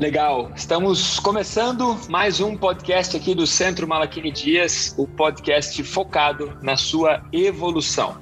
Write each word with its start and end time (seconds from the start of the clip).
Legal, 0.00 0.50
estamos 0.56 1.20
começando 1.20 1.94
mais 2.08 2.40
um 2.40 2.56
podcast 2.56 3.14
aqui 3.14 3.34
do 3.34 3.46
Centro 3.46 3.86
Malaquini 3.86 4.32
Dias, 4.32 4.94
o 4.96 5.06
podcast 5.06 5.84
focado 5.84 6.56
na 6.62 6.74
sua 6.74 7.22
evolução. 7.30 8.16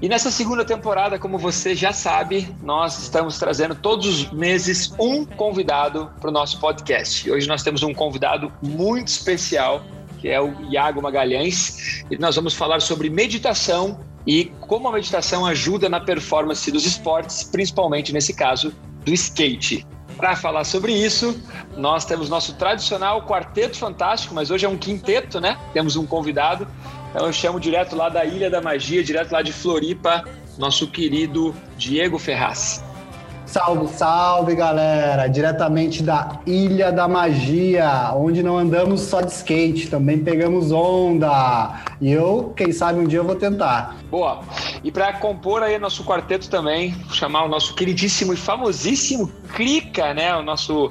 E 0.00 0.08
nessa 0.08 0.30
segunda 0.30 0.64
temporada, 0.64 1.18
como 1.18 1.36
você 1.36 1.74
já 1.74 1.92
sabe, 1.92 2.48
nós 2.62 2.98
estamos 2.98 3.38
trazendo 3.38 3.74
todos 3.74 4.06
os 4.06 4.30
meses 4.32 4.90
um 4.98 5.26
convidado 5.26 6.10
para 6.18 6.30
o 6.30 6.32
nosso 6.32 6.58
podcast. 6.58 7.30
Hoje 7.30 7.46
nós 7.46 7.62
temos 7.62 7.82
um 7.82 7.92
convidado 7.92 8.50
muito 8.62 9.08
especial, 9.08 9.84
que 10.18 10.30
é 10.30 10.40
o 10.40 10.50
Iago 10.70 11.02
Magalhães, 11.02 12.06
e 12.10 12.16
nós 12.16 12.36
vamos 12.36 12.54
falar 12.54 12.80
sobre 12.80 13.10
meditação 13.10 14.00
e 14.26 14.46
como 14.60 14.88
a 14.88 14.92
meditação 14.92 15.44
ajuda 15.44 15.90
na 15.90 16.00
performance 16.00 16.72
dos 16.72 16.86
esportes, 16.86 17.44
principalmente 17.44 18.14
nesse 18.14 18.32
caso 18.32 18.72
do 19.04 19.12
skate. 19.12 19.86
Para 20.16 20.36
falar 20.36 20.64
sobre 20.64 20.92
isso, 20.92 21.40
nós 21.76 22.04
temos 22.04 22.28
nosso 22.28 22.54
tradicional 22.54 23.26
quarteto 23.26 23.76
fantástico, 23.76 24.34
mas 24.34 24.50
hoje 24.50 24.64
é 24.64 24.68
um 24.68 24.76
quinteto, 24.76 25.40
né? 25.40 25.58
Temos 25.72 25.96
um 25.96 26.06
convidado 26.06 26.66
então 27.14 27.28
eu 27.28 27.32
chamo 27.32 27.60
direto 27.60 27.94
lá 27.94 28.08
da 28.08 28.24
Ilha 28.24 28.50
da 28.50 28.60
Magia, 28.60 29.00
direto 29.04 29.30
lá 29.30 29.40
de 29.40 29.52
Floripa, 29.52 30.24
nosso 30.58 30.88
querido 30.88 31.54
Diego 31.78 32.18
Ferraz. 32.18 32.84
Salve, 33.54 33.86
salve 33.86 34.56
galera! 34.56 35.28
Diretamente 35.28 36.02
da 36.02 36.40
Ilha 36.44 36.90
da 36.90 37.06
Magia, 37.06 38.10
onde 38.12 38.42
não 38.42 38.58
andamos 38.58 39.02
só 39.02 39.20
de 39.20 39.30
skate, 39.30 39.88
também 39.88 40.18
pegamos 40.18 40.72
onda. 40.72 41.84
E 42.00 42.10
eu, 42.10 42.52
quem 42.56 42.72
sabe 42.72 42.98
um 42.98 43.06
dia 43.06 43.20
eu 43.20 43.24
vou 43.24 43.36
tentar. 43.36 43.94
Boa! 44.10 44.40
E 44.82 44.90
para 44.90 45.12
compor 45.12 45.62
aí 45.62 45.78
nosso 45.78 46.02
quarteto 46.02 46.50
também, 46.50 46.96
chamar 47.12 47.44
o 47.44 47.48
nosso 47.48 47.76
queridíssimo 47.76 48.32
e 48.32 48.36
famosíssimo 48.36 49.30
Crica, 49.54 50.12
né? 50.12 50.34
O 50.34 50.42
nosso 50.42 50.90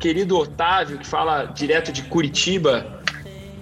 querido 0.00 0.36
Otávio, 0.36 0.98
que 0.98 1.06
fala 1.06 1.44
direto 1.44 1.92
de 1.92 2.02
Curitiba. 2.02 2.99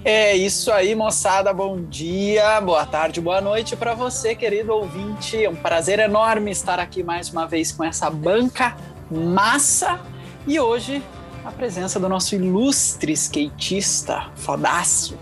É 0.04 0.36
isso 0.36 0.70
aí, 0.72 0.94
moçada. 0.94 1.52
Bom 1.52 1.82
dia, 1.82 2.60
boa 2.60 2.86
tarde, 2.86 3.20
boa 3.20 3.40
noite 3.40 3.74
para 3.74 3.94
você, 3.94 4.34
querido 4.34 4.72
ouvinte. 4.72 5.44
É 5.44 5.50
um 5.50 5.56
prazer 5.56 5.98
enorme 5.98 6.52
estar 6.52 6.78
aqui 6.78 7.02
mais 7.02 7.30
uma 7.30 7.46
vez 7.46 7.72
com 7.72 7.82
essa 7.82 8.08
banca 8.08 8.76
massa 9.10 10.00
e 10.46 10.60
hoje 10.60 11.02
a 11.44 11.50
presença 11.50 11.98
do 11.98 12.08
nosso 12.08 12.34
ilustre 12.36 13.12
skatista, 13.12 14.30
fodaço, 14.36 15.18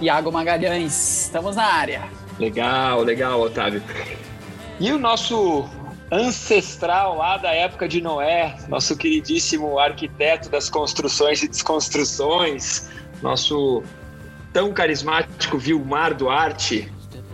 Iago 0.00 0.30
Magalhães. 0.30 1.24
Estamos 1.24 1.56
na 1.56 1.64
área. 1.64 2.04
Legal, 2.38 3.02
legal, 3.02 3.40
Otávio. 3.40 3.82
E 4.78 4.92
o 4.92 4.98
nosso 4.98 5.68
ancestral 6.10 7.16
lá 7.16 7.36
da 7.36 7.52
época 7.52 7.88
de 7.88 8.00
Noé, 8.00 8.56
nosso 8.68 8.96
queridíssimo 8.96 9.78
arquiteto 9.78 10.48
das 10.48 10.70
construções 10.70 11.42
e 11.42 11.48
desconstruções, 11.48 12.88
nosso 13.20 13.82
tão 14.54 14.72
carismático 14.72 15.58
Vilmar 15.58 16.14
Duarte. 16.14 16.90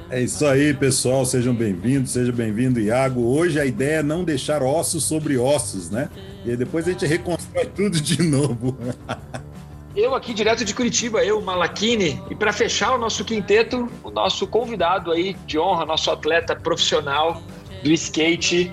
É 0.09 0.23
isso 0.23 0.45
aí, 0.47 0.73
pessoal. 0.73 1.25
Sejam 1.27 1.55
bem-vindos, 1.55 2.13
seja 2.13 2.33
bem-vindo, 2.33 2.81
Iago. 2.81 3.21
Hoje 3.21 3.61
a 3.61 3.67
ideia 3.67 3.99
é 3.99 4.03
não 4.03 4.25
deixar 4.25 4.63
ossos 4.63 5.05
sobre 5.05 5.37
ossos, 5.37 5.91
né? 5.91 6.09
E 6.45 6.51
aí 6.51 6.57
depois 6.57 6.89
a 6.89 6.91
gente 6.91 7.07
reconstrói 7.07 7.67
tudo 7.67 8.01
de 8.01 8.23
novo. 8.23 8.77
Eu 9.95 10.15
aqui 10.15 10.33
direto 10.33 10.65
de 10.65 10.73
Curitiba, 10.73 11.25
eu, 11.25 11.43
Malakini, 11.43 12.23
e 12.31 12.35
para 12.35 12.53
fechar 12.53 12.95
o 12.95 12.97
nosso 12.99 13.25
quinteto, 13.25 13.91
o 14.05 14.11
nosso 14.11 14.47
convidado 14.47 15.11
aí 15.11 15.35
de 15.47 15.59
honra, 15.59 15.85
nosso 15.85 16.13
atleta 16.13 16.55
profissional 16.55 17.43
do 17.83 17.91
skate, 17.91 18.73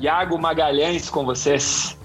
Iago 0.00 0.38
Magalhães, 0.38 1.10
com 1.10 1.22
vocês. 1.26 1.98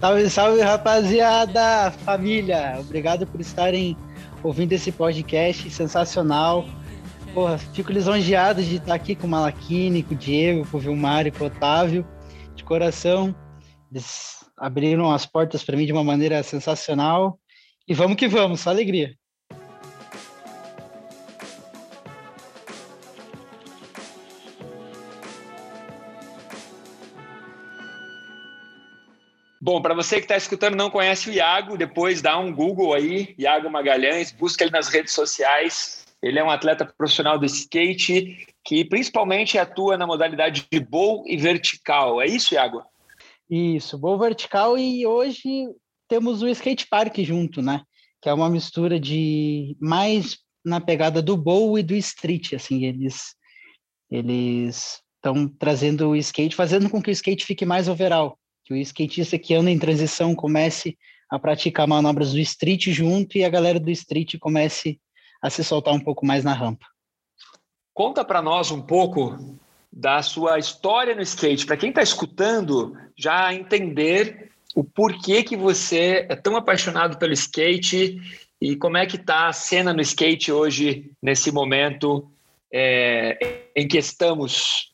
Salve, 0.00 0.30
salve, 0.30 0.62
rapaziada, 0.62 1.92
família. 2.02 2.78
Obrigado 2.80 3.26
por 3.26 3.42
estarem 3.42 3.94
ouvindo 4.42 4.72
esse 4.72 4.90
podcast 4.90 5.70
sensacional. 5.70 6.64
Porra, 7.32 7.56
fico 7.58 7.92
lisonjeado 7.92 8.62
de 8.62 8.76
estar 8.76 8.94
aqui 8.94 9.14
com 9.14 9.26
o 9.26 9.30
Malaquini, 9.30 10.02
com 10.02 10.14
o 10.14 10.16
Diego, 10.16 10.66
com 10.68 10.76
o 10.76 10.80
Vilmar 10.80 11.30
com 11.32 11.44
o 11.44 11.46
Otávio. 11.46 12.06
De 12.54 12.62
coração, 12.62 13.34
eles 13.90 14.44
abriram 14.56 15.10
as 15.10 15.24
portas 15.24 15.64
para 15.64 15.76
mim 15.76 15.86
de 15.86 15.92
uma 15.92 16.04
maneira 16.04 16.42
sensacional. 16.42 17.38
E 17.88 17.94
vamos 17.94 18.16
que 18.16 18.28
vamos, 18.28 18.60
só 18.60 18.70
alegria. 18.70 19.16
Bom, 29.64 29.80
para 29.80 29.94
você 29.94 30.16
que 30.16 30.22
está 30.22 30.36
escutando 30.36 30.74
não 30.74 30.90
conhece 30.90 31.30
o 31.30 31.32
Iago, 31.32 31.78
depois 31.78 32.20
dá 32.20 32.36
um 32.36 32.52
Google 32.52 32.94
aí, 32.94 33.32
Iago 33.38 33.70
Magalhães, 33.70 34.32
busca 34.32 34.64
ele 34.64 34.72
nas 34.72 34.88
redes 34.88 35.12
sociais. 35.12 36.04
Ele 36.20 36.40
é 36.40 36.42
um 36.42 36.50
atleta 36.50 36.84
profissional 36.84 37.38
do 37.38 37.46
skate 37.46 38.44
que 38.64 38.84
principalmente 38.84 39.56
atua 39.56 39.96
na 39.96 40.04
modalidade 40.04 40.66
de 40.68 40.80
bowl 40.80 41.22
e 41.28 41.36
vertical. 41.36 42.20
É 42.20 42.26
isso, 42.26 42.54
Iago? 42.54 42.82
Isso, 43.48 43.96
bowl 43.96 44.18
vertical 44.18 44.76
e 44.76 45.06
hoje 45.06 45.68
temos 46.08 46.42
o 46.42 46.48
skate 46.48 46.88
park 46.88 47.18
junto, 47.18 47.62
né? 47.62 47.82
Que 48.20 48.28
é 48.28 48.34
uma 48.34 48.50
mistura 48.50 48.98
de 48.98 49.76
mais 49.80 50.38
na 50.64 50.80
pegada 50.80 51.22
do 51.22 51.36
bowl 51.36 51.78
e 51.78 51.84
do 51.84 51.94
street, 51.94 52.54
assim, 52.54 52.84
eles 52.84 53.36
eles 54.10 55.00
estão 55.14 55.46
trazendo 55.46 56.08
o 56.08 56.16
skate, 56.16 56.56
fazendo 56.56 56.90
com 56.90 57.00
que 57.00 57.10
o 57.10 57.12
skate 57.12 57.46
fique 57.46 57.64
mais 57.64 57.88
overall 57.88 58.36
que 58.72 58.78
o 58.78 58.82
skatista 58.82 59.38
que 59.38 59.54
anda 59.54 59.70
em 59.70 59.78
transição 59.78 60.34
comece 60.34 60.96
a 61.30 61.38
praticar 61.38 61.86
manobras 61.86 62.32
do 62.32 62.38
street 62.38 62.88
junto 62.88 63.36
e 63.36 63.44
a 63.44 63.48
galera 63.48 63.78
do 63.78 63.90
street 63.90 64.38
comece 64.38 65.00
a 65.42 65.50
se 65.50 65.62
soltar 65.62 65.94
um 65.94 66.00
pouco 66.00 66.24
mais 66.24 66.44
na 66.44 66.52
rampa. 66.52 66.86
Conta 67.94 68.24
para 68.24 68.40
nós 68.40 68.70
um 68.70 68.80
pouco 68.80 69.58
da 69.92 70.22
sua 70.22 70.58
história 70.58 71.14
no 71.14 71.22
skate, 71.22 71.66
para 71.66 71.76
quem 71.76 71.90
está 71.90 72.02
escutando 72.02 72.96
já 73.16 73.52
entender 73.52 74.50
o 74.74 74.82
porquê 74.82 75.42
que 75.42 75.56
você 75.56 76.26
é 76.28 76.34
tão 76.34 76.56
apaixonado 76.56 77.18
pelo 77.18 77.34
skate 77.34 78.18
e 78.58 78.76
como 78.76 78.96
é 78.96 79.04
que 79.04 79.16
está 79.16 79.48
a 79.48 79.52
cena 79.52 79.92
no 79.92 80.00
skate 80.00 80.50
hoje, 80.50 81.10
nesse 81.20 81.52
momento 81.52 82.30
é, 82.72 83.66
em 83.76 83.86
que 83.86 83.98
estamos 83.98 84.91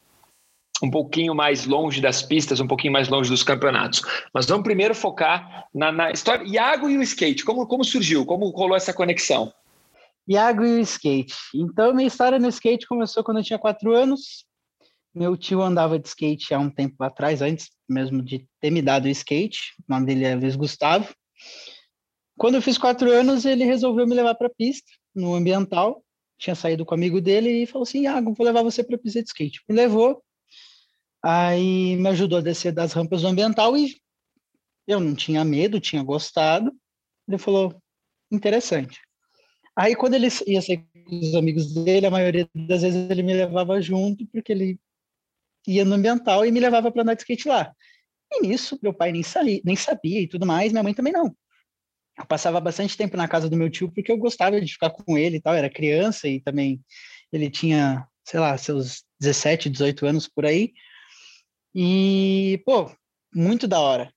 um 0.82 0.90
pouquinho 0.90 1.34
mais 1.34 1.66
longe 1.66 2.00
das 2.00 2.22
pistas, 2.22 2.60
um 2.60 2.66
pouquinho 2.66 2.92
mais 2.92 3.08
longe 3.08 3.30
dos 3.30 3.42
campeonatos. 3.42 4.02
Mas 4.32 4.46
vamos 4.46 4.64
primeiro 4.64 4.94
focar 4.94 5.66
na, 5.74 5.90
na 5.90 6.10
história. 6.10 6.44
Iago 6.46 6.88
e 6.88 6.96
o 6.96 7.02
skate, 7.02 7.44
como, 7.44 7.66
como 7.66 7.84
surgiu? 7.84 8.24
Como 8.24 8.48
rolou 8.50 8.76
essa 8.76 8.92
conexão? 8.92 9.52
Iago 10.28 10.64
e 10.64 10.78
o 10.78 10.80
skate. 10.80 11.34
Então, 11.54 11.94
minha 11.94 12.06
história 12.06 12.38
no 12.38 12.48
skate 12.48 12.86
começou 12.86 13.24
quando 13.24 13.38
eu 13.38 13.44
tinha 13.44 13.58
quatro 13.58 13.94
anos. 13.94 14.44
Meu 15.14 15.36
tio 15.36 15.62
andava 15.62 15.98
de 15.98 16.06
skate 16.06 16.54
há 16.54 16.58
um 16.58 16.70
tempo 16.70 17.02
atrás, 17.02 17.40
antes 17.40 17.70
mesmo 17.88 18.22
de 18.22 18.46
ter 18.60 18.70
me 18.70 18.82
dado 18.82 19.06
o 19.06 19.08
skate. 19.08 19.72
O 19.80 19.92
nome 19.92 20.06
dele 20.06 20.24
é 20.24 20.34
Luiz 20.34 20.54
Gustavo. 20.54 21.12
Quando 22.36 22.56
eu 22.56 22.62
fiz 22.62 22.78
quatro 22.78 23.10
anos, 23.10 23.44
ele 23.44 23.64
resolveu 23.64 24.06
me 24.06 24.14
levar 24.14 24.34
para 24.34 24.46
a 24.46 24.54
pista, 24.56 24.86
no 25.14 25.34
ambiental. 25.34 26.04
Tinha 26.38 26.54
saído 26.54 26.84
com 26.84 26.94
um 26.94 26.98
amigo 26.98 27.20
dele 27.20 27.62
e 27.62 27.66
falou 27.66 27.82
assim: 27.82 28.02
Iago, 28.02 28.32
vou 28.32 28.46
levar 28.46 28.62
você 28.62 28.84
para 28.84 28.94
a 28.94 28.98
pista 28.98 29.20
de 29.20 29.28
skate. 29.28 29.60
Me 29.68 29.74
levou, 29.74 30.22
Aí 31.22 31.96
me 31.96 32.08
ajudou 32.10 32.38
a 32.38 32.42
descer 32.42 32.72
das 32.72 32.92
rampas 32.92 33.22
do 33.22 33.28
ambiental 33.28 33.76
e 33.76 33.96
eu 34.86 35.00
não 35.00 35.14
tinha 35.14 35.44
medo, 35.44 35.80
tinha 35.80 36.02
gostado. 36.02 36.72
Ele 37.26 37.38
falou, 37.38 37.80
interessante. 38.30 39.00
Aí 39.76 39.94
quando 39.94 40.14
ele 40.14 40.28
ia 40.46 40.62
sair 40.62 40.78
com 40.78 41.18
os 41.20 41.34
amigos 41.34 41.72
dele, 41.72 42.06
a 42.06 42.10
maioria 42.10 42.48
das 42.54 42.82
vezes 42.82 43.10
ele 43.10 43.22
me 43.22 43.34
levava 43.34 43.80
junto, 43.80 44.26
porque 44.26 44.52
ele 44.52 44.80
ia 45.66 45.84
no 45.84 45.94
ambiental 45.94 46.44
e 46.44 46.50
me 46.50 46.60
levava 46.60 46.90
para 46.90 47.02
andar 47.02 47.14
de 47.14 47.22
skate 47.22 47.48
lá. 47.48 47.72
E 48.32 48.46
nisso, 48.46 48.78
meu 48.82 48.92
pai 48.92 49.12
nem, 49.12 49.22
sabia, 49.22 49.60
nem 49.64 49.76
sabia 49.76 50.20
e 50.20 50.28
tudo 50.28 50.46
mais, 50.46 50.72
minha 50.72 50.82
mãe 50.82 50.94
também 50.94 51.12
não. 51.12 51.34
Eu 52.18 52.26
passava 52.26 52.60
bastante 52.60 52.96
tempo 52.96 53.16
na 53.16 53.28
casa 53.28 53.48
do 53.48 53.56
meu 53.56 53.70
tio 53.70 53.90
porque 53.92 54.10
eu 54.10 54.18
gostava 54.18 54.60
de 54.60 54.72
ficar 54.72 54.90
com 54.90 55.16
ele 55.16 55.36
e 55.36 55.40
tal, 55.40 55.54
era 55.54 55.70
criança 55.70 56.26
e 56.26 56.40
também 56.40 56.82
ele 57.32 57.48
tinha, 57.48 58.06
sei 58.24 58.40
lá, 58.40 58.56
seus 58.58 59.04
17, 59.20 59.70
18 59.70 60.06
anos 60.06 60.28
por 60.28 60.44
aí. 60.44 60.72
E, 61.80 62.60
pô, 62.66 62.90
muito 63.32 63.68
da 63.68 63.78
hora. 63.78 64.12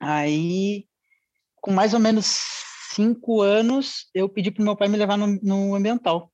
Aí, 0.00 0.86
com 1.56 1.70
mais 1.70 1.92
ou 1.92 2.00
menos 2.00 2.24
cinco 2.94 3.42
anos, 3.42 4.06
eu 4.14 4.26
pedi 4.26 4.50
pro 4.50 4.64
meu 4.64 4.74
pai 4.74 4.88
me 4.88 4.96
levar 4.96 5.18
no, 5.18 5.26
no 5.42 5.74
ambiental. 5.74 6.32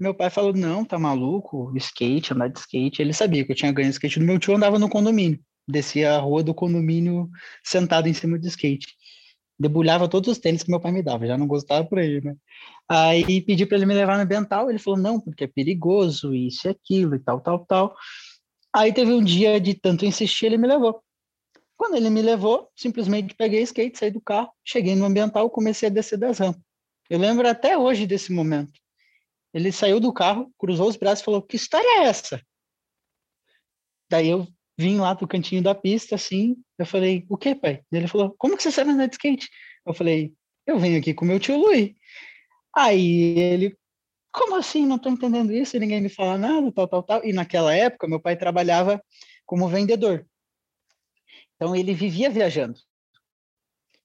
Meu 0.00 0.14
pai 0.14 0.30
falou: 0.30 0.54
não, 0.54 0.86
tá 0.86 0.98
maluco, 0.98 1.70
skate, 1.76 2.32
andar 2.32 2.48
de 2.48 2.60
skate. 2.60 3.02
Ele 3.02 3.12
sabia 3.12 3.44
que 3.44 3.52
eu 3.52 3.56
tinha 3.56 3.70
ganho 3.72 3.90
skate 3.90 4.18
do 4.20 4.24
meu 4.24 4.38
tio, 4.38 4.56
andava 4.56 4.78
no 4.78 4.88
condomínio. 4.88 5.38
Descia 5.68 6.14
a 6.14 6.18
rua 6.18 6.42
do 6.42 6.54
condomínio 6.54 7.28
sentado 7.62 8.08
em 8.08 8.14
cima 8.14 8.38
do 8.38 8.46
skate. 8.46 8.86
Debulhava 9.58 10.08
todos 10.08 10.30
os 10.30 10.38
tênis 10.38 10.62
que 10.62 10.70
meu 10.70 10.80
pai 10.80 10.92
me 10.92 11.02
dava, 11.02 11.26
já 11.26 11.36
não 11.36 11.46
gostava 11.46 11.86
por 11.86 11.98
aí, 11.98 12.22
né? 12.22 12.34
Aí 12.88 13.42
pedi 13.42 13.66
para 13.66 13.76
ele 13.76 13.86
me 13.86 13.92
levar 13.94 14.16
no 14.16 14.22
ambiental, 14.22 14.70
ele 14.70 14.78
falou: 14.78 14.98
não, 14.98 15.20
porque 15.20 15.44
é 15.44 15.46
perigoso, 15.46 16.34
isso 16.34 16.68
e 16.68 16.70
aquilo 16.70 17.16
e 17.16 17.18
tal, 17.18 17.38
tal, 17.38 17.66
tal. 17.66 17.94
Aí 18.74 18.92
teve 18.92 19.12
um 19.12 19.22
dia 19.22 19.60
de 19.60 19.74
tanto 19.74 20.04
insistir, 20.06 20.46
ele 20.46 20.56
me 20.56 20.66
levou. 20.66 21.02
Quando 21.76 21.96
ele 21.96 22.08
me 22.08 22.22
levou, 22.22 22.70
simplesmente 22.76 23.34
peguei 23.34 23.62
skate, 23.62 23.98
saí 23.98 24.10
do 24.10 24.20
carro, 24.20 24.50
cheguei 24.64 24.94
no 24.94 25.04
ambiental, 25.04 25.50
comecei 25.50 25.88
a 25.88 25.92
descer 25.92 26.16
das 26.16 26.38
rampas. 26.38 26.62
Eu 27.10 27.18
lembro 27.18 27.46
até 27.46 27.76
hoje 27.76 28.06
desse 28.06 28.32
momento. 28.32 28.72
Ele 29.52 29.70
saiu 29.70 30.00
do 30.00 30.12
carro, 30.12 30.50
cruzou 30.58 30.88
os 30.88 30.96
braços 30.96 31.20
e 31.20 31.24
falou: 31.24 31.42
Que 31.42 31.56
história 31.56 31.86
é 31.98 32.04
essa? 32.04 32.40
Daí 34.08 34.28
eu 34.28 34.46
vim 34.78 34.98
lá 34.98 35.12
do 35.12 35.28
cantinho 35.28 35.62
da 35.62 35.74
pista, 35.74 36.14
assim. 36.14 36.56
Eu 36.78 36.86
falei: 36.86 37.26
O 37.28 37.36
que, 37.36 37.54
pai? 37.54 37.82
Ele 37.92 38.08
falou: 38.08 38.34
Como 38.38 38.56
que 38.56 38.62
você 38.62 38.70
sabe 38.70 38.90
andar 38.90 39.06
de 39.06 39.16
skate? 39.16 39.48
Eu 39.84 39.92
falei: 39.92 40.32
Eu 40.66 40.78
venho 40.78 40.98
aqui 40.98 41.12
com 41.12 41.24
meu 41.24 41.38
tio 41.38 41.58
Luiz. 41.58 41.92
Aí 42.74 43.38
ele: 43.38 43.76
Como 44.32 44.56
assim? 44.56 44.86
Não 44.86 44.96
estou 44.96 45.12
entendendo 45.12 45.52
isso, 45.52 45.78
ninguém 45.78 46.00
me 46.00 46.08
fala 46.08 46.38
nada, 46.38 46.72
tal, 46.72 46.88
tal, 46.88 47.02
tal. 47.02 47.24
E 47.24 47.32
naquela 47.32 47.74
época, 47.74 48.08
meu 48.08 48.20
pai 48.20 48.36
trabalhava 48.36 49.02
como 49.44 49.68
vendedor. 49.68 50.26
Então 51.54 51.76
ele 51.76 51.92
vivia 51.92 52.30
viajando. 52.30 52.78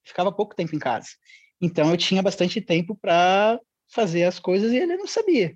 Ficava 0.03 0.31
pouco 0.31 0.55
tempo 0.55 0.75
em 0.75 0.79
casa. 0.79 1.09
Então 1.61 1.89
eu 1.89 1.97
tinha 1.97 2.21
bastante 2.21 2.61
tempo 2.61 2.95
para 2.95 3.59
fazer 3.89 4.25
as 4.25 4.37
coisas 4.37 4.71
e 4.71 4.77
ele 4.77 4.97
não 4.97 5.07
sabia. 5.07 5.55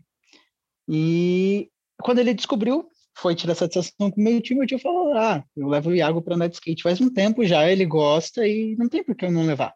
E 0.88 1.70
quando 2.02 2.20
ele 2.20 2.34
descobriu, 2.34 2.90
foi 3.16 3.36
tirar 3.36 3.56
satisfação 3.56 4.10
com 4.10 4.20
o 4.20 4.24
meu 4.24 4.42
tio, 4.42 4.58
meu 4.58 4.66
tio 4.66 4.80
falou: 4.80 5.14
Ah, 5.14 5.44
eu 5.56 5.68
levo 5.68 5.90
o 5.90 5.96
Iago 5.96 6.22
para 6.22 6.36
andar 6.36 6.48
de 6.48 6.56
skate 6.56 6.82
faz 6.82 7.00
um 7.02 7.14
tempo 7.14 7.46
já, 7.46 7.70
ele 7.70 7.86
gosta 7.86 8.48
e 8.48 8.76
não 8.78 8.90
tem 8.90 9.04
por 9.04 9.16
que 9.16 9.26
eu 9.26 9.32
não 9.32 9.46
levar. 9.46 9.74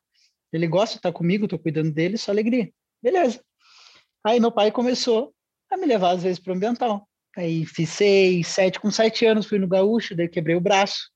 Ele 0.51 0.67
gosta, 0.67 0.99
tá 0.99 1.11
comigo, 1.11 1.47
tô 1.47 1.59
cuidando 1.59 1.91
dele, 1.91 2.17
só 2.17 2.31
alegria. 2.31 2.71
Beleza. 3.01 3.43
Aí 4.25 4.39
meu 4.39 4.51
pai 4.51 4.71
começou 4.71 5.31
a 5.71 5.77
me 5.77 5.85
levar 5.85 6.15
às 6.15 6.23
vezes 6.23 6.39
para 6.39 6.51
o 6.51 6.55
ambiental. 6.55 7.07
Aí 7.37 7.63
fiz 7.63 7.89
seis, 7.91 8.47
sete, 8.47 8.79
com 8.79 8.89
sete 8.89 9.23
anos 9.23 9.45
fui 9.45 9.59
no 9.59 9.67
gaúcho, 9.67 10.15
daí 10.15 10.27
quebrei 10.27 10.55
o 10.55 10.61
braço. 10.61 11.11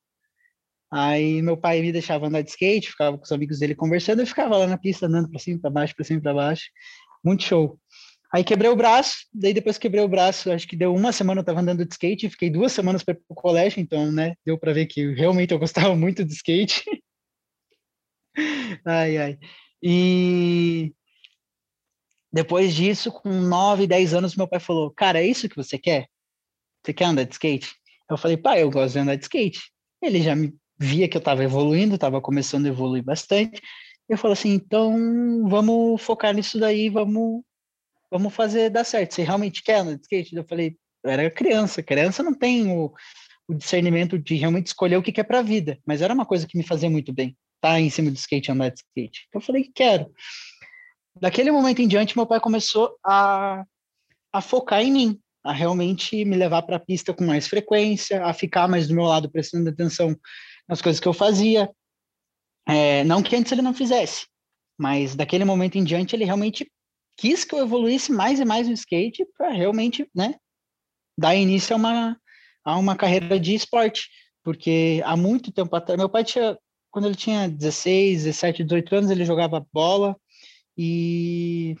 Aí 0.92 1.42
meu 1.42 1.56
pai 1.56 1.80
me 1.80 1.90
deixava 1.90 2.28
andar 2.28 2.42
de 2.42 2.50
skate, 2.50 2.90
ficava 2.90 3.18
com 3.18 3.24
os 3.24 3.32
amigos 3.32 3.58
dele 3.58 3.74
conversando, 3.74 4.20
eu 4.20 4.26
ficava 4.26 4.56
lá 4.56 4.66
na 4.68 4.78
pista 4.78 5.06
andando 5.06 5.28
para 5.28 5.40
cima, 5.40 5.60
para 5.60 5.70
baixo, 5.70 5.96
para 5.96 6.04
cima, 6.04 6.20
para 6.20 6.34
baixo. 6.34 6.70
Muito 7.24 7.42
show. 7.42 7.80
Aí 8.32 8.44
quebrei 8.44 8.70
o 8.70 8.76
braço, 8.76 9.26
daí 9.34 9.52
depois 9.52 9.76
quebrei 9.76 10.04
o 10.04 10.08
braço, 10.08 10.52
acho 10.52 10.68
que 10.68 10.76
deu 10.76 10.94
uma 10.94 11.10
semana 11.10 11.40
eu 11.40 11.42
estava 11.42 11.60
andando 11.60 11.84
de 11.84 11.92
skate, 11.92 12.30
fiquei 12.30 12.48
duas 12.48 12.70
semanas 12.70 13.02
para 13.02 13.18
o 13.28 13.34
colégio, 13.34 13.80
então, 13.80 14.12
né, 14.12 14.36
deu 14.46 14.56
para 14.56 14.72
ver 14.72 14.86
que 14.86 15.14
realmente 15.14 15.52
eu 15.52 15.58
gostava 15.58 15.96
muito 15.96 16.24
de 16.24 16.32
skate. 16.32 16.84
ai, 18.86 19.16
ai. 19.18 19.38
E 19.82 20.92
depois 22.32 22.74
disso, 22.74 23.10
com 23.10 23.30
9, 23.30 23.86
10 23.86 24.14
anos, 24.14 24.36
meu 24.36 24.46
pai 24.46 24.60
falou: 24.60 24.90
Cara, 24.90 25.20
é 25.20 25.26
isso 25.26 25.48
que 25.48 25.56
você 25.56 25.78
quer? 25.78 26.06
Você 26.84 26.92
quer 26.92 27.04
andar 27.04 27.24
de 27.24 27.32
skate? 27.32 27.74
Eu 28.08 28.16
falei: 28.16 28.36
Pai, 28.36 28.62
eu 28.62 28.70
gosto 28.70 28.94
de 28.94 28.98
andar 29.00 29.16
de 29.16 29.24
skate. 29.24 29.60
Ele 30.02 30.22
já 30.22 30.34
me 30.34 30.54
via 30.78 31.08
que 31.08 31.16
eu 31.16 31.20
estava 31.20 31.44
evoluindo, 31.44 31.94
estava 31.94 32.20
começando 32.20 32.66
a 32.66 32.70
evoluir 32.70 33.02
bastante. 33.02 33.60
Eu 34.08 34.16
falei 34.16 34.32
assim, 34.32 34.54
então 34.54 35.46
vamos 35.46 36.02
focar 36.02 36.34
nisso 36.34 36.58
daí, 36.58 36.88
vamos, 36.88 37.42
vamos 38.10 38.34
fazer 38.34 38.70
dar 38.70 38.82
certo. 38.82 39.14
Você 39.14 39.22
realmente 39.22 39.62
quer 39.62 39.76
andar 39.76 39.96
de 39.96 40.02
skate? 40.02 40.34
Eu 40.34 40.44
falei, 40.44 40.76
eu 41.04 41.10
era 41.10 41.30
criança, 41.30 41.82
criança 41.82 42.22
não 42.22 42.34
tem 42.34 42.72
o, 42.72 42.92
o 43.46 43.54
discernimento 43.54 44.18
de 44.18 44.34
realmente 44.34 44.68
escolher 44.68 44.96
o 44.96 45.02
que 45.02 45.12
quer 45.12 45.24
para 45.24 45.40
a 45.40 45.42
vida, 45.42 45.78
mas 45.86 46.02
era 46.02 46.14
uma 46.14 46.26
coisa 46.26 46.46
que 46.46 46.56
me 46.56 46.64
fazia 46.64 46.90
muito 46.90 47.12
bem, 47.12 47.36
tá 47.60 47.78
em 47.78 47.90
cima 47.90 48.10
do 48.10 48.16
skate, 48.16 48.50
andar 48.50 48.70
de 48.70 48.80
skate. 48.80 49.28
Eu 49.32 49.40
falei 49.40 49.64
que 49.64 49.72
quero. 49.72 50.10
Daquele 51.18 51.50
momento 51.50 51.80
em 51.80 51.88
diante, 51.88 52.16
meu 52.16 52.26
pai 52.26 52.40
começou 52.40 52.96
a, 53.04 53.64
a 54.32 54.40
focar 54.40 54.80
em 54.80 54.92
mim, 54.92 55.20
a 55.44 55.52
realmente 55.52 56.24
me 56.24 56.36
levar 56.36 56.62
para 56.62 56.76
a 56.76 56.80
pista 56.80 57.12
com 57.12 57.24
mais 57.24 57.48
frequência, 57.48 58.24
a 58.24 58.32
ficar 58.32 58.68
mais 58.68 58.86
do 58.86 58.94
meu 58.94 59.04
lado, 59.04 59.30
prestando 59.30 59.68
atenção 59.68 60.16
nas 60.68 60.80
coisas 60.80 61.00
que 61.00 61.08
eu 61.08 61.12
fazia. 61.12 61.70
É, 62.68 63.02
não 63.04 63.22
que 63.22 63.34
antes 63.34 63.50
ele 63.50 63.62
não 63.62 63.74
fizesse, 63.74 64.26
mas 64.78 65.16
daquele 65.16 65.44
momento 65.44 65.76
em 65.76 65.84
diante 65.84 66.14
ele 66.14 66.24
realmente 66.24 66.70
quis 67.16 67.44
que 67.44 67.54
eu 67.54 67.60
evoluísse 67.60 68.12
mais 68.12 68.38
e 68.38 68.44
mais 68.44 68.68
no 68.68 68.74
skate 68.74 69.26
para 69.36 69.50
realmente, 69.50 70.08
né, 70.14 70.36
dar 71.18 71.34
início 71.34 71.74
a 71.74 71.76
uma, 71.76 72.20
a 72.64 72.78
uma 72.78 72.96
carreira 72.96 73.40
de 73.40 73.54
esporte. 73.54 74.08
Porque 74.42 75.02
há 75.04 75.16
muito 75.16 75.52
tempo 75.52 75.74
atrás, 75.74 75.98
meu 75.98 76.08
pai 76.08 76.24
tinha, 76.24 76.56
quando 76.90 77.06
ele 77.06 77.14
tinha 77.14 77.48
16, 77.48 78.24
17, 78.24 78.64
18 78.64 78.94
anos, 78.94 79.10
ele 79.10 79.24
jogava 79.24 79.66
bola 79.72 80.16
e 80.82 81.76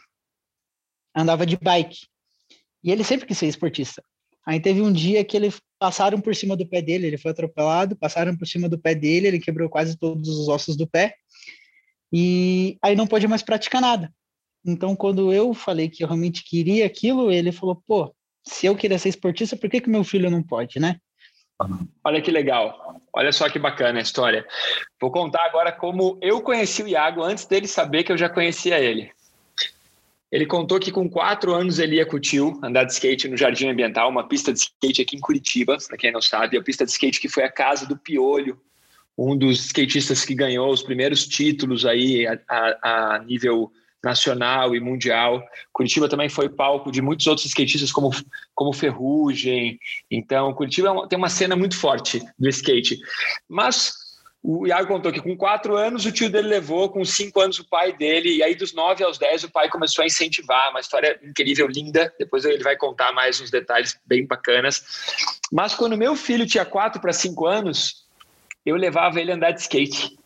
andava 1.16 1.46
de 1.46 1.56
bike. 1.56 2.06
E 2.84 2.90
ele 2.90 3.02
sempre 3.02 3.26
quis 3.26 3.38
ser 3.38 3.46
esportista. 3.46 4.04
Aí 4.46 4.60
teve 4.60 4.82
um 4.82 4.92
dia 4.92 5.24
que 5.24 5.34
ele 5.34 5.50
passaram 5.78 6.20
por 6.20 6.36
cima 6.36 6.54
do 6.54 6.68
pé 6.68 6.82
dele, 6.82 7.06
ele 7.06 7.16
foi 7.16 7.30
atropelado, 7.30 7.96
passaram 7.96 8.36
por 8.36 8.46
cima 8.46 8.68
do 8.68 8.78
pé 8.78 8.94
dele, 8.94 9.28
ele 9.28 9.40
quebrou 9.40 9.70
quase 9.70 9.96
todos 9.96 10.28
os 10.28 10.48
ossos 10.48 10.76
do 10.76 10.86
pé. 10.86 11.14
E 12.12 12.76
aí 12.82 12.94
não 12.94 13.06
pôde 13.06 13.26
mais 13.26 13.42
praticar 13.42 13.80
nada. 13.80 14.12
Então, 14.66 14.94
quando 14.94 15.32
eu 15.32 15.54
falei 15.54 15.88
que 15.88 16.04
eu 16.04 16.08
realmente 16.08 16.44
queria 16.44 16.84
aquilo, 16.84 17.32
ele 17.32 17.52
falou: 17.52 17.82
pô, 17.86 18.14
se 18.46 18.66
eu 18.66 18.76
queria 18.76 18.98
ser 18.98 19.08
esportista, 19.08 19.56
por 19.56 19.70
que, 19.70 19.80
que 19.80 19.88
meu 19.88 20.04
filho 20.04 20.30
não 20.30 20.42
pode, 20.42 20.78
né? 20.78 20.98
Olha 22.04 22.20
que 22.20 22.30
legal. 22.30 23.00
Olha 23.12 23.32
só 23.32 23.48
que 23.48 23.58
bacana 23.58 23.98
a 23.98 24.02
história. 24.02 24.46
Vou 25.00 25.10
contar 25.10 25.44
agora 25.46 25.72
como 25.72 26.18
eu 26.20 26.40
conheci 26.40 26.82
o 26.82 26.88
Iago 26.88 27.22
antes 27.22 27.44
dele 27.44 27.66
saber 27.66 28.04
que 28.04 28.12
eu 28.12 28.18
já 28.18 28.28
conhecia 28.28 28.78
ele. 28.78 29.10
Ele 30.30 30.46
contou 30.46 30.78
que 30.78 30.92
com 30.92 31.10
quatro 31.10 31.52
anos 31.52 31.80
ele 31.80 31.96
ia 31.96 32.06
com 32.06 32.16
o 32.16 32.20
tio 32.20 32.58
andar 32.62 32.84
de 32.84 32.92
skate 32.92 33.28
no 33.28 33.36
Jardim 33.36 33.68
Ambiental, 33.68 34.08
uma 34.08 34.28
pista 34.28 34.52
de 34.52 34.60
skate 34.60 35.02
aqui 35.02 35.16
em 35.16 35.20
Curitiba, 35.20 35.76
para 35.88 35.96
quem 35.96 36.12
não 36.12 36.22
sabe, 36.22 36.56
a 36.56 36.62
pista 36.62 36.84
de 36.84 36.92
skate 36.92 37.20
que 37.20 37.28
foi 37.28 37.42
a 37.42 37.50
casa 37.50 37.84
do 37.84 37.96
Piolho, 37.96 38.58
um 39.18 39.36
dos 39.36 39.66
skatistas 39.66 40.24
que 40.24 40.34
ganhou 40.34 40.72
os 40.72 40.82
primeiros 40.82 41.26
títulos 41.26 41.84
aí 41.84 42.26
a, 42.26 42.38
a, 42.48 43.14
a 43.14 43.18
nível 43.18 43.72
nacional 44.02 44.74
e 44.74 44.80
mundial. 44.80 45.42
Curitiba 45.72 46.08
também 46.08 46.28
foi 46.28 46.48
palco 46.48 46.90
de 46.90 47.02
muitos 47.02 47.26
outros 47.26 47.46
skatistas 47.46 47.92
como, 47.92 48.10
como 48.54 48.72
Ferrugem. 48.72 49.78
Então, 50.10 50.52
Curitiba 50.54 50.88
é 50.88 51.08
tem 51.08 51.18
uma 51.18 51.28
cena 51.28 51.54
muito 51.56 51.76
forte 51.76 52.22
do 52.38 52.48
skate. 52.48 52.98
Mas 53.48 53.92
o 54.42 54.66
Iago 54.66 54.88
contou 54.88 55.12
que 55.12 55.20
com 55.20 55.36
quatro 55.36 55.76
anos 55.76 56.06
o 56.06 56.12
tio 56.12 56.30
dele 56.30 56.48
levou, 56.48 56.88
com 56.88 57.04
cinco 57.04 57.40
anos 57.40 57.58
o 57.58 57.68
pai 57.68 57.92
dele, 57.92 58.36
e 58.36 58.42
aí 58.42 58.54
dos 58.54 58.72
nove 58.72 59.04
aos 59.04 59.18
dez 59.18 59.44
o 59.44 59.50
pai 59.50 59.68
começou 59.68 60.02
a 60.02 60.06
incentivar, 60.06 60.70
uma 60.70 60.80
história 60.80 61.20
incrível, 61.22 61.66
linda. 61.66 62.12
Depois 62.18 62.46
ele 62.46 62.62
vai 62.62 62.76
contar 62.76 63.12
mais 63.12 63.38
uns 63.40 63.50
detalhes 63.50 63.98
bem 64.06 64.26
bacanas. 64.26 64.82
Mas 65.52 65.74
quando 65.74 65.96
meu 65.96 66.16
filho 66.16 66.46
tinha 66.46 66.64
quatro 66.64 67.00
para 67.00 67.12
cinco 67.12 67.46
anos, 67.46 68.06
eu 68.64 68.76
levava 68.76 69.20
ele 69.20 69.30
a 69.30 69.34
andar 69.34 69.50
de 69.50 69.60
skate. 69.60 70.18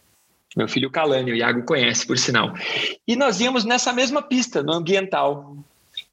Meu 0.57 0.69
filho 0.69 0.91
Calani, 0.91 1.33
o 1.33 1.37
Iago 1.37 1.65
conhece, 1.65 2.07
por 2.07 2.17
sinal. 2.17 2.53
E 3.07 3.17
nós 3.17 3.41
íamos 3.41 3.65
nessa 3.65 3.93
mesma 3.93 4.23
pista, 4.23 4.63
no 4.63 4.73
ambiental. 4.73 5.57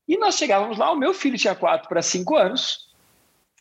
E 0.07 0.17
nós 0.17 0.35
chegávamos 0.35 0.77
lá, 0.77 0.91
o 0.91 0.97
meu 0.97 1.13
filho 1.13 1.37
tinha 1.37 1.55
quatro 1.55 1.87
para 1.87 2.01
cinco 2.01 2.35
anos, 2.35 2.89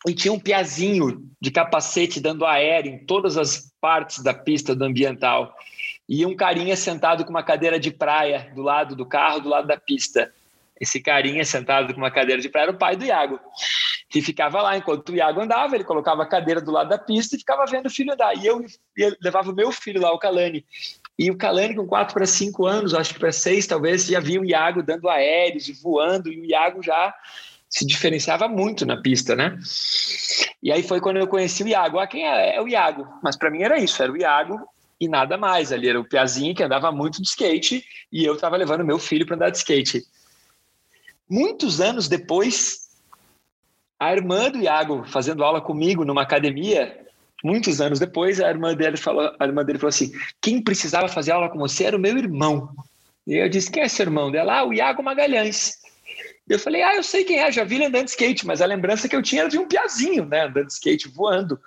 e 0.07 0.13
tinha 0.13 0.33
um 0.33 0.39
piazinho 0.39 1.29
de 1.39 1.51
capacete 1.51 2.19
dando 2.19 2.45
aéreo 2.45 2.91
em 2.91 3.05
todas 3.05 3.37
as 3.37 3.71
partes 3.79 4.23
da 4.23 4.33
pista 4.33 4.75
do 4.75 4.83
ambiental. 4.83 5.55
E 6.09 6.25
um 6.25 6.35
carinha 6.35 6.75
sentado 6.75 7.23
com 7.23 7.29
uma 7.29 7.43
cadeira 7.43 7.79
de 7.79 7.91
praia 7.91 8.51
do 8.55 8.61
lado 8.61 8.95
do 8.95 9.05
carro, 9.05 9.41
do 9.41 9.49
lado 9.49 9.67
da 9.67 9.77
pista. 9.77 10.33
Esse 10.81 10.99
carinha 10.99 11.45
sentado 11.45 11.93
com 11.93 12.01
uma 12.01 12.09
cadeira 12.09 12.41
de 12.41 12.49
praia 12.49 12.63
era 12.63 12.71
o 12.71 12.77
pai 12.77 12.95
do 12.95 13.05
Iago, 13.05 13.39
que 14.09 14.19
ficava 14.19 14.63
lá 14.63 14.75
enquanto 14.75 15.09
o 15.09 15.15
Iago 15.15 15.39
andava, 15.39 15.75
ele 15.75 15.83
colocava 15.83 16.23
a 16.23 16.25
cadeira 16.25 16.59
do 16.59 16.71
lado 16.71 16.89
da 16.89 16.97
pista 16.97 17.35
e 17.35 17.39
ficava 17.39 17.63
vendo 17.67 17.85
o 17.85 17.89
filho 17.91 18.11
andar. 18.11 18.35
E 18.35 18.47
eu, 18.47 18.65
eu 18.97 19.15
levava 19.21 19.51
o 19.51 19.55
meu 19.55 19.71
filho 19.71 20.01
lá, 20.01 20.11
o 20.11 20.17
Calani. 20.17 20.65
E 21.19 21.29
o 21.29 21.37
Calani, 21.37 21.75
com 21.75 21.85
4 21.85 22.15
para 22.15 22.25
5 22.25 22.65
anos, 22.65 22.95
acho 22.95 23.13
que 23.13 23.19
para 23.19 23.31
6 23.31 23.67
talvez, 23.67 24.07
já 24.07 24.19
via 24.19 24.41
o 24.41 24.45
Iago 24.45 24.81
dando 24.81 25.07
aéreos 25.07 25.69
e 25.69 25.73
voando, 25.73 26.33
e 26.33 26.41
o 26.41 26.45
Iago 26.45 26.81
já 26.81 27.13
se 27.69 27.85
diferenciava 27.85 28.47
muito 28.47 28.83
na 28.83 28.97
pista, 28.97 29.35
né? 29.35 29.55
E 30.63 30.71
aí 30.71 30.81
foi 30.81 30.99
quando 30.99 31.17
eu 31.17 31.27
conheci 31.27 31.63
o 31.63 31.67
Iago. 31.67 31.99
Ah, 31.99 32.07
quem 32.07 32.27
é? 32.27 32.55
É 32.55 32.61
o 32.61 32.67
Iago. 32.67 33.07
Mas 33.21 33.37
para 33.37 33.51
mim 33.51 33.61
era 33.61 33.77
isso, 33.79 34.01
era 34.01 34.11
o 34.11 34.17
Iago 34.17 34.59
e 34.99 35.07
nada 35.07 35.37
mais. 35.37 35.71
Ali 35.71 35.87
era 35.87 35.99
o 35.99 36.03
Piazinho 36.03 36.55
que 36.55 36.63
andava 36.63 36.91
muito 36.91 37.21
de 37.21 37.27
skate 37.27 37.83
e 38.11 38.25
eu 38.25 38.33
estava 38.33 38.57
levando 38.57 38.83
meu 38.83 38.97
filho 38.97 39.25
para 39.27 39.35
andar 39.35 39.49
de 39.51 39.57
skate. 39.57 40.03
Muitos 41.31 41.79
anos 41.79 42.09
depois, 42.09 42.89
a 43.97 44.11
irmã 44.11 44.51
do 44.51 44.57
Iago 44.57 45.05
fazendo 45.05 45.45
aula 45.45 45.61
comigo 45.61 46.03
numa 46.03 46.23
academia, 46.23 47.07
muitos 47.41 47.79
anos 47.79 47.99
depois, 47.99 48.41
a 48.41 48.49
irmã 48.49 48.75
dele 48.75 48.97
falou, 48.97 49.33
a 49.39 49.45
irmã 49.45 49.63
dele 49.63 49.79
falou 49.79 49.91
assim: 49.91 50.11
"Quem 50.41 50.61
precisava 50.61 51.07
fazer 51.07 51.31
aula 51.31 51.47
com 51.47 51.57
você 51.57 51.85
era 51.85 51.95
o 51.95 51.99
meu 51.99 52.17
irmão". 52.17 52.75
E 53.25 53.35
eu 53.35 53.47
disse: 53.47 53.71
"Quem 53.71 53.81
é 53.81 53.85
esse 53.85 54.01
irmão 54.01 54.29
dela?" 54.29 54.57
Ah, 54.57 54.65
o 54.65 54.73
Iago 54.73 55.01
Magalhães. 55.01 55.80
Eu 56.51 56.59
falei, 56.59 56.83
ah, 56.83 56.95
eu 56.95 57.03
sei 57.03 57.23
quem 57.23 57.39
é, 57.39 57.49
já 57.49 57.63
vi 57.63 57.75
ele 57.75 57.85
andando 57.85 58.03
de 58.03 58.11
skate, 58.11 58.45
mas 58.45 58.61
a 58.61 58.65
lembrança 58.65 59.07
que 59.07 59.15
eu 59.15 59.21
tinha 59.21 59.43
era 59.43 59.49
de 59.49 59.57
um 59.57 59.65
piazinho, 59.65 60.25
né, 60.25 60.45
andando 60.45 60.67
de 60.67 60.73
skate, 60.73 61.07
voando. 61.07 61.57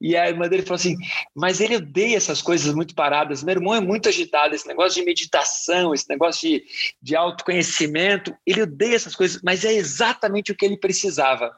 E 0.00 0.16
a 0.16 0.26
irmã 0.26 0.48
dele 0.48 0.62
falou 0.62 0.76
assim, 0.76 0.96
mas 1.34 1.60
ele 1.60 1.76
odeia 1.76 2.16
essas 2.16 2.40
coisas 2.40 2.74
muito 2.74 2.94
paradas, 2.94 3.42
meu 3.42 3.54
irmão 3.54 3.74
é 3.74 3.80
muito 3.80 4.08
agitado, 4.08 4.54
esse 4.54 4.66
negócio 4.66 4.98
de 4.98 5.04
meditação, 5.04 5.92
esse 5.92 6.08
negócio 6.08 6.48
de, 6.48 6.64
de 7.02 7.14
autoconhecimento, 7.14 8.34
ele 8.46 8.62
odeia 8.62 8.96
essas 8.96 9.14
coisas, 9.14 9.42
mas 9.42 9.62
é 9.62 9.74
exatamente 9.74 10.50
o 10.50 10.56
que 10.56 10.64
ele 10.64 10.78
precisava. 10.78 11.54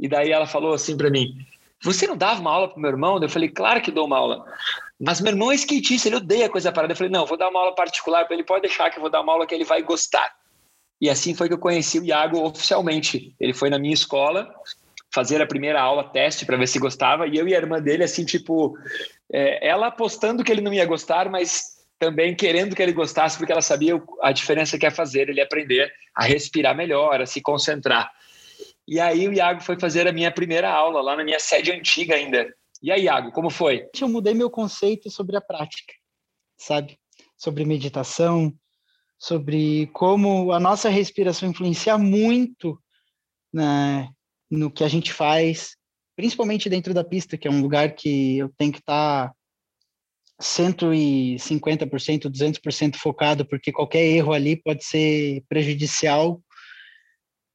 E 0.00 0.08
daí 0.08 0.30
ela 0.30 0.46
falou 0.46 0.72
assim 0.72 0.96
para 0.96 1.10
mim, 1.10 1.36
você 1.82 2.06
não 2.06 2.16
dava 2.16 2.40
uma 2.40 2.50
aula 2.50 2.68
pro 2.68 2.80
meu 2.80 2.90
irmão? 2.90 3.20
Eu 3.20 3.28
falei, 3.28 3.50
claro 3.50 3.82
que 3.82 3.90
dou 3.90 4.06
uma 4.06 4.16
aula. 4.16 4.46
Mas 4.98 5.20
meu 5.20 5.32
irmão 5.32 5.52
é 5.52 5.54
skatista, 5.54 6.08
ele 6.08 6.16
odeia 6.16 6.48
coisa 6.48 6.72
parada. 6.72 6.92
Eu 6.92 6.96
falei, 6.96 7.12
não, 7.12 7.26
vou 7.26 7.36
dar 7.36 7.50
uma 7.50 7.60
aula 7.60 7.74
particular 7.74 8.24
para 8.24 8.34
ele, 8.34 8.42
pode 8.42 8.62
deixar 8.62 8.90
que 8.90 8.96
eu 8.96 9.02
vou 9.02 9.10
dar 9.10 9.20
uma 9.20 9.32
aula 9.32 9.46
que 9.46 9.54
ele 9.54 9.64
vai 9.64 9.82
gostar. 9.82 10.34
E 11.00 11.08
assim 11.08 11.34
foi 11.34 11.48
que 11.48 11.54
eu 11.54 11.58
conheci 11.58 11.98
o 11.98 12.04
Iago 12.04 12.42
oficialmente. 12.44 13.34
Ele 13.38 13.54
foi 13.54 13.70
na 13.70 13.78
minha 13.78 13.94
escola 13.94 14.52
fazer 15.10 15.40
a 15.40 15.46
primeira 15.46 15.80
aula 15.80 16.04
teste 16.04 16.44
para 16.44 16.56
ver 16.56 16.68
se 16.68 16.78
gostava, 16.78 17.26
e 17.26 17.36
eu 17.36 17.48
e 17.48 17.54
a 17.54 17.58
irmã 17.58 17.80
dele, 17.80 18.04
assim, 18.04 18.24
tipo, 18.24 18.76
é, 19.32 19.66
ela 19.66 19.86
apostando 19.86 20.44
que 20.44 20.52
ele 20.52 20.60
não 20.60 20.72
ia 20.72 20.84
gostar, 20.84 21.30
mas 21.30 21.78
também 21.98 22.36
querendo 22.36 22.76
que 22.76 22.82
ele 22.82 22.92
gostasse, 22.92 23.36
porque 23.36 23.50
ela 23.50 23.62
sabia 23.62 24.00
a 24.22 24.32
diferença 24.32 24.78
que 24.78 24.86
ia 24.86 24.90
fazer 24.90 25.28
ele 25.28 25.40
aprender 25.40 25.90
a 26.14 26.24
respirar 26.24 26.76
melhor, 26.76 27.20
a 27.20 27.26
se 27.26 27.40
concentrar. 27.40 28.10
E 28.86 29.00
aí 29.00 29.26
o 29.28 29.32
Iago 29.32 29.60
foi 29.60 29.78
fazer 29.78 30.06
a 30.06 30.12
minha 30.12 30.30
primeira 30.30 30.70
aula 30.70 31.00
lá 31.00 31.16
na 31.16 31.24
minha 31.24 31.40
sede 31.40 31.72
antiga 31.72 32.14
ainda. 32.14 32.46
E 32.82 32.92
aí, 32.92 33.04
Iago, 33.04 33.32
como 33.32 33.50
foi? 33.50 33.88
Eu 34.00 34.08
mudei 34.08 34.34
meu 34.34 34.48
conceito 34.48 35.10
sobre 35.10 35.36
a 35.36 35.40
prática, 35.40 35.92
sabe? 36.56 36.98
Sobre 37.36 37.64
meditação, 37.64 38.52
sobre 39.18 39.88
como 39.88 40.52
a 40.52 40.60
nossa 40.60 40.88
respiração 40.88 41.48
influencia 41.48 41.98
muito 41.98 42.80
né, 43.52 44.08
no 44.50 44.70
que 44.70 44.84
a 44.84 44.88
gente 44.88 45.12
faz, 45.12 45.76
principalmente 46.16 46.68
dentro 46.68 46.94
da 46.94 47.02
pista, 47.04 47.36
que 47.36 47.48
é 47.48 47.50
um 47.50 47.60
lugar 47.60 47.94
que 47.94 48.38
eu 48.38 48.48
tenho 48.56 48.72
que 48.72 48.78
estar 48.78 49.28
tá 49.28 49.34
150%, 50.40 52.30
200% 52.30 52.96
focado, 52.96 53.44
porque 53.46 53.72
qualquer 53.72 54.04
erro 54.04 54.32
ali 54.32 54.56
pode 54.56 54.84
ser 54.84 55.42
prejudicial, 55.48 56.40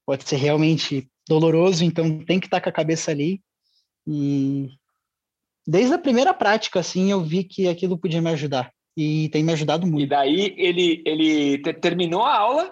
pode 0.06 0.28
ser 0.28 0.36
realmente 0.36 1.10
doloroso, 1.28 1.86
então 1.86 2.24
tem 2.26 2.40
que 2.40 2.48
estar 2.48 2.60
com 2.60 2.70
a 2.70 2.74
cabeça 2.74 3.12
ali. 3.12 3.42
E 4.06 4.68
desde 5.66 5.94
a 5.94 6.00
primeira 6.00 6.34
prática, 6.34 6.82
assim, 6.82 7.10
eu 7.10 7.24
vi 7.24 7.46
que 7.46 7.70
aquilo 7.70 7.98
podia 7.98 8.22
me 8.22 8.32
ajudar. 8.32 8.72
E 8.96 9.30
tem 9.30 9.44
me 9.44 9.54
ajudado 9.54 9.88
muito. 9.88 10.04
E 10.04 10.08
daí 10.08 10.54
ele, 10.58 11.02
ele 11.06 11.58
terminou 11.74 12.24
a 12.24 12.36
aula, 12.36 12.72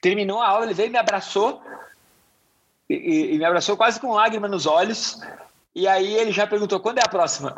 terminou 0.00 0.40
a 0.40 0.48
aula, 0.48 0.64
ele 0.64 0.74
veio 0.74 0.88
e 0.88 0.92
me 0.92 0.98
abraçou, 0.98 1.60
e, 2.88 3.34
e 3.34 3.38
me 3.38 3.44
abraçou 3.44 3.76
quase 3.76 4.00
com 4.00 4.14
lágrima 4.14 4.48
nos 4.48 4.66
olhos. 4.66 5.20
E 5.74 5.86
aí 5.86 6.14
ele 6.14 6.32
já 6.32 6.46
perguntou, 6.46 6.80
quando 6.80 6.98
é 6.98 7.02
a 7.04 7.08
próxima? 7.08 7.54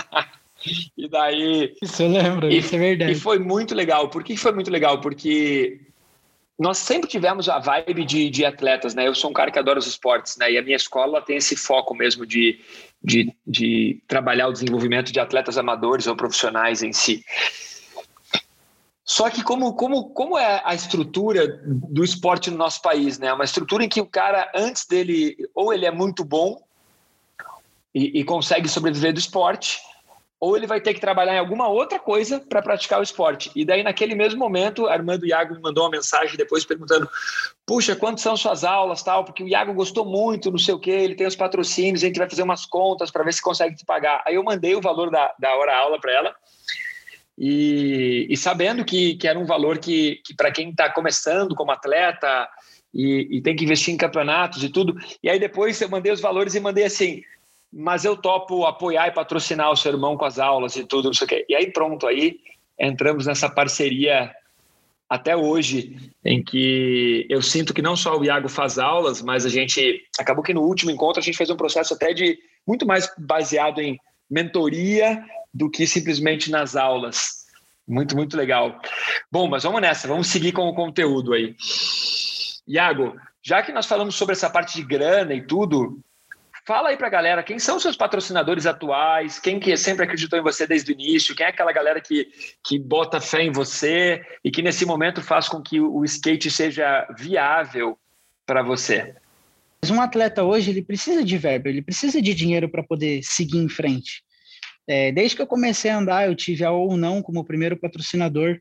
e 0.96 1.08
daí... 1.08 1.74
Isso 1.80 2.02
eu 2.02 2.08
lembro, 2.08 2.50
e, 2.50 2.58
isso 2.58 2.74
é 2.74 2.78
verdade. 2.78 3.12
E 3.12 3.14
foi 3.14 3.38
muito 3.38 3.74
legal. 3.74 4.08
Por 4.08 4.22
que 4.22 4.36
foi 4.36 4.52
muito 4.52 4.70
legal? 4.70 5.00
Porque 5.00 5.80
nós 6.58 6.78
sempre 6.78 7.08
tivemos 7.08 7.48
a 7.48 7.58
vibe 7.58 8.04
de, 8.04 8.28
de 8.28 8.44
atletas, 8.44 8.94
né? 8.94 9.06
Eu 9.06 9.14
sou 9.14 9.30
um 9.30 9.32
cara 9.32 9.50
que 9.50 9.58
adora 9.58 9.78
os 9.78 9.86
esportes, 9.86 10.36
né? 10.36 10.52
E 10.52 10.58
a 10.58 10.62
minha 10.62 10.76
escola 10.76 11.22
tem 11.22 11.36
esse 11.36 11.56
foco 11.56 11.94
mesmo 11.94 12.26
de, 12.26 12.60
de, 13.02 13.34
de 13.46 14.02
trabalhar 14.06 14.48
o 14.48 14.52
desenvolvimento 14.52 15.12
de 15.12 15.20
atletas 15.20 15.58
amadores 15.58 16.06
ou 16.06 16.16
profissionais 16.16 16.82
em 16.82 16.92
si. 16.92 17.24
Só 19.04 19.28
que 19.28 19.42
como, 19.42 19.74
como, 19.74 20.10
como 20.10 20.38
é 20.38 20.62
a 20.64 20.74
estrutura 20.74 21.60
do 21.66 22.04
esporte 22.04 22.50
no 22.50 22.56
nosso 22.56 22.80
país, 22.80 23.18
né? 23.18 23.32
Uma 23.32 23.44
estrutura 23.44 23.84
em 23.84 23.88
que 23.88 24.00
o 24.00 24.06
cara, 24.06 24.50
antes 24.54 24.86
dele, 24.86 25.36
ou 25.54 25.72
ele 25.72 25.84
é 25.84 25.90
muito 25.90 26.24
bom 26.24 26.62
e, 27.94 28.20
e 28.20 28.24
consegue 28.24 28.68
sobreviver 28.68 29.12
do 29.12 29.18
esporte, 29.18 29.80
ou 30.42 30.56
ele 30.56 30.66
vai 30.66 30.80
ter 30.80 30.92
que 30.92 31.00
trabalhar 31.00 31.36
em 31.36 31.38
alguma 31.38 31.68
outra 31.68 32.00
coisa 32.00 32.40
para 32.40 32.60
praticar 32.60 32.98
o 32.98 33.02
esporte. 33.04 33.52
E 33.54 33.64
daí, 33.64 33.84
naquele 33.84 34.16
mesmo 34.16 34.40
momento, 34.40 34.88
Armando 34.88 35.24
Iago 35.24 35.54
me 35.54 35.60
mandou 35.60 35.84
uma 35.84 35.90
mensagem 35.90 36.36
depois 36.36 36.64
perguntando: 36.64 37.08
Puxa, 37.64 37.94
quantas 37.94 38.22
são 38.22 38.36
suas 38.36 38.64
aulas, 38.64 39.04
tal? 39.04 39.24
Porque 39.24 39.44
o 39.44 39.48
Iago 39.48 39.72
gostou 39.72 40.04
muito, 40.04 40.50
não 40.50 40.58
sei 40.58 40.74
o 40.74 40.80
quê, 40.80 40.90
ele 40.90 41.14
tem 41.14 41.28
os 41.28 41.36
patrocínios, 41.36 42.02
a 42.02 42.08
gente 42.08 42.18
vai 42.18 42.28
fazer 42.28 42.42
umas 42.42 42.66
contas 42.66 43.08
para 43.08 43.22
ver 43.22 43.32
se 43.32 43.40
consegue 43.40 43.76
te 43.76 43.84
pagar. 43.84 44.20
Aí 44.26 44.34
eu 44.34 44.42
mandei 44.42 44.74
o 44.74 44.80
valor 44.80 45.12
da, 45.12 45.32
da 45.38 45.54
hora-aula 45.54 46.00
para 46.00 46.12
ela. 46.12 46.34
E, 47.38 48.26
e, 48.28 48.36
sabendo 48.36 48.84
que, 48.84 49.14
que 49.14 49.28
era 49.28 49.38
um 49.38 49.46
valor 49.46 49.78
que, 49.78 50.20
que 50.26 50.34
para 50.34 50.50
quem 50.50 50.70
está 50.70 50.90
começando 50.90 51.54
como 51.54 51.70
atleta 51.70 52.48
e, 52.92 53.28
e 53.30 53.40
tem 53.40 53.54
que 53.54 53.64
investir 53.64 53.94
em 53.94 53.96
campeonatos 53.96 54.64
e 54.64 54.68
tudo. 54.68 54.96
E 55.22 55.30
aí 55.30 55.38
depois 55.38 55.80
eu 55.80 55.88
mandei 55.88 56.10
os 56.10 56.20
valores 56.20 56.56
e 56.56 56.60
mandei 56.60 56.82
assim: 56.82 57.22
mas 57.72 58.04
eu 58.04 58.16
topo 58.16 58.66
apoiar 58.66 59.08
e 59.08 59.12
patrocinar 59.12 59.70
o 59.70 59.76
seu 59.76 59.92
irmão 59.92 60.16
com 60.16 60.24
as 60.24 60.38
aulas 60.38 60.76
e 60.76 60.84
tudo, 60.84 61.06
não 61.06 61.14
sei 61.14 61.24
o 61.24 61.28
quê. 61.28 61.46
E 61.48 61.54
aí 61.54 61.72
pronto, 61.72 62.06
aí 62.06 62.38
entramos 62.78 63.26
nessa 63.26 63.48
parceria 63.48 64.34
até 65.08 65.36
hoje, 65.36 66.10
em 66.24 66.42
que 66.42 67.26
eu 67.28 67.42
sinto 67.42 67.74
que 67.74 67.82
não 67.82 67.94
só 67.94 68.18
o 68.18 68.24
Iago 68.24 68.48
faz 68.48 68.78
aulas, 68.78 69.20
mas 69.20 69.44
a 69.44 69.48
gente 69.48 70.02
acabou 70.18 70.42
que 70.42 70.54
no 70.54 70.62
último 70.62 70.90
encontro 70.90 71.20
a 71.20 71.22
gente 71.22 71.36
fez 71.36 71.50
um 71.50 71.56
processo 71.56 71.94
até 71.94 72.12
de 72.14 72.38
muito 72.66 72.86
mais 72.86 73.12
baseado 73.18 73.80
em 73.80 73.98
mentoria 74.30 75.22
do 75.52 75.70
que 75.70 75.86
simplesmente 75.86 76.50
nas 76.50 76.76
aulas. 76.76 77.42
Muito, 77.86 78.16
muito 78.16 78.36
legal. 78.36 78.80
Bom, 79.30 79.48
mas 79.48 79.64
vamos 79.64 79.82
nessa, 79.82 80.08
vamos 80.08 80.28
seguir 80.28 80.52
com 80.52 80.66
o 80.68 80.74
conteúdo 80.74 81.34
aí. 81.34 81.54
Iago, 82.66 83.14
já 83.42 83.62
que 83.62 83.72
nós 83.72 83.86
falamos 83.86 84.14
sobre 84.14 84.34
essa 84.34 84.48
parte 84.48 84.76
de 84.76 84.82
grana 84.82 85.34
e 85.34 85.46
tudo, 85.46 86.00
Fala 86.64 86.90
aí 86.90 86.96
para 86.96 87.08
a 87.08 87.10
galera, 87.10 87.42
quem 87.42 87.58
são 87.58 87.80
seus 87.80 87.96
patrocinadores 87.96 88.66
atuais? 88.66 89.40
Quem 89.40 89.58
que 89.58 89.76
sempre 89.76 90.04
acreditou 90.04 90.38
em 90.38 90.42
você 90.42 90.64
desde 90.64 90.92
o 90.92 90.94
início? 90.94 91.34
Quem 91.34 91.46
é 91.46 91.48
aquela 91.48 91.72
galera 91.72 92.00
que, 92.00 92.28
que 92.64 92.78
bota 92.78 93.20
fé 93.20 93.42
em 93.42 93.50
você 93.50 94.24
e 94.44 94.50
que 94.50 94.62
nesse 94.62 94.86
momento 94.86 95.20
faz 95.20 95.48
com 95.48 95.60
que 95.60 95.80
o 95.80 96.04
skate 96.04 96.50
seja 96.52 97.04
viável 97.18 97.98
para 98.46 98.62
você? 98.62 99.12
Um 99.90 100.00
atleta 100.00 100.44
hoje 100.44 100.70
ele 100.70 100.82
precisa 100.82 101.24
de 101.24 101.36
verba, 101.36 101.68
ele 101.68 101.82
precisa 101.82 102.22
de 102.22 102.32
dinheiro 102.32 102.68
para 102.68 102.84
poder 102.84 103.20
seguir 103.24 103.58
em 103.58 103.68
frente. 103.68 104.22
É, 104.86 105.10
desde 105.10 105.34
que 105.34 105.42
eu 105.42 105.46
comecei 105.48 105.90
a 105.90 105.98
andar, 105.98 106.28
eu 106.28 106.36
tive 106.36 106.64
a 106.64 106.70
ou 106.70 106.96
não 106.96 107.20
como 107.20 107.44
primeiro 107.44 107.76
patrocinador. 107.76 108.60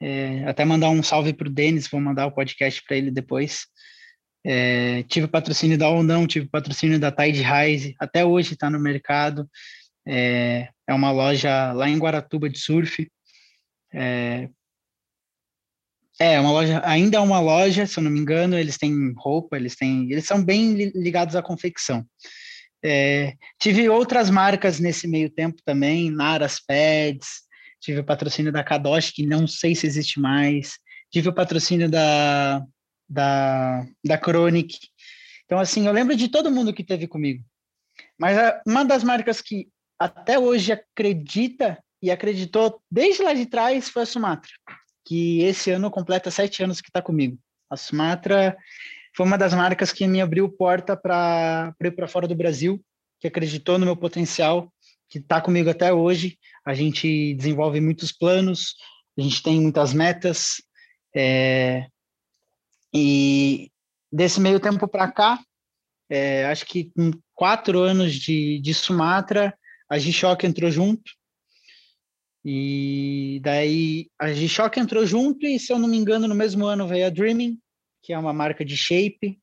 É, 0.00 0.44
até 0.44 0.64
mandar 0.64 0.90
um 0.90 1.02
salve 1.04 1.32
para 1.32 1.46
o 1.46 1.50
Denis, 1.50 1.88
vou 1.88 2.00
mandar 2.00 2.26
o 2.26 2.32
podcast 2.32 2.82
para 2.82 2.96
ele 2.96 3.12
depois. 3.12 3.66
É, 4.50 5.02
tive 5.02 5.28
patrocínio 5.28 5.76
da 5.76 5.90
Ondão, 5.90 6.26
tive 6.26 6.48
patrocínio 6.48 6.98
da 6.98 7.12
Tide 7.12 7.42
Rise, 7.42 7.94
até 8.00 8.24
hoje 8.24 8.54
está 8.54 8.70
no 8.70 8.80
mercado. 8.80 9.46
É, 10.06 10.70
é, 10.86 10.94
uma 10.94 11.10
loja 11.10 11.70
lá 11.72 11.86
em 11.86 11.98
Guaratuba 11.98 12.48
de 12.48 12.58
surf. 12.58 13.06
É, 13.92 14.48
é 16.18 16.40
uma 16.40 16.50
loja, 16.50 16.80
ainda 16.82 17.18
é 17.18 17.20
uma 17.20 17.40
loja, 17.40 17.84
se 17.84 17.98
eu 17.98 18.02
não 18.02 18.10
me 18.10 18.18
engano, 18.18 18.58
eles 18.58 18.78
têm 18.78 19.12
roupa, 19.18 19.54
eles 19.54 19.76
têm, 19.76 20.10
eles 20.10 20.24
são 20.24 20.42
bem 20.42 20.72
ligados 20.94 21.36
à 21.36 21.42
confecção. 21.42 22.06
É, 22.82 23.34
tive 23.60 23.86
outras 23.90 24.30
marcas 24.30 24.80
nesse 24.80 25.06
meio 25.06 25.28
tempo 25.28 25.60
também, 25.62 26.10
Naras 26.10 26.58
Pads, 26.58 27.42
tive 27.80 28.00
o 28.00 28.04
patrocínio 28.04 28.50
da 28.50 28.64
Kadosh, 28.64 29.10
que 29.10 29.26
não 29.26 29.46
sei 29.46 29.74
se 29.74 29.86
existe 29.86 30.18
mais, 30.18 30.78
tive 31.12 31.28
o 31.28 31.34
patrocínio 31.34 31.90
da 31.90 32.64
da, 33.08 33.86
da 34.04 34.18
Chronic. 34.18 34.76
Então, 35.44 35.58
assim, 35.58 35.86
eu 35.86 35.92
lembro 35.92 36.14
de 36.14 36.28
todo 36.28 36.50
mundo 36.50 36.74
que 36.74 36.84
teve 36.84 37.06
comigo. 37.06 37.42
Mas 38.18 38.36
uma 38.66 38.84
das 38.84 39.02
marcas 39.02 39.40
que 39.40 39.68
até 39.98 40.38
hoje 40.38 40.72
acredita 40.72 41.82
e 42.02 42.10
acreditou 42.10 42.80
desde 42.90 43.22
lá 43.22 43.32
de 43.34 43.46
trás 43.46 43.88
foi 43.88 44.02
a 44.02 44.06
Sumatra, 44.06 44.50
que 45.04 45.40
esse 45.42 45.70
ano 45.70 45.90
completa 45.90 46.30
sete 46.30 46.62
anos 46.62 46.80
que 46.80 46.88
está 46.88 47.02
comigo. 47.02 47.38
A 47.70 47.76
Sumatra 47.76 48.56
foi 49.16 49.26
uma 49.26 49.38
das 49.38 49.52
marcas 49.52 49.92
que 49.92 50.06
me 50.06 50.20
abriu 50.20 50.48
porta 50.48 50.96
para 50.96 51.74
ir 51.82 51.90
para 51.90 52.06
fora 52.06 52.28
do 52.28 52.36
Brasil, 52.36 52.80
que 53.20 53.26
acreditou 53.26 53.78
no 53.78 53.86
meu 53.86 53.96
potencial, 53.96 54.72
que 55.08 55.18
está 55.18 55.40
comigo 55.40 55.70
até 55.70 55.92
hoje. 55.92 56.38
A 56.64 56.74
gente 56.74 57.34
desenvolve 57.34 57.80
muitos 57.80 58.12
planos, 58.12 58.76
a 59.18 59.22
gente 59.22 59.42
tem 59.42 59.60
muitas 59.60 59.92
metas. 59.92 60.62
É, 61.14 61.86
e 62.92 63.70
desse 64.12 64.40
meio 64.40 64.60
tempo 64.60 64.88
para 64.88 65.10
cá, 65.10 65.38
é, 66.10 66.46
acho 66.46 66.64
que 66.66 66.90
com 66.96 67.10
quatro 67.34 67.80
anos 67.80 68.14
de, 68.14 68.58
de 68.60 68.74
Sumatra, 68.74 69.56
a 69.88 69.98
G-Shock 69.98 70.46
entrou 70.46 70.70
junto. 70.70 71.10
E 72.44 73.40
daí 73.42 74.08
a 74.18 74.32
G-Shock 74.32 74.80
entrou 74.80 75.04
junto 75.04 75.44
e, 75.46 75.58
se 75.58 75.72
eu 75.72 75.78
não 75.78 75.88
me 75.88 75.96
engano, 75.96 76.26
no 76.26 76.34
mesmo 76.34 76.66
ano 76.66 76.88
veio 76.88 77.06
a 77.06 77.10
Dreaming, 77.10 77.58
que 78.02 78.12
é 78.12 78.18
uma 78.18 78.32
marca 78.32 78.64
de 78.64 78.76
shape. 78.76 79.38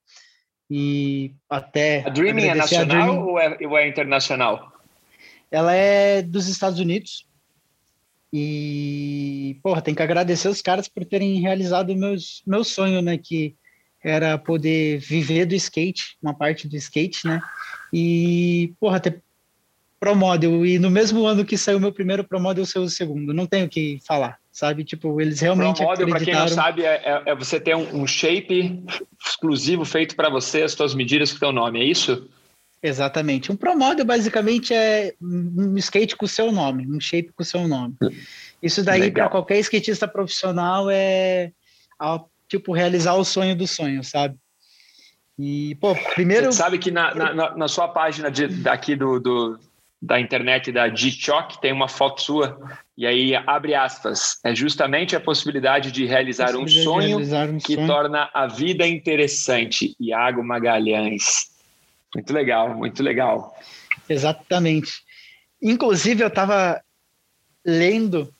E 0.69 1.35
até. 1.47 2.03
A 2.05 2.09
Dreaming 2.09 2.47
é 2.47 2.55
nacional 2.55 2.87
Dreaming, 2.87 3.17
ou, 3.19 3.39
é, 3.39 3.57
ou 3.67 3.77
é 3.77 3.87
internacional? 3.87 4.73
Ela 5.51 5.73
é 5.73 6.21
dos 6.23 6.47
Estados 6.47 6.79
Unidos. 6.79 7.24
E, 8.33 9.59
porra, 9.63 9.81
tem 9.81 9.95
que 9.95 10.01
agradecer 10.01 10.49
os 10.49 10.61
caras 10.61 10.87
por 10.87 11.05
terem 11.05 11.39
realizado 11.39 11.95
meus, 11.95 12.41
meu 12.45 12.63
sonho, 12.63 13.01
né? 13.01 13.17
Que 13.17 13.55
era 14.03 14.37
poder 14.37 14.99
viver 14.99 15.45
do 15.45 15.55
skate, 15.55 16.17
uma 16.21 16.33
parte 16.33 16.67
do 16.67 16.75
skate, 16.75 17.25
né? 17.25 17.41
E, 17.91 18.73
porra, 18.79 18.99
ter 18.99 19.23
Pro 19.99 20.15
Model. 20.15 20.65
E 20.65 20.77
no 20.77 20.91
mesmo 20.91 21.25
ano 21.25 21.45
que 21.45 21.57
saiu 21.57 21.79
meu 21.79 21.91
primeiro 21.91 22.23
Pro 22.23 22.39
Model, 22.39 22.65
saiu 22.65 22.83
o 22.83 22.89
segundo. 22.89 23.33
Não 23.33 23.47
tenho 23.47 23.65
o 23.65 23.69
que 23.69 23.99
falar, 24.05 24.37
sabe? 24.51 24.83
Tipo, 24.83 25.19
eles 25.19 25.39
realmente 25.39 25.77
Pro 25.77 25.87
Model, 25.87 26.07
para 26.09 26.19
quem 26.19 26.33
não 26.33 26.47
sabe, 26.47 26.83
é, 26.83 27.01
é, 27.03 27.23
é, 27.25 27.35
você 27.35 27.59
ter 27.59 27.75
um, 27.75 28.01
um 28.01 28.07
shape 28.07 28.83
exclusivo 29.25 29.83
feito 29.85 30.15
para 30.15 30.29
você, 30.29 30.61
as 30.63 30.73
suas 30.73 30.93
medidas 30.93 31.31
com 31.31 31.37
o 31.37 31.39
teu 31.39 31.51
nome, 31.51 31.79
é 31.79 31.83
isso? 31.85 32.29
Exatamente. 32.85 33.51
Um 33.51 33.55
Pro 33.55 33.75
Model 33.75 34.05
basicamente 34.05 34.73
é 34.73 35.13
um 35.19 35.75
skate 35.77 36.15
com 36.15 36.25
o 36.25 36.29
seu 36.29 36.51
nome, 36.51 36.85
um 36.87 36.99
shape 36.99 37.33
com 37.33 37.41
o 37.41 37.45
seu 37.45 37.67
nome. 37.67 37.95
Isso 38.61 38.83
daí 38.83 39.09
para 39.11 39.27
qualquer 39.27 39.57
skatista 39.59 40.07
profissional 40.07 40.87
é 40.89 41.51
tipo 42.47 42.73
realizar 42.73 43.15
o 43.15 43.25
sonho 43.25 43.55
do 43.55 43.65
sonho, 43.65 44.03
sabe? 44.03 44.35
E, 45.37 45.75
pô, 45.81 45.95
primeiro. 46.13 46.45
Você 46.45 46.59
sabe 46.59 46.77
que 46.77 46.91
na, 46.91 47.13
na, 47.13 47.57
na 47.57 47.67
sua 47.67 47.87
página 47.87 48.29
de, 48.29 48.47
daqui 48.47 48.95
do, 48.95 49.19
do, 49.19 49.59
da 50.01 50.19
internet 50.19 50.71
da 50.71 50.87
G-Shock 50.87 51.59
tem 51.59 51.73
uma 51.73 51.87
foto 51.87 52.21
sua, 52.21 52.57
e 52.95 53.05
aí 53.05 53.35
abre 53.35 53.73
aspas. 53.73 54.39
É 54.43 54.55
justamente 54.55 55.15
a 55.15 55.19
possibilidade 55.19 55.91
de 55.91 56.05
realizar 56.05 56.55
um 56.55 56.67
sonho 56.67 57.17
realizar 57.17 57.49
um 57.49 57.57
que 57.57 57.75
sonho. 57.75 57.87
torna 57.87 58.29
a 58.33 58.47
vida 58.47 58.87
interessante. 58.87 59.95
Iago 59.99 60.43
Magalhães. 60.43 61.54
Muito 62.15 62.33
legal, 62.33 62.73
muito 62.75 63.03
legal. 63.03 63.53
Exatamente. 64.07 65.03
Inclusive, 65.61 66.23
eu 66.23 66.29
estava 66.29 66.81
lendo 67.65 68.33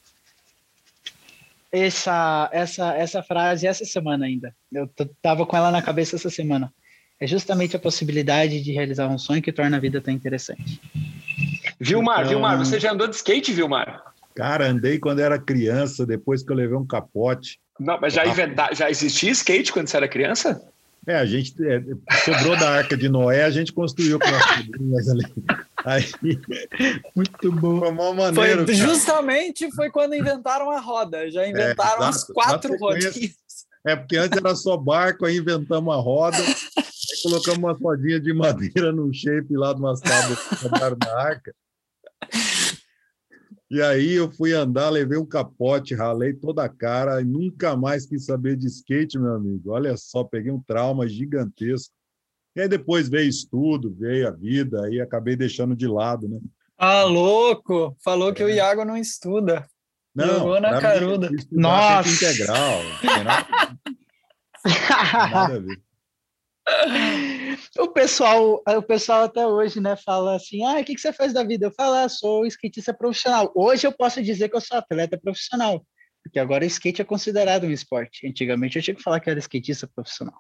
essa, 1.70 2.50
essa, 2.53 2.96
essa 2.96 3.22
frase 3.22 3.67
essa 3.67 3.84
semana 3.84 4.25
ainda. 4.25 4.55
Eu 4.72 4.89
tava 5.22 5.46
com 5.46 5.58
ela 5.58 5.72
na 5.72 5.82
cabeça 5.82 6.15
essa 6.15 6.29
semana. 6.29 6.74
É 7.20 7.27
justamente 7.27 7.75
a 7.75 7.79
possibilidade 7.79 8.62
de 8.62 8.72
realizar 8.72 9.08
um 9.08 9.17
sonho 9.17 9.41
que 9.41 9.51
torna 9.51 9.75
a 9.75 9.79
vida 9.79 10.00
tão 10.00 10.13
interessante. 10.13 10.79
Vilmar, 11.79 12.20
então... 12.20 12.29
Vilmar, 12.29 12.58
você 12.58 12.79
já 12.79 12.94
andou 12.94 13.08
de 13.08 13.15
skate, 13.15 13.51
Vilmar? 13.51 14.03
Cara, 14.36 14.67
andei 14.67 15.00
quando 15.00 15.20
era 15.20 15.38
criança, 15.38 16.05
depois 16.05 16.44
que 16.44 16.51
eu 16.51 16.55
levei 16.55 16.77
um 16.77 16.88
capote. 16.88 17.60
Não, 17.77 18.00
mas 18.00 18.13
já, 18.13 18.25
inventa... 18.25 18.70
já 18.74 18.89
existia 18.89 19.32
skate 19.32 19.72
quando 19.74 19.88
você 19.88 19.98
era 19.98 20.08
criança? 20.08 20.62
É, 21.07 21.15
a 21.17 21.25
gente 21.25 21.53
é, 21.63 21.81
sobrou 22.25 22.57
da 22.57 22.71
Arca 22.71 22.97
de 22.97 23.07
Noé, 23.07 23.43
a 23.43 23.51
gente 23.51 23.71
construiu 23.71 24.19
com 24.19 24.27
as 24.27 24.55
pedrinhas 24.55 25.09
ali. 25.09 25.24
Aí, 25.85 26.03
muito 27.15 27.51
bom. 27.51 27.79
Foi 27.79 27.89
uma 27.89 28.13
maneira. 28.13 28.65
Foi, 28.65 28.74
justamente 28.74 29.71
foi 29.71 29.91
quando 29.91 30.15
inventaram 30.15 30.71
a 30.71 30.79
roda. 30.79 31.29
Já 31.29 31.43
é, 31.43 31.50
inventaram 31.51 32.05
é, 32.05 32.09
as 32.09 32.24
quatro 32.24 32.75
rodinhas. 32.77 33.35
É, 33.85 33.95
porque 33.95 34.17
antes 34.17 34.35
era 34.35 34.55
só 34.55 34.75
barco, 34.75 35.27
aí 35.27 35.38
inventamos 35.38 35.93
a 35.93 35.97
roda, 35.97 36.38
aí 36.38 37.21
colocamos 37.21 37.59
uma 37.59 37.74
rodinha 37.74 38.19
de 38.19 38.33
madeira 38.33 38.91
no 38.91 39.13
shape 39.13 39.55
lá 39.55 39.74
de 39.74 39.79
umas 39.79 40.01
tábuas 40.01 40.39
que 40.39 41.05
na 41.05 41.21
arca. 41.21 41.53
E 43.75 43.82
aí 43.82 44.13
eu 44.13 44.32
fui 44.32 44.53
andar, 44.53 44.89
levei 44.89 45.17
um 45.17 45.25
capote, 45.25 45.94
ralei 45.94 46.32
toda 46.34 46.63
a 46.63 46.70
cara 46.70 47.20
e 47.20 47.25
nunca 47.25 47.75
mais 47.75 48.05
quis 48.05 48.24
saber 48.24 48.55
de 48.55 48.67
skate, 48.67 49.20
meu 49.20 49.34
amigo. 49.34 49.72
Olha 49.72 49.98
só, 49.98 50.24
peguei 50.24 50.50
um 50.50 50.62
trauma 50.62 51.05
gigantesco. 51.10 51.94
E 52.55 52.62
aí 52.62 52.70
depois 52.70 53.10
veio 53.10 53.27
estudo, 53.27 53.94
veio 53.94 54.29
a 54.29 54.32
vida, 54.32 54.86
aí 54.86 55.01
acabei 55.01 55.36
deixando 55.36 55.75
de 55.75 55.88
lado, 55.88 56.25
né? 56.29 56.39
Ah, 56.77 57.03
louco! 57.03 57.94
Falou 58.01 58.29
é. 58.29 58.34
que 58.34 58.46
o 58.46 58.48
é. 58.48 58.55
Iago 58.55 58.86
não 58.86 58.96
estuda. 58.96 59.67
Não, 60.15 60.25
Jogou 60.25 60.62
na 60.62 60.79
caruda. 60.79 61.29
Nossa! 61.51 62.10
Integral. 62.10 62.82
Não 62.82 63.00
tem 63.00 63.24
nada, 63.25 63.48
nada 65.29 65.55
a 65.55 65.60
ver. 65.60 65.82
O 67.77 67.89
pessoal, 67.89 68.63
o 68.65 68.81
pessoal 68.81 69.24
até 69.24 69.45
hoje, 69.45 69.79
né, 69.79 69.95
fala 69.95 70.36
assim: 70.36 70.63
ah, 70.63 70.79
o 70.79 70.84
que, 70.84 70.95
que 70.95 71.01
você 71.01 71.12
faz 71.12 71.34
da 71.34 71.43
vida? 71.43 71.67
Eu 71.67 71.72
falo, 71.72 71.95
ah, 71.95 72.10
sou 72.10 72.45
skatista 72.45 72.93
profissional. 72.93 73.51
Hoje 73.55 73.86
eu 73.86 73.91
posso 73.91 74.22
dizer 74.22 74.50
que 74.50 74.55
eu 74.55 74.62
sou 74.62 74.77
atleta 74.77 75.17
profissional, 75.17 75.86
porque 76.24 76.39
agora 76.39 76.63
o 76.63 76.67
skate 76.67 77.01
é 77.01 77.05
considerado 77.05 77.65
um 77.65 77.72
esporte. 77.72 78.27
Antigamente 78.27 78.77
eu 78.77 78.84
tinha 78.84 78.95
que 78.95 79.03
falar 79.03 79.19
que 79.19 79.29
era 79.29 79.39
skatista 79.39 79.88
profissional. 79.93 80.39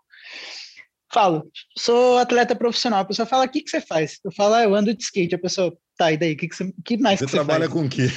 Falo, 1.13 1.49
sou 1.77 2.17
atleta 2.17 2.55
profissional. 2.55 3.01
A 3.01 3.05
pessoa 3.05 3.25
fala, 3.25 3.45
o 3.45 3.49
que, 3.49 3.61
que 3.61 3.69
você 3.69 3.79
faz? 3.79 4.19
Eu 4.23 4.31
falo, 4.31 4.55
ah, 4.55 4.63
eu 4.63 4.73
ando 4.73 4.93
de 4.93 5.03
skate. 5.03 5.35
A 5.35 5.39
pessoa, 5.39 5.77
tá, 5.97 6.11
e 6.11 6.17
daí? 6.17 6.33
O 6.33 6.37
que, 6.37 6.47
que, 6.47 6.55
você, 6.55 6.73
que 6.83 6.97
mais 6.97 7.19
você 7.19 7.25
que 7.25 7.31
você 7.31 7.37
trabalha 7.37 7.69
com 7.69 7.85
o 7.85 7.89
quê? 7.89 8.07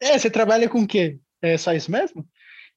É, 0.00 0.18
você 0.18 0.30
trabalha 0.30 0.68
com 0.68 0.82
o 0.82 0.86
quê? 0.86 1.18
É 1.42 1.56
só 1.56 1.72
isso 1.72 1.90
mesmo? 1.90 2.26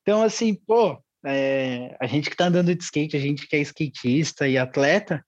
Então, 0.02 0.24
assim, 0.24 0.56
pô, 0.56 0.98
é, 1.28 1.96
a 2.00 2.08
gente 2.08 2.30
que 2.30 2.36
está 2.36 2.46
andando 2.46 2.74
de 2.74 2.84
skate, 2.84 3.18
a 3.18 3.20
gente 3.20 3.48
que 3.48 3.56
é 3.56 3.60
skatista 3.60 4.48
e 4.48 4.58
atleta, 4.58 5.24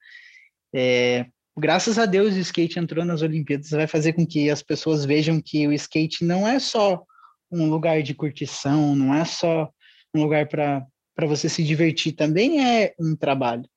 é, 0.73 1.25
graças 1.57 1.99
a 1.99 2.05
Deus 2.05 2.35
o 2.35 2.39
skate 2.39 2.79
entrou 2.79 3.03
nas 3.03 3.21
Olimpíadas, 3.21 3.69
vai 3.71 3.87
fazer 3.87 4.13
com 4.13 4.25
que 4.25 4.49
as 4.49 4.63
pessoas 4.63 5.05
vejam 5.05 5.41
que 5.41 5.67
o 5.67 5.73
skate 5.73 6.23
não 6.23 6.47
é 6.47 6.59
só 6.59 7.03
um 7.51 7.67
lugar 7.69 8.01
de 8.01 8.13
curtição, 8.13 8.95
não 8.95 9.13
é 9.13 9.25
só 9.25 9.69
um 10.15 10.21
lugar 10.21 10.47
para 10.47 10.87
você 11.27 11.49
se 11.49 11.63
divertir, 11.63 12.13
também 12.13 12.63
é 12.65 12.93
um 12.99 13.15
trabalho. 13.15 13.67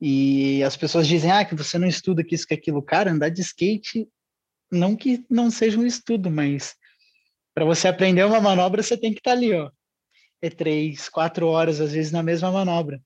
E 0.00 0.62
as 0.62 0.76
pessoas 0.76 1.06
dizem, 1.06 1.30
ah, 1.30 1.44
que 1.44 1.54
você 1.54 1.78
não 1.78 1.86
estuda 1.86 2.24
que 2.24 2.34
isso, 2.34 2.46
que 2.46 2.54
aquilo. 2.54 2.82
Cara, 2.82 3.12
andar 3.12 3.28
de 3.28 3.40
skate, 3.40 4.08
não 4.70 4.96
que 4.96 5.24
não 5.30 5.50
seja 5.50 5.78
um 5.78 5.86
estudo, 5.86 6.30
mas 6.30 6.74
para 7.54 7.64
você 7.64 7.86
aprender 7.86 8.24
uma 8.24 8.40
manobra, 8.40 8.82
você 8.82 8.96
tem 8.96 9.12
que 9.12 9.20
estar 9.20 9.30
tá 9.30 9.36
ali, 9.36 9.52
ó, 9.52 9.70
é 10.40 10.50
três, 10.50 11.08
quatro 11.08 11.46
horas, 11.46 11.80
às 11.80 11.92
vezes, 11.92 12.12
na 12.12 12.22
mesma 12.22 12.50
manobra. 12.50 13.00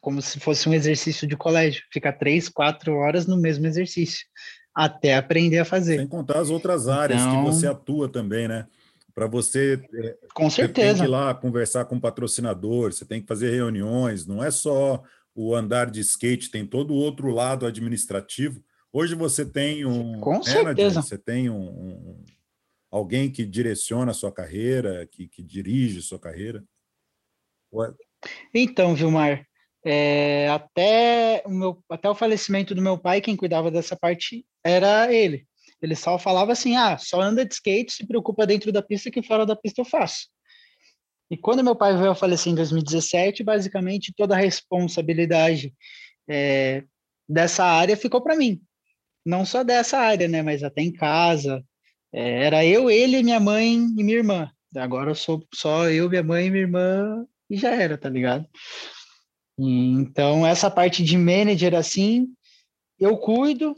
Como 0.00 0.20
se 0.20 0.40
fosse 0.40 0.68
um 0.68 0.74
exercício 0.74 1.26
de 1.26 1.36
colégio. 1.36 1.84
Fica 1.92 2.12
três, 2.12 2.48
quatro 2.48 2.94
horas 2.96 3.26
no 3.26 3.36
mesmo 3.36 3.66
exercício, 3.66 4.26
até 4.74 5.16
aprender 5.16 5.58
a 5.58 5.64
fazer. 5.64 5.98
Sem 5.98 6.06
contar 6.08 6.40
as 6.40 6.50
outras 6.50 6.88
áreas 6.88 7.20
então... 7.20 7.44
que 7.44 7.50
você 7.50 7.66
atua 7.66 8.08
também, 8.08 8.48
né? 8.48 8.66
Para 9.14 9.26
você. 9.26 9.80
É, 9.94 10.16
com 10.34 10.48
certeza. 10.48 10.88
Você 10.88 10.94
tem 10.94 11.02
que 11.02 11.04
ir 11.04 11.10
lá 11.10 11.34
conversar 11.34 11.84
com 11.84 11.96
o 11.96 12.00
patrocinador, 12.00 12.92
você 12.92 13.04
tem 13.04 13.20
que 13.20 13.28
fazer 13.28 13.50
reuniões, 13.50 14.26
não 14.26 14.42
é 14.42 14.50
só 14.50 15.02
o 15.34 15.54
andar 15.54 15.90
de 15.90 16.00
skate, 16.00 16.50
tem 16.50 16.66
todo 16.66 16.92
o 16.92 16.96
outro 16.96 17.30
lado 17.30 17.66
administrativo. 17.66 18.62
Hoje 18.92 19.14
você 19.14 19.44
tem 19.44 19.86
um. 19.86 20.18
Com 20.20 20.32
manager, 20.32 20.64
certeza. 20.64 21.02
Você 21.02 21.18
tem 21.18 21.48
um, 21.48 21.62
um 21.62 22.24
alguém 22.92 23.30
que 23.30 23.46
direciona 23.46 24.10
a 24.10 24.14
sua 24.14 24.30
carreira, 24.30 25.06
que, 25.10 25.26
que 25.26 25.42
dirige 25.42 26.00
a 26.00 26.02
sua 26.02 26.18
carreira? 26.18 26.62
Então, 28.54 28.94
Vilmar, 28.94 29.46
é, 29.84 30.48
até, 30.50 31.42
o 31.46 31.50
meu, 31.50 31.82
até 31.88 32.08
o 32.08 32.14
falecimento 32.14 32.74
do 32.74 32.82
meu 32.82 32.98
pai, 32.98 33.22
quem 33.22 33.34
cuidava 33.34 33.70
dessa 33.70 33.96
parte 33.96 34.46
era 34.62 35.12
ele. 35.12 35.46
Ele 35.80 35.96
só 35.96 36.18
falava 36.18 36.52
assim: 36.52 36.76
ah, 36.76 36.98
só 36.98 37.20
anda 37.20 37.46
de 37.46 37.54
skate, 37.54 37.92
se 37.92 38.06
preocupa 38.06 38.46
dentro 38.46 38.70
da 38.70 38.82
pista, 38.82 39.10
que 39.10 39.22
fora 39.22 39.46
da 39.46 39.56
pista 39.56 39.80
eu 39.80 39.84
faço. 39.86 40.28
E 41.30 41.36
quando 41.36 41.64
meu 41.64 41.74
pai 41.74 41.96
veio 41.96 42.10
a 42.10 42.14
falecer 42.14 42.52
em 42.52 42.54
2017, 42.54 43.42
basicamente 43.42 44.12
toda 44.14 44.34
a 44.34 44.38
responsabilidade 44.38 45.72
é, 46.28 46.84
dessa 47.26 47.64
área 47.64 47.96
ficou 47.96 48.20
para 48.20 48.36
mim. 48.36 48.60
Não 49.24 49.46
só 49.46 49.64
dessa 49.64 49.98
área, 49.98 50.28
né, 50.28 50.42
mas 50.42 50.62
até 50.62 50.82
em 50.82 50.92
casa, 50.92 51.64
é, 52.12 52.44
era 52.44 52.64
eu, 52.64 52.90
ele, 52.90 53.22
minha 53.22 53.40
mãe 53.40 53.74
e 53.74 54.04
minha 54.04 54.18
irmã. 54.18 54.50
Agora 54.76 55.10
eu 55.10 55.14
sou 55.14 55.46
só 55.54 55.88
eu, 55.90 56.08
minha 56.08 56.22
mãe 56.22 56.46
e 56.46 56.50
minha 56.50 56.62
irmã 56.62 57.26
e 57.48 57.56
já 57.56 57.70
era, 57.70 57.96
tá 57.96 58.08
ligado? 58.08 58.46
Então, 59.58 60.46
essa 60.46 60.70
parte 60.70 61.02
de 61.02 61.16
manager, 61.16 61.74
assim, 61.74 62.28
eu 62.98 63.16
cuido 63.16 63.74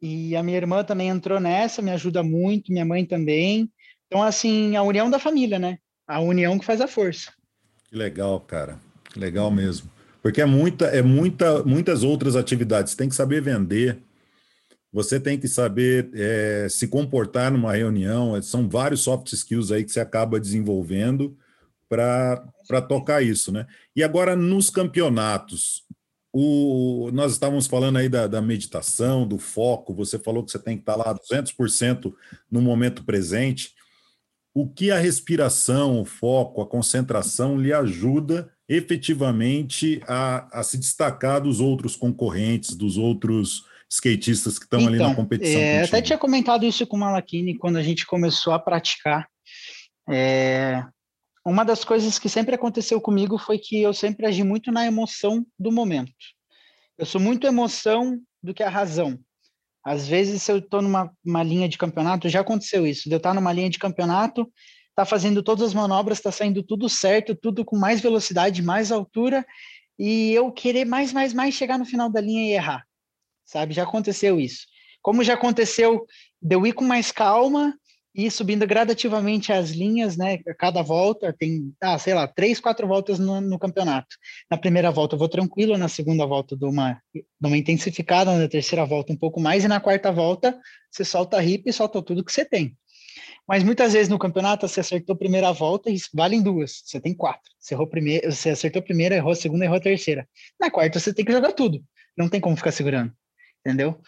e 0.00 0.34
a 0.34 0.42
minha 0.42 0.56
irmã 0.56 0.82
também 0.82 1.08
entrou 1.08 1.38
nessa, 1.38 1.80
me 1.80 1.92
ajuda 1.92 2.22
muito, 2.22 2.72
minha 2.72 2.84
mãe 2.84 3.06
também. 3.06 3.70
Então, 4.06 4.22
assim, 4.22 4.74
a 4.74 4.82
união 4.82 5.08
da 5.08 5.18
família, 5.18 5.58
né? 5.58 5.78
A 6.06 6.20
união 6.20 6.58
que 6.58 6.64
faz 6.64 6.80
a 6.80 6.88
força. 6.88 7.32
Que 7.88 7.96
legal, 7.96 8.40
cara. 8.40 8.80
Que 9.04 9.18
legal 9.18 9.50
mesmo. 9.50 9.88
Porque 10.20 10.40
é 10.40 10.44
muita, 10.44 10.86
é 10.86 11.02
muita, 11.02 11.62
muitas 11.62 12.02
outras 12.02 12.34
atividades. 12.34 12.96
Tem 12.96 13.08
que 13.08 13.14
saber 13.14 13.40
vender, 13.40 13.98
você 14.92 15.18
tem 15.18 15.38
que 15.38 15.48
saber 15.48 16.10
é, 16.12 16.68
se 16.68 16.86
comportar 16.86 17.50
numa 17.50 17.72
reunião. 17.72 18.40
São 18.42 18.68
vários 18.68 19.00
soft 19.00 19.32
skills 19.32 19.72
aí 19.72 19.84
que 19.84 19.90
você 19.90 20.00
acaba 20.00 20.38
desenvolvendo 20.38 21.36
para 21.88 22.82
tocar 22.88 23.22
isso, 23.22 23.50
né? 23.50 23.66
E 23.96 24.02
agora, 24.02 24.36
nos 24.36 24.68
campeonatos, 24.68 25.84
o, 26.32 27.10
nós 27.12 27.32
estávamos 27.32 27.66
falando 27.66 27.98
aí 27.98 28.08
da, 28.08 28.26
da, 28.26 28.40
meditação, 28.40 29.26
do 29.26 29.38
foco, 29.38 29.94
você 29.94 30.18
falou 30.18 30.42
que 30.44 30.50
você 30.50 30.58
tem 30.58 30.76
que 30.76 30.82
estar 30.82 30.96
lá 30.96 31.14
200% 31.14 32.12
no 32.50 32.62
momento 32.62 33.04
presente. 33.04 33.74
O 34.54 34.68
que 34.68 34.90
a 34.90 34.98
respiração, 34.98 36.00
o 36.00 36.04
foco, 36.04 36.60
a 36.60 36.66
concentração 36.66 37.58
lhe 37.58 37.72
ajuda 37.72 38.50
efetivamente 38.68 40.02
a, 40.06 40.60
a 40.60 40.62
se 40.62 40.78
destacar 40.78 41.42
dos 41.42 41.60
outros 41.60 41.96
concorrentes, 41.96 42.74
dos 42.74 42.96
outros 42.96 43.64
skatistas 43.92 44.58
que 44.58 44.64
estão 44.64 44.80
então, 44.80 44.88
ali 44.88 44.98
na 44.98 45.04
então, 45.04 45.14
competição. 45.14 45.60
É, 45.60 45.82
até 45.82 46.00
tinha 46.00 46.16
comentado 46.16 46.64
isso 46.64 46.86
com 46.86 46.96
o 46.96 47.00
Malakini 47.00 47.58
quando 47.58 47.76
a 47.76 47.82
gente 47.82 48.06
começou 48.06 48.54
a 48.54 48.58
praticar. 48.58 49.28
É, 50.08 50.82
uma 51.44 51.62
das 51.62 51.84
coisas 51.84 52.18
que 52.18 52.28
sempre 52.28 52.54
aconteceu 52.54 53.00
comigo 53.02 53.36
foi 53.36 53.58
que 53.58 53.82
eu 53.82 53.92
sempre 53.92 54.26
agi 54.26 54.42
muito 54.42 54.72
na 54.72 54.86
emoção 54.86 55.44
do 55.58 55.70
momento. 55.70 56.12
Eu 56.96 57.04
sou 57.04 57.20
muito 57.20 57.46
emoção 57.46 58.18
do 58.42 58.54
que 58.54 58.62
a 58.62 58.70
razão. 58.70 59.18
Às 59.84 60.08
vezes, 60.08 60.42
se 60.42 60.50
eu 60.50 60.58
estou 60.58 60.80
numa 60.80 61.42
linha 61.42 61.68
de 61.68 61.76
campeonato, 61.76 62.30
já 62.30 62.40
aconteceu 62.40 62.86
isso, 62.86 63.08
de 63.08 63.14
eu 63.14 63.18
estar 63.18 63.30
tá 63.30 63.34
numa 63.34 63.52
linha 63.52 63.68
de 63.68 63.78
campeonato, 63.78 64.50
tá 64.94 65.04
fazendo 65.04 65.42
todas 65.42 65.66
as 65.66 65.74
manobras, 65.74 66.18
está 66.18 66.32
saindo 66.32 66.62
tudo 66.62 66.88
certo, 66.88 67.34
tudo 67.34 67.64
com 67.64 67.76
mais 67.76 68.00
velocidade, 68.00 68.62
mais 68.62 68.90
altura, 68.90 69.44
e 69.98 70.32
eu 70.32 70.50
querer 70.50 70.86
mais, 70.86 71.12
mais, 71.12 71.34
mais 71.34 71.54
chegar 71.54 71.78
no 71.78 71.84
final 71.84 72.08
da 72.08 72.20
linha 72.20 72.42
e 72.42 72.52
errar 72.52 72.86
sabe? 73.44 73.74
Já 73.74 73.82
aconteceu 73.84 74.40
isso. 74.40 74.66
Como 75.00 75.24
já 75.24 75.34
aconteceu 75.34 76.06
de 76.40 76.54
eu 76.54 76.66
ir 76.66 76.72
com 76.72 76.84
mais 76.84 77.10
calma 77.10 77.74
e 78.14 78.30
subindo 78.30 78.66
gradativamente 78.66 79.52
as 79.52 79.70
linhas, 79.70 80.16
né? 80.16 80.38
Cada 80.58 80.82
volta 80.82 81.34
tem, 81.36 81.72
ah, 81.80 81.98
sei 81.98 82.12
lá, 82.12 82.28
três, 82.28 82.60
quatro 82.60 82.86
voltas 82.86 83.18
no, 83.18 83.40
no, 83.40 83.58
campeonato. 83.58 84.16
Na 84.50 84.58
primeira 84.58 84.90
volta 84.90 85.14
eu 85.14 85.18
vou 85.18 85.28
tranquilo, 85.28 85.78
na 85.78 85.88
segunda 85.88 86.26
volta 86.26 86.54
dou 86.54 86.70
uma, 86.70 87.00
dou 87.40 87.50
uma 87.50 87.56
intensificada, 87.56 88.36
na 88.36 88.48
terceira 88.48 88.84
volta 88.84 89.12
um 89.12 89.16
pouco 89.16 89.40
mais, 89.40 89.64
e 89.64 89.68
na 89.68 89.80
quarta 89.80 90.12
volta 90.12 90.58
você 90.90 91.04
solta 91.04 91.38
a 91.38 91.44
hip 91.44 91.68
e 91.68 91.72
solta 91.72 92.02
tudo 92.02 92.24
que 92.24 92.32
você 92.32 92.44
tem. 92.44 92.76
Mas 93.48 93.64
muitas 93.64 93.92
vezes 93.92 94.08
no 94.08 94.18
campeonato 94.18 94.68
você 94.68 94.80
acertou 94.80 95.14
a 95.14 95.18
primeira 95.18 95.50
volta 95.52 95.90
e 95.90 95.96
valem 96.14 96.42
duas, 96.42 96.82
você 96.84 97.00
tem 97.00 97.14
quatro. 97.14 97.50
Você, 97.58 97.74
errou 97.74 97.86
primeiro, 97.86 98.30
você 98.30 98.50
acertou 98.50 98.80
a 98.80 98.84
primeira, 98.84 99.16
errou 99.16 99.32
a 99.32 99.36
segunda, 99.36 99.64
errou 99.64 99.78
a 99.78 99.80
terceira. 99.80 100.28
Na 100.60 100.70
quarta 100.70 101.00
você 101.00 101.14
tem 101.14 101.24
que 101.24 101.32
jogar 101.32 101.52
tudo, 101.52 101.82
não 102.16 102.28
tem 102.28 102.40
como 102.40 102.56
ficar 102.56 102.72
segurando, 102.72 103.12
entendeu? 103.64 104.00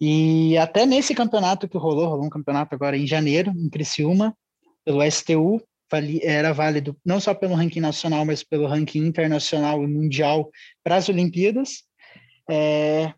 E 0.00 0.56
até 0.58 0.86
nesse 0.86 1.14
campeonato 1.14 1.68
que 1.68 1.76
rolou, 1.76 2.08
rolou 2.08 2.26
um 2.26 2.30
campeonato 2.30 2.74
agora 2.74 2.96
em 2.96 3.06
janeiro, 3.06 3.50
em 3.50 3.68
Criciúma, 3.68 4.36
pelo 4.84 5.02
STU, 5.10 5.60
era 6.22 6.52
válido 6.52 6.96
não 7.04 7.20
só 7.20 7.34
pelo 7.34 7.54
ranking 7.54 7.80
nacional, 7.80 8.24
mas 8.24 8.42
pelo 8.42 8.66
ranking 8.66 9.00
internacional 9.00 9.82
e 9.82 9.86
mundial 9.86 10.50
para 10.82 10.96
as 10.96 11.08
Olimpíadas. 11.08 11.82
É, 12.50 13.12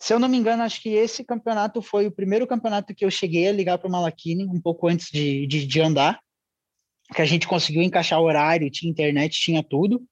se 0.00 0.12
eu 0.12 0.18
não 0.18 0.28
me 0.28 0.36
engano, 0.36 0.62
acho 0.62 0.80
que 0.80 0.90
esse 0.90 1.24
campeonato 1.24 1.80
foi 1.82 2.06
o 2.06 2.12
primeiro 2.12 2.46
campeonato 2.46 2.94
que 2.94 3.04
eu 3.04 3.10
cheguei 3.10 3.48
a 3.48 3.52
ligar 3.52 3.78
para 3.78 3.88
o 3.88 3.90
Malakini, 3.90 4.44
um 4.44 4.60
pouco 4.60 4.88
antes 4.88 5.08
de, 5.10 5.46
de, 5.46 5.66
de, 5.66 5.80
andar, 5.80 6.20
que 7.14 7.22
a 7.22 7.24
gente 7.24 7.46
conseguiu 7.46 7.82
encaixar 7.82 8.20
horário, 8.20 8.70
tinha 8.70 8.90
internet, 8.90 9.38
tinha 9.38 9.62
tudo. 9.62 10.04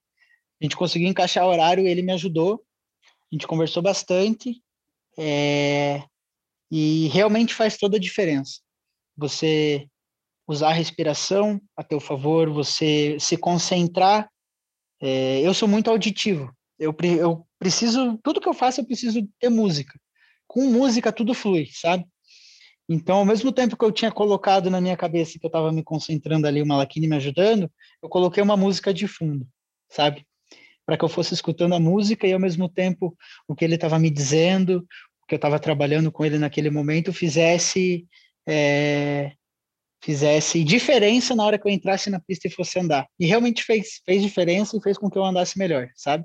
A 0.60 0.64
gente 0.64 0.76
conseguiu 0.76 1.08
encaixar 1.08 1.46
horário, 1.46 1.86
ele 1.86 2.02
me 2.02 2.12
ajudou, 2.12 2.64
a 3.30 3.34
gente 3.34 3.46
conversou 3.46 3.82
bastante, 3.82 4.60
é, 5.18 6.02
e 6.70 7.08
realmente 7.08 7.54
faz 7.54 7.76
toda 7.76 7.96
a 7.96 8.00
diferença. 8.00 8.60
Você 9.16 9.88
usar 10.48 10.68
a 10.68 10.72
respiração 10.72 11.60
a 11.76 11.82
teu 11.82 11.98
favor, 11.98 12.48
você 12.50 13.16
se 13.18 13.36
concentrar. 13.36 14.30
É, 15.00 15.40
eu 15.40 15.52
sou 15.52 15.68
muito 15.68 15.90
auditivo. 15.90 16.52
Eu, 16.78 16.94
eu 17.18 17.46
preciso, 17.58 18.18
tudo 18.22 18.40
que 18.40 18.48
eu 18.48 18.54
faço, 18.54 18.80
eu 18.80 18.86
preciso 18.86 19.26
ter 19.40 19.48
música. 19.48 19.98
Com 20.46 20.66
música, 20.66 21.12
tudo 21.12 21.34
flui, 21.34 21.68
sabe? 21.72 22.06
Então, 22.88 23.16
ao 23.16 23.24
mesmo 23.24 23.50
tempo 23.50 23.76
que 23.76 23.84
eu 23.84 23.90
tinha 23.90 24.12
colocado 24.12 24.70
na 24.70 24.80
minha 24.80 24.96
cabeça 24.96 25.38
que 25.38 25.44
eu 25.44 25.48
estava 25.48 25.72
me 25.72 25.82
concentrando 25.82 26.46
ali, 26.46 26.62
o 26.62 26.66
Malakini 26.66 27.08
me 27.08 27.16
ajudando, 27.16 27.70
eu 28.00 28.08
coloquei 28.08 28.42
uma 28.42 28.56
música 28.56 28.94
de 28.94 29.08
fundo, 29.08 29.46
sabe? 29.90 30.24
Para 30.84 30.96
que 30.96 31.04
eu 31.04 31.08
fosse 31.08 31.34
escutando 31.34 31.74
a 31.74 31.80
música 31.80 32.28
e, 32.28 32.32
ao 32.32 32.38
mesmo 32.38 32.68
tempo, 32.68 33.16
o 33.48 33.56
que 33.56 33.64
ele 33.64 33.74
estava 33.74 33.98
me 33.98 34.08
dizendo, 34.08 34.86
que 35.26 35.34
eu 35.34 35.36
estava 35.36 35.58
trabalhando 35.58 36.10
com 36.12 36.24
ele 36.24 36.38
naquele 36.38 36.70
momento 36.70 37.12
fizesse 37.12 38.06
é, 38.48 39.32
fizesse 40.02 40.62
diferença 40.62 41.34
na 41.34 41.44
hora 41.44 41.58
que 41.58 41.66
eu 41.66 41.72
entrasse 41.72 42.08
na 42.10 42.20
pista 42.20 42.46
e 42.46 42.50
fosse 42.50 42.78
andar. 42.78 43.08
E 43.18 43.26
realmente 43.26 43.64
fez, 43.64 44.00
fez 44.04 44.22
diferença 44.22 44.76
e 44.76 44.80
fez 44.80 44.96
com 44.96 45.10
que 45.10 45.18
eu 45.18 45.24
andasse 45.24 45.58
melhor, 45.58 45.88
sabe? 45.96 46.24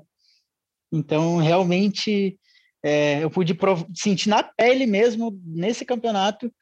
Então, 0.92 1.38
realmente, 1.38 2.38
é, 2.82 3.24
eu 3.24 3.30
pude 3.30 3.56
sentir 3.94 4.28
na 4.28 4.42
pele 4.42 4.86
mesmo, 4.86 5.36
nesse 5.44 5.84
campeonato, 5.84 6.52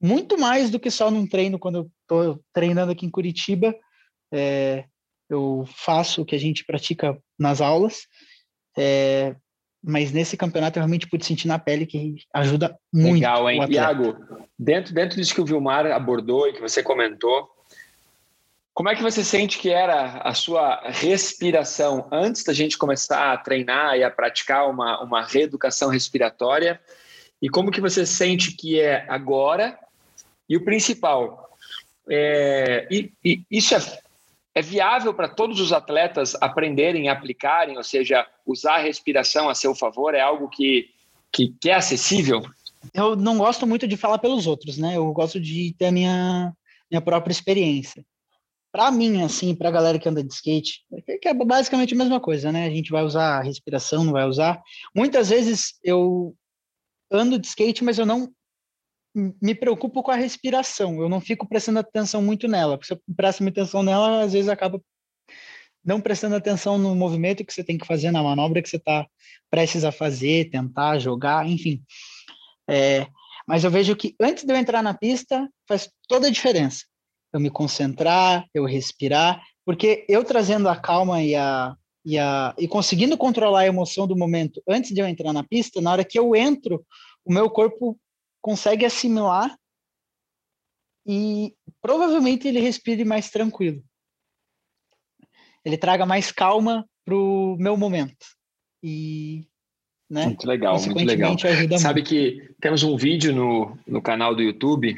muito 0.00 0.38
mais 0.38 0.70
do 0.70 0.78
que 0.78 0.90
só 0.90 1.10
num 1.10 1.26
treino, 1.26 1.58
quando 1.58 1.76
eu 1.76 1.90
estou 2.02 2.44
treinando 2.52 2.92
aqui 2.92 3.06
em 3.06 3.10
Curitiba. 3.10 3.74
É, 4.32 4.84
eu 5.28 5.64
faço 5.66 6.22
o 6.22 6.24
que 6.24 6.34
a 6.34 6.38
gente 6.38 6.64
pratica 6.64 7.18
nas 7.38 7.60
aulas, 7.60 8.02
é, 8.76 9.34
mas 9.82 10.12
nesse 10.12 10.36
campeonato 10.36 10.78
eu 10.78 10.82
realmente 10.82 11.08
pude 11.08 11.24
sentir 11.24 11.48
na 11.48 11.58
pele 11.58 11.86
que 11.86 12.16
ajuda 12.32 12.78
muito. 12.92 13.14
Legal, 13.14 13.50
hein? 13.50 13.66
Iago, 13.68 14.16
dentro, 14.58 14.94
dentro 14.94 15.16
disso 15.16 15.34
que 15.34 15.40
o 15.40 15.44
Vilmar 15.44 15.86
abordou 15.86 16.48
e 16.48 16.52
que 16.52 16.60
você 16.60 16.82
comentou, 16.82 17.50
como 18.72 18.88
é 18.88 18.94
que 18.94 19.02
você 19.02 19.24
sente 19.24 19.58
que 19.58 19.70
era 19.70 20.18
a 20.18 20.32
sua 20.32 20.80
respiração 20.88 22.08
antes 22.10 22.44
da 22.44 22.52
gente 22.52 22.78
começar 22.78 23.32
a 23.32 23.36
treinar 23.36 23.96
e 23.96 24.04
a 24.04 24.10
praticar 24.10 24.70
uma, 24.70 25.02
uma 25.02 25.22
reeducação 25.22 25.90
respiratória? 25.90 26.80
E 27.40 27.48
como 27.48 27.72
que 27.72 27.80
você 27.80 28.06
sente 28.06 28.52
que 28.52 28.80
é 28.80 29.04
agora? 29.08 29.76
E 30.48 30.56
o 30.56 30.64
principal, 30.64 31.50
é, 32.08 32.86
e, 32.90 33.12
e 33.24 33.44
isso 33.50 33.74
é 33.74 33.80
é 34.54 34.60
viável 34.60 35.14
para 35.14 35.28
todos 35.28 35.60
os 35.60 35.72
atletas 35.72 36.34
aprenderem 36.40 37.08
aplicarem, 37.08 37.76
ou 37.76 37.84
seja, 37.84 38.26
usar 38.46 38.74
a 38.74 38.82
respiração 38.82 39.48
a 39.48 39.54
seu 39.54 39.74
favor? 39.74 40.14
É 40.14 40.20
algo 40.20 40.48
que, 40.48 40.90
que, 41.32 41.54
que 41.60 41.70
é 41.70 41.74
acessível? 41.74 42.42
Eu 42.92 43.16
não 43.16 43.38
gosto 43.38 43.66
muito 43.66 43.86
de 43.86 43.96
falar 43.96 44.18
pelos 44.18 44.46
outros, 44.46 44.76
né? 44.76 44.96
Eu 44.96 45.10
gosto 45.12 45.40
de 45.40 45.74
ter 45.78 45.86
a 45.86 45.92
minha, 45.92 46.52
minha 46.90 47.00
própria 47.00 47.32
experiência. 47.32 48.04
Para 48.70 48.90
mim, 48.90 49.22
assim, 49.22 49.54
para 49.54 49.68
a 49.68 49.72
galera 49.72 49.98
que 49.98 50.08
anda 50.08 50.24
de 50.24 50.32
skate, 50.32 50.84
que 51.20 51.28
é 51.28 51.34
basicamente 51.34 51.94
a 51.94 51.96
mesma 51.96 52.20
coisa, 52.20 52.50
né? 52.50 52.66
A 52.66 52.70
gente 52.70 52.90
vai 52.90 53.02
usar 53.02 53.38
a 53.38 53.42
respiração, 53.42 54.04
não 54.04 54.12
vai 54.12 54.26
usar. 54.26 54.62
Muitas 54.94 55.30
vezes 55.30 55.74
eu 55.84 56.34
ando 57.10 57.38
de 57.38 57.46
skate, 57.46 57.84
mas 57.84 57.98
eu 57.98 58.06
não 58.06 58.32
me 59.14 59.54
preocupo 59.54 60.02
com 60.02 60.10
a 60.10 60.16
respiração. 60.16 61.00
Eu 61.00 61.08
não 61.08 61.20
fico 61.20 61.46
prestando 61.46 61.78
atenção 61.78 62.22
muito 62.22 62.48
nela. 62.48 62.76
Porque 62.76 62.86
se 62.86 62.92
eu 62.94 63.14
presto 63.14 63.46
atenção 63.46 63.82
nela, 63.82 64.22
às 64.22 64.32
vezes 64.32 64.48
acaba 64.48 64.80
não 65.84 66.00
prestando 66.00 66.36
atenção 66.36 66.78
no 66.78 66.94
movimento 66.94 67.44
que 67.44 67.52
você 67.52 67.64
tem 67.64 67.76
que 67.76 67.86
fazer, 67.86 68.10
na 68.10 68.22
manobra 68.22 68.62
que 68.62 68.68
você 68.68 68.76
está 68.76 69.06
prestes 69.50 69.84
a 69.84 69.92
fazer, 69.92 70.50
tentar 70.50 70.98
jogar, 70.98 71.46
enfim. 71.46 71.82
É, 72.68 73.06
mas 73.46 73.64
eu 73.64 73.70
vejo 73.70 73.96
que 73.96 74.14
antes 74.20 74.44
de 74.44 74.52
eu 74.52 74.56
entrar 74.56 74.82
na 74.82 74.94
pista, 74.94 75.48
faz 75.66 75.90
toda 76.08 76.28
a 76.28 76.30
diferença. 76.30 76.84
Eu 77.32 77.40
me 77.40 77.50
concentrar, 77.50 78.46
eu 78.54 78.64
respirar, 78.64 79.42
porque 79.64 80.04
eu 80.08 80.24
trazendo 80.24 80.68
a 80.68 80.76
calma 80.76 81.22
e 81.22 81.34
a, 81.34 81.74
e 82.04 82.18
a 82.18 82.54
e 82.58 82.68
conseguindo 82.68 83.16
controlar 83.16 83.60
a 83.60 83.66
emoção 83.66 84.06
do 84.06 84.16
momento 84.16 84.62
antes 84.68 84.92
de 84.92 85.00
eu 85.00 85.06
entrar 85.06 85.32
na 85.32 85.42
pista, 85.42 85.80
na 85.80 85.90
hora 85.90 86.04
que 86.04 86.18
eu 86.18 86.36
entro, 86.36 86.84
o 87.24 87.32
meu 87.32 87.50
corpo 87.50 87.98
consegue 88.42 88.84
assimilar 88.84 89.56
e 91.06 91.54
provavelmente 91.80 92.46
ele 92.46 92.60
respire 92.60 93.04
mais 93.04 93.30
tranquilo. 93.30 93.82
Ele 95.64 95.78
traga 95.78 96.04
mais 96.04 96.32
calma 96.32 96.84
para 97.04 97.14
o 97.14 97.56
meu 97.58 97.76
momento. 97.76 98.26
E, 98.82 99.46
né, 100.10 100.26
muito 100.26 100.46
legal, 100.46 100.80
muito 100.80 101.04
legal. 101.04 101.36
Sabe 101.78 102.00
muito. 102.00 102.08
que 102.08 102.54
temos 102.60 102.82
um 102.82 102.96
vídeo 102.96 103.32
no, 103.32 103.78
no 103.86 104.02
canal 104.02 104.34
do 104.34 104.42
YouTube 104.42 104.96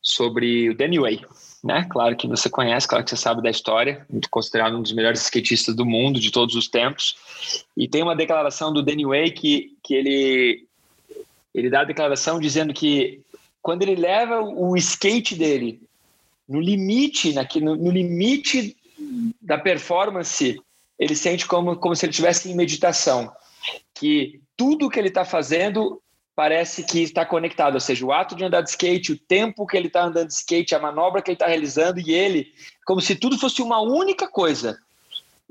sobre 0.00 0.68
o 0.68 0.76
Danny 0.76 0.98
Way, 0.98 1.24
né? 1.64 1.86
Claro 1.90 2.16
que 2.16 2.26
você 2.26 2.50
conhece, 2.50 2.86
claro 2.86 3.04
que 3.04 3.10
você 3.10 3.16
sabe 3.16 3.42
da 3.42 3.50
história, 3.50 4.06
considerado 4.30 4.76
um 4.76 4.82
dos 4.82 4.92
melhores 4.92 5.22
skatistas 5.22 5.74
do 5.74 5.86
mundo 5.86 6.20
de 6.20 6.30
todos 6.30 6.54
os 6.54 6.68
tempos. 6.68 7.16
E 7.76 7.88
tem 7.88 8.02
uma 8.02 8.16
declaração 8.16 8.72
do 8.72 8.82
Danny 8.82 9.06
Way 9.06 9.30
que, 9.30 9.76
que 9.82 9.94
ele 9.94 10.68
ele 11.54 11.70
dá 11.70 11.80
a 11.80 11.84
declaração 11.84 12.40
dizendo 12.40 12.72
que 12.72 13.20
quando 13.60 13.82
ele 13.82 13.94
leva 13.94 14.40
o 14.40 14.76
skate 14.76 15.34
dele 15.34 15.80
no 16.48 16.60
limite, 16.60 17.34
no, 17.60 17.76
no 17.76 17.90
limite 17.90 18.76
da 19.40 19.56
performance, 19.58 20.60
ele 20.98 21.14
sente 21.14 21.46
como, 21.46 21.76
como 21.76 21.94
se 21.94 22.04
ele 22.04 22.10
estivesse 22.10 22.50
em 22.50 22.54
meditação, 22.54 23.32
que 23.94 24.40
tudo 24.56 24.90
que 24.90 24.98
ele 24.98 25.08
está 25.08 25.24
fazendo 25.24 26.00
parece 26.34 26.82
que 26.84 27.02
está 27.02 27.26
conectado, 27.26 27.74
ou 27.74 27.80
seja, 27.80 28.04
o 28.04 28.12
ato 28.12 28.34
de 28.34 28.44
andar 28.44 28.62
de 28.62 28.70
skate, 28.70 29.12
o 29.12 29.18
tempo 29.18 29.66
que 29.66 29.76
ele 29.76 29.88
está 29.88 30.04
andando 30.04 30.28
de 30.28 30.34
skate, 30.34 30.74
a 30.74 30.78
manobra 30.78 31.20
que 31.20 31.30
ele 31.30 31.36
está 31.36 31.46
realizando 31.46 32.00
e 32.00 32.12
ele, 32.12 32.52
como 32.86 33.00
se 33.00 33.14
tudo 33.14 33.38
fosse 33.38 33.60
uma 33.60 33.80
única 33.80 34.26
coisa. 34.26 34.78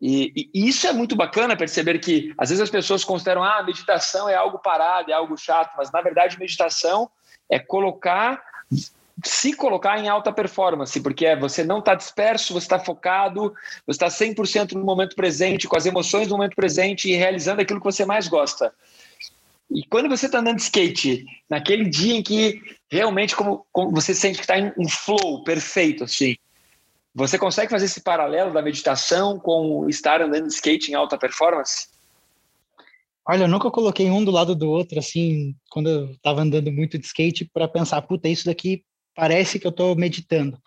E, 0.01 0.49
e, 0.53 0.67
isso 0.67 0.87
é 0.87 0.93
muito 0.93 1.15
bacana 1.15 1.55
perceber 1.55 1.99
que 1.99 2.33
às 2.37 2.49
vezes 2.49 2.61
as 2.61 2.69
pessoas 2.71 3.03
consideram 3.03 3.43
ah, 3.43 3.61
meditação 3.61 4.27
é 4.27 4.33
algo 4.35 4.57
parado, 4.57 5.11
é 5.11 5.13
algo 5.13 5.37
chato, 5.37 5.75
mas 5.77 5.91
na 5.91 6.01
verdade 6.01 6.39
meditação 6.39 7.09
é 7.49 7.59
colocar 7.59 8.41
se 9.23 9.53
colocar 9.53 9.99
em 9.99 10.07
alta 10.07 10.31
performance, 10.31 10.99
porque 10.99 11.25
é, 11.25 11.35
você 11.35 11.63
não 11.63 11.77
está 11.77 11.93
disperso, 11.93 12.53
você 12.53 12.65
está 12.65 12.79
focado, 12.79 13.53
você 13.85 14.03
está 14.03 14.07
100% 14.07 14.71
no 14.71 14.83
momento 14.83 15.15
presente, 15.15 15.67
com 15.67 15.77
as 15.77 15.85
emoções 15.85 16.27
do 16.27 16.35
momento 16.35 16.55
presente 16.55 17.09
e 17.09 17.15
realizando 17.15 17.61
aquilo 17.61 17.79
que 17.79 17.85
você 17.85 18.03
mais 18.03 18.27
gosta. 18.27 18.73
E 19.69 19.85
quando 19.85 20.09
você 20.09 20.25
está 20.25 20.39
andando 20.39 20.57
de 20.57 20.63
skate, 20.63 21.25
naquele 21.49 21.87
dia 21.87 22.15
em 22.15 22.23
que 22.23 22.59
realmente 22.89 23.35
como, 23.35 23.65
como 23.71 23.91
você 23.91 24.13
sente 24.13 24.37
que 24.37 24.43
está 24.43 24.57
em 24.57 24.73
um 24.77 24.89
flow 24.89 25.43
perfeito, 25.43 26.05
assim, 26.05 26.35
você 27.13 27.37
consegue 27.37 27.71
fazer 27.71 27.85
esse 27.85 28.01
paralelo 28.01 28.53
da 28.53 28.61
meditação 28.61 29.39
com 29.39 29.87
estar 29.89 30.21
andando 30.21 30.47
de 30.47 30.53
skate 30.53 30.91
em 30.91 30.95
alta 30.95 31.17
performance? 31.17 31.87
Olha, 33.27 33.43
eu 33.43 33.47
nunca 33.47 33.69
coloquei 33.69 34.09
um 34.09 34.23
do 34.23 34.31
lado 34.31 34.55
do 34.55 34.69
outro, 34.69 34.97
assim, 34.97 35.55
quando 35.69 35.89
eu 35.89 36.11
estava 36.11 36.41
andando 36.41 36.71
muito 36.71 36.97
de 36.97 37.05
skate, 37.05 37.49
para 37.53 37.67
pensar, 37.67 38.01
puta, 38.01 38.27
isso 38.27 38.45
daqui 38.45 38.83
parece 39.15 39.59
que 39.59 39.67
eu 39.67 39.71
estou 39.71 39.95
meditando. 39.95 40.57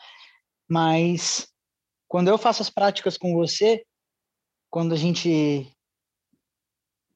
Mas 0.69 1.49
quando 2.07 2.29
eu 2.29 2.39
faço 2.39 2.63
as 2.63 2.71
práticas 2.71 3.19
com 3.19 3.35
você, 3.35 3.85
quando 4.71 4.93
a 4.93 4.97
gente 4.97 5.67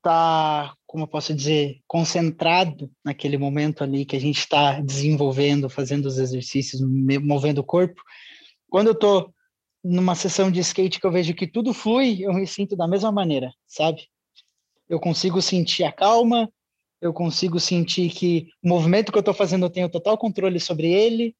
tá, 0.02 0.74
como 0.86 1.04
eu 1.04 1.08
posso 1.08 1.34
dizer, 1.34 1.80
concentrado 1.86 2.90
naquele 3.04 3.36
momento 3.36 3.84
ali 3.84 4.04
que 4.04 4.16
a 4.16 4.20
gente 4.20 4.38
está 4.38 4.80
desenvolvendo, 4.80 5.68
fazendo 5.68 6.06
os 6.06 6.18
exercícios, 6.18 6.80
movendo 6.80 7.58
o 7.58 7.64
corpo. 7.64 8.02
Quando 8.68 8.88
eu 8.88 8.94
tô 8.94 9.32
numa 9.82 10.14
sessão 10.14 10.50
de 10.50 10.60
skate 10.60 11.00
que 11.00 11.06
eu 11.06 11.12
vejo 11.12 11.34
que 11.34 11.46
tudo 11.46 11.72
flui, 11.72 12.24
eu 12.24 12.32
me 12.32 12.46
sinto 12.46 12.76
da 12.76 12.86
mesma 12.86 13.12
maneira, 13.12 13.52
sabe? 13.66 14.08
Eu 14.88 14.98
consigo 14.98 15.40
sentir 15.40 15.84
a 15.84 15.92
calma, 15.92 16.50
eu 17.00 17.12
consigo 17.12 17.60
sentir 17.60 18.10
que 18.10 18.48
o 18.62 18.68
movimento 18.68 19.12
que 19.12 19.18
eu 19.18 19.20
estou 19.20 19.34
fazendo 19.34 19.66
eu 19.66 19.70
tenho 19.70 19.88
total 19.88 20.18
controle 20.18 20.58
sobre 20.58 20.92
ele, 20.92 21.36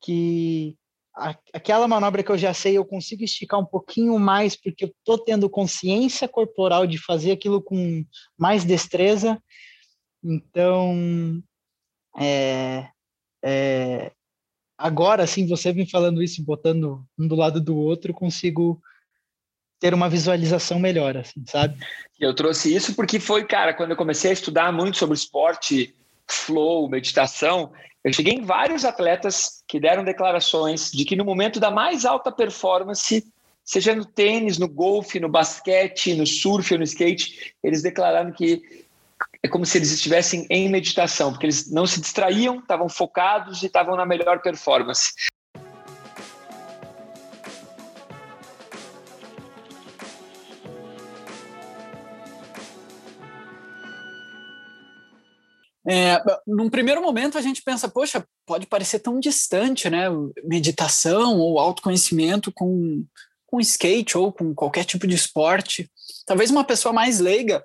que 0.00 0.76
a, 1.14 1.36
aquela 1.52 1.88
manobra 1.88 2.22
que 2.22 2.30
eu 2.30 2.38
já 2.38 2.52
sei 2.52 2.76
eu 2.76 2.84
consigo 2.84 3.24
esticar 3.24 3.60
um 3.60 3.64
pouquinho 3.64 4.18
mais 4.18 4.56
porque 4.56 4.84
eu 4.84 4.88
estou 4.88 5.18
tendo 5.18 5.48
consciência 5.48 6.28
corporal 6.28 6.86
de 6.86 6.98
fazer 6.98 7.32
aquilo 7.32 7.62
com 7.62 8.04
mais 8.38 8.64
destreza. 8.64 9.42
Então, 10.22 11.42
é, 12.18 12.88
é, 13.44 14.12
agora, 14.76 15.22
assim, 15.22 15.46
você 15.46 15.72
vem 15.72 15.86
falando 15.86 16.22
isso, 16.22 16.42
botando 16.42 17.04
um 17.18 17.26
do 17.26 17.34
lado 17.34 17.60
do 17.60 17.76
outro, 17.76 18.12
consigo 18.12 18.80
ter 19.78 19.94
uma 19.94 20.08
visualização 20.08 20.78
melhor, 20.78 21.16
assim, 21.16 21.44
sabe? 21.46 21.76
Eu 22.18 22.34
trouxe 22.34 22.74
isso 22.74 22.94
porque 22.94 23.20
foi, 23.20 23.44
cara, 23.44 23.74
quando 23.74 23.90
eu 23.90 23.96
comecei 23.96 24.30
a 24.30 24.34
estudar 24.34 24.72
muito 24.72 24.96
sobre 24.96 25.14
esporte, 25.14 25.94
flow, 26.26 26.88
meditação, 26.88 27.72
eu 28.02 28.12
cheguei 28.12 28.34
em 28.34 28.42
vários 28.42 28.84
atletas 28.84 29.62
que 29.66 29.80
deram 29.80 30.04
declarações 30.04 30.90
de 30.90 31.04
que 31.04 31.16
no 31.16 31.24
momento 31.24 31.60
da 31.60 31.70
mais 31.70 32.04
alta 32.04 32.32
performance, 32.32 33.24
seja 33.64 33.94
no 33.94 34.04
tênis, 34.04 34.58
no 34.58 34.68
golfe, 34.68 35.20
no 35.20 35.28
basquete, 35.28 36.14
no 36.14 36.26
surf 36.26 36.72
ou 36.72 36.78
no 36.78 36.84
skate, 36.84 37.52
eles 37.62 37.82
declararam 37.82 38.32
que 38.32 38.85
é 39.42 39.48
como 39.48 39.64
se 39.66 39.78
eles 39.78 39.92
estivessem 39.92 40.46
em 40.50 40.68
meditação, 40.68 41.30
porque 41.30 41.46
eles 41.46 41.70
não 41.70 41.86
se 41.86 42.00
distraíam, 42.00 42.58
estavam 42.58 42.88
focados 42.88 43.62
e 43.62 43.66
estavam 43.66 43.96
na 43.96 44.06
melhor 44.06 44.40
performance. 44.40 45.12
É, 55.88 56.20
num 56.44 56.68
primeiro 56.68 57.00
momento 57.00 57.38
a 57.38 57.40
gente 57.40 57.62
pensa, 57.62 57.88
poxa, 57.88 58.26
pode 58.44 58.66
parecer 58.66 58.98
tão 58.98 59.20
distante, 59.20 59.88
né? 59.88 60.06
Meditação 60.42 61.38
ou 61.38 61.60
autoconhecimento 61.60 62.50
com, 62.50 63.04
com 63.46 63.60
skate 63.60 64.18
ou 64.18 64.32
com 64.32 64.52
qualquer 64.52 64.84
tipo 64.84 65.06
de 65.06 65.14
esporte. 65.14 65.88
Talvez 66.26 66.50
uma 66.50 66.64
pessoa 66.64 66.92
mais 66.92 67.20
leiga, 67.20 67.62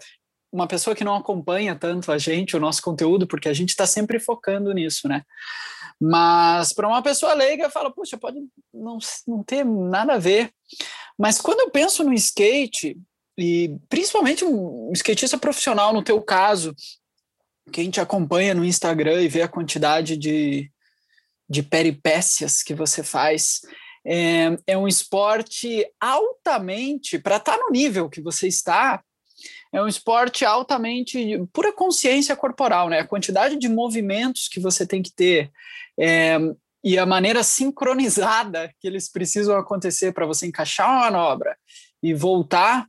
uma 0.51 0.67
pessoa 0.67 0.95
que 0.95 1.03
não 1.03 1.15
acompanha 1.15 1.75
tanto 1.75 2.11
a 2.11 2.17
gente, 2.17 2.55
o 2.55 2.59
nosso 2.59 2.81
conteúdo, 2.81 3.25
porque 3.25 3.47
a 3.47 3.53
gente 3.53 3.69
está 3.69 3.87
sempre 3.87 4.19
focando 4.19 4.73
nisso, 4.73 5.07
né? 5.07 5.23
Mas 5.99 6.73
para 6.73 6.87
uma 6.87 7.01
pessoa 7.01 7.33
leiga, 7.33 7.69
fala, 7.69 7.91
poxa, 7.91 8.17
pode 8.17 8.39
não, 8.73 8.97
não 9.27 9.43
ter 9.43 9.63
nada 9.63 10.13
a 10.13 10.17
ver. 10.17 10.51
Mas 11.17 11.39
quando 11.39 11.59
eu 11.59 11.69
penso 11.69 12.03
no 12.03 12.13
skate, 12.13 12.99
e 13.37 13.77
principalmente 13.87 14.43
um 14.43 14.91
skatista 14.93 15.37
profissional, 15.37 15.93
no 15.93 16.03
teu 16.03 16.21
caso, 16.21 16.75
quem 17.71 17.89
te 17.89 18.01
acompanha 18.01 18.53
no 18.53 18.65
Instagram 18.65 19.21
e 19.21 19.27
vê 19.27 19.41
a 19.41 19.47
quantidade 19.47 20.17
de, 20.17 20.71
de 21.49 21.63
peripécias 21.63 22.63
que 22.63 22.73
você 22.73 23.03
faz, 23.03 23.61
é, 24.05 24.57
é 24.67 24.77
um 24.77 24.87
esporte 24.87 25.85
altamente, 25.99 27.19
para 27.19 27.37
estar 27.37 27.57
tá 27.57 27.63
no 27.63 27.69
nível 27.71 28.09
que 28.09 28.21
você 28.21 28.47
está, 28.47 29.03
é 29.71 29.81
um 29.81 29.88
esporte 29.88 30.43
altamente 30.43 31.41
pura 31.53 31.71
consciência 31.71 32.36
corporal, 32.36 32.89
né? 32.89 32.99
A 32.99 33.07
quantidade 33.07 33.57
de 33.57 33.69
movimentos 33.69 34.47
que 34.47 34.60
você 34.60 34.86
tem 34.86 35.01
que 35.01 35.12
ter 35.12 35.51
é, 35.99 36.38
e 36.84 36.97
a 36.97 37.05
maneira 37.05 37.43
sincronizada 37.43 38.73
que 38.79 38.88
eles 38.88 39.10
precisam 39.10 39.57
acontecer 39.57 40.12
para 40.12 40.25
você 40.25 40.47
encaixar 40.47 40.89
uma 40.89 41.12
manobra 41.12 41.55
e 42.03 42.13
voltar 42.13 42.86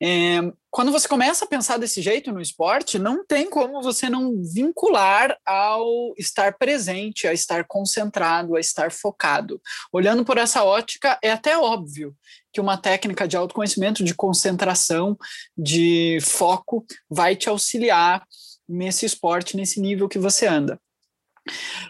é, 0.00 0.52
quando 0.70 0.92
você 0.92 1.08
começa 1.08 1.44
a 1.44 1.48
pensar 1.48 1.76
desse 1.76 2.00
jeito 2.00 2.30
no 2.30 2.40
esporte, 2.40 2.98
não 2.98 3.26
tem 3.26 3.50
como 3.50 3.82
você 3.82 4.08
não 4.08 4.40
vincular 4.42 5.36
ao 5.44 6.14
estar 6.16 6.56
presente, 6.56 7.26
a 7.26 7.32
estar 7.32 7.64
concentrado, 7.64 8.54
a 8.54 8.60
estar 8.60 8.92
focado. 8.92 9.60
Olhando 9.92 10.24
por 10.24 10.38
essa 10.38 10.62
ótica, 10.62 11.18
é 11.22 11.32
até 11.32 11.58
óbvio 11.58 12.14
que 12.52 12.60
uma 12.60 12.76
técnica 12.76 13.26
de 13.26 13.36
autoconhecimento, 13.36 14.04
de 14.04 14.14
concentração, 14.14 15.18
de 15.56 16.18
foco, 16.22 16.86
vai 17.10 17.34
te 17.34 17.48
auxiliar 17.48 18.24
nesse 18.68 19.04
esporte, 19.04 19.56
nesse 19.56 19.80
nível 19.80 20.08
que 20.08 20.18
você 20.18 20.46
anda. 20.46 20.80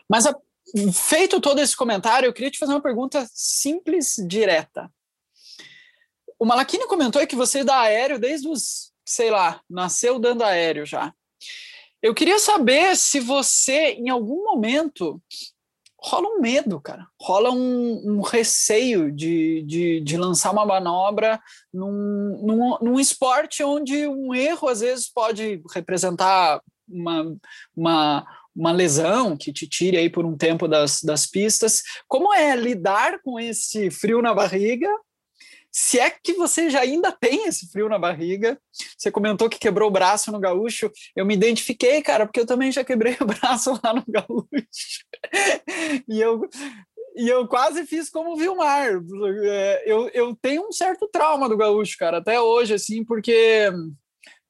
Mas, 0.09 0.25
a, 0.25 0.35
feito 0.95 1.41
todo 1.41 1.61
esse 1.61 1.77
comentário, 1.77 2.27
eu 2.27 2.33
queria 2.33 2.51
te 2.51 2.59
fazer 2.59 2.73
uma 2.73 2.83
pergunta 2.83 3.29
simples, 3.35 4.15
direta 4.27 4.91
o 6.39 6.45
Malakini 6.45 6.87
comentou 6.87 7.27
que 7.27 7.37
você 7.37 7.65
dá 7.65 7.81
aéreo 7.81 8.19
desde 8.19 8.49
os, 8.49 8.93
sei 9.05 9.31
lá, 9.31 9.61
nasceu 9.69 10.19
dando 10.19 10.43
aéreo 10.43 10.87
já. 10.87 11.13
Eu 12.01 12.15
queria 12.15 12.39
saber 12.39 12.97
se 12.97 13.19
você, 13.19 13.95
em 13.95 14.09
algum 14.09 14.45
momento, 14.45 15.21
rola 16.01 16.29
um 16.29 16.41
medo, 16.41 16.81
cara. 16.81 17.05
Rola 17.21 17.51
um, 17.51 18.19
um 18.19 18.21
receio 18.21 19.11
de, 19.11 19.65
de, 19.65 20.01
de, 20.01 20.17
lançar 20.17 20.53
uma 20.53 20.65
manobra 20.65 21.41
num, 21.75 22.41
num, 22.41 22.79
num, 22.81 23.01
esporte 23.01 23.65
onde 23.65 24.07
um 24.07 24.33
erro, 24.33 24.69
às 24.69 24.81
vezes, 24.81 25.11
pode 25.13 25.61
representar 25.75 26.63
uma, 26.89 27.37
uma, 27.77 28.27
uma 28.55 28.73
lesão 28.73 29.37
que 29.37 29.53
te 29.53 29.67
tire 29.67 29.97
aí 29.97 30.09
por 30.09 30.25
um 30.25 30.37
tempo 30.37 30.69
das, 30.69 31.03
das 31.03 31.27
pistas. 31.27 31.83
Como 32.07 32.33
é 32.33 32.55
lidar 32.55 33.21
com 33.23 33.41
esse 33.41 33.91
frio 33.91 34.23
na 34.23 34.33
barriga 34.33 34.89
se 35.79 36.01
é 36.01 36.11
que 36.11 36.35
você 36.35 36.69
já 36.69 36.81
ainda 36.81 37.13
tem 37.13 37.47
esse 37.47 37.71
frio 37.71 37.89
na 37.89 38.01
barriga. 38.01 38.61
Você 38.97 39.13
comentou 39.13 39.49
que 39.49 39.61
quebrou 39.61 39.89
o 39.89 39.93
braço 39.93 40.33
no 40.33 40.41
gaúcho. 40.41 40.91
Eu 41.15 41.25
me 41.25 41.35
identifiquei, 41.35 42.03
cara, 42.03 42.27
porque 42.27 42.41
eu 42.41 42.47
também 42.47 42.73
já 42.73 42.83
quebrei 42.83 43.17
o 43.21 43.25
braço 43.25 43.79
lá 43.83 43.95
no 43.95 44.05
gaúcho. 44.09 45.05
e 46.09 46.21
eu 46.21 46.43
e 47.15 47.29
eu 47.29 47.47
quase 47.47 47.87
fiz 47.87 48.11
como 48.11 48.33
o 48.33 48.37
Vilmar. 48.37 48.91
É, 49.45 49.85
eu, 49.87 50.09
eu 50.09 50.37
tenho 50.43 50.67
um 50.67 50.73
certo 50.73 51.09
trauma 51.13 51.49
do 51.49 51.57
gaúcho, 51.57 51.97
cara, 51.97 52.19
até 52.19 52.41
hoje, 52.41 52.75
assim, 52.75 53.05
porque, 53.05 53.71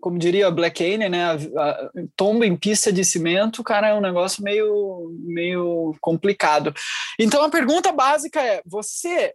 como 0.00 0.18
diria 0.18 0.50
Black 0.50 0.82
Cane, 0.82 1.10
né, 1.10 1.24
a, 1.24 1.34
a, 1.34 1.90
tombo 2.16 2.44
em 2.44 2.56
pista 2.56 2.90
de 2.90 3.04
cimento, 3.04 3.62
cara, 3.62 3.88
é 3.88 3.94
um 3.94 4.02
negócio 4.02 4.42
meio, 4.42 5.14
meio 5.20 5.94
complicado. 6.00 6.74
Então, 7.18 7.42
a 7.42 7.50
pergunta 7.50 7.92
básica 7.92 8.42
é, 8.42 8.62
você 8.66 9.34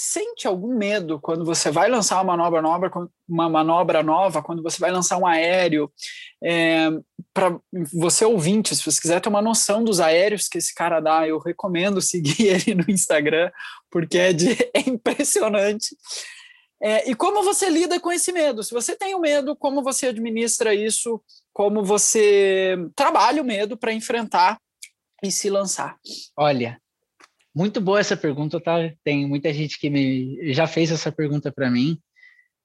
sente 0.00 0.46
algum 0.46 0.76
medo 0.76 1.18
quando 1.20 1.44
você 1.44 1.72
vai 1.72 1.88
lançar 1.90 2.22
uma 2.22 2.36
manobra 2.36 2.62
nova, 2.62 3.10
uma 3.28 3.48
manobra 3.48 4.00
nova, 4.00 4.40
quando 4.40 4.62
você 4.62 4.78
vai 4.78 4.92
lançar 4.92 5.18
um 5.18 5.26
aéreo? 5.26 5.90
É, 6.40 6.88
para 7.34 7.58
você 7.92 8.24
ouvinte, 8.24 8.76
se 8.76 8.84
você 8.84 9.00
quiser 9.00 9.20
ter 9.20 9.28
uma 9.28 9.42
noção 9.42 9.82
dos 9.82 9.98
aéreos 9.98 10.46
que 10.46 10.56
esse 10.56 10.72
cara 10.72 11.00
dá, 11.00 11.26
eu 11.26 11.40
recomendo 11.40 12.00
seguir 12.00 12.46
ele 12.46 12.76
no 12.76 12.84
Instagram, 12.88 13.50
porque 13.90 14.16
é, 14.16 14.32
de, 14.32 14.52
é 14.72 14.88
impressionante. 14.88 15.96
É, 16.80 17.10
e 17.10 17.16
como 17.16 17.42
você 17.42 17.68
lida 17.68 17.98
com 17.98 18.12
esse 18.12 18.30
medo? 18.30 18.62
Se 18.62 18.72
você 18.72 18.94
tem 18.94 19.16
o 19.16 19.20
medo, 19.20 19.56
como 19.56 19.82
você 19.82 20.06
administra 20.06 20.72
isso? 20.72 21.20
Como 21.52 21.82
você 21.82 22.76
trabalha 22.94 23.42
o 23.42 23.44
medo 23.44 23.76
para 23.76 23.92
enfrentar 23.92 24.60
e 25.24 25.32
se 25.32 25.50
lançar? 25.50 25.98
Olha, 26.36 26.80
muito 27.58 27.80
boa 27.80 27.98
essa 27.98 28.16
pergunta, 28.16 28.60
tá? 28.60 28.76
Tem 29.02 29.26
muita 29.26 29.52
gente 29.52 29.80
que 29.80 29.90
me 29.90 30.52
já 30.54 30.64
fez 30.68 30.92
essa 30.92 31.10
pergunta 31.10 31.50
para 31.50 31.68
mim 31.68 32.00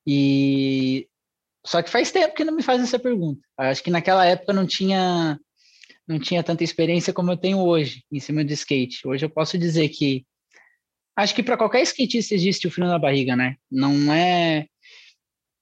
e 0.06 1.08
só 1.66 1.82
que 1.82 1.90
faz 1.90 2.12
tempo 2.12 2.36
que 2.36 2.44
não 2.44 2.56
me 2.56 2.62
faz 2.62 2.80
essa 2.80 3.00
pergunta. 3.00 3.42
Acho 3.58 3.84
que 3.84 3.90
naquela 3.90 4.24
época 4.24 4.54
não 4.54 4.68
tinha 4.68 5.40
não 6.08 6.20
tinha 6.20 6.44
tanta 6.44 6.64
experiência 6.64 7.12
como 7.12 7.32
eu 7.32 7.38
tenho 7.38 7.58
hoje 7.58 8.06
em 8.12 8.20
cima 8.20 8.46
de 8.46 8.54
skate. 8.54 9.08
Hoje 9.08 9.26
eu 9.26 9.32
posso 9.32 9.58
dizer 9.58 9.90
que 9.90 10.28
acho 11.16 11.34
que 11.34 11.42
para 11.42 11.58
qualquer 11.58 11.82
skatista 11.82 12.36
existe 12.36 12.68
o 12.68 12.72
frio 12.72 12.86
na 12.86 13.00
barriga, 13.00 13.36
né? 13.36 13.56
Não 13.72 14.14
é 14.14 14.68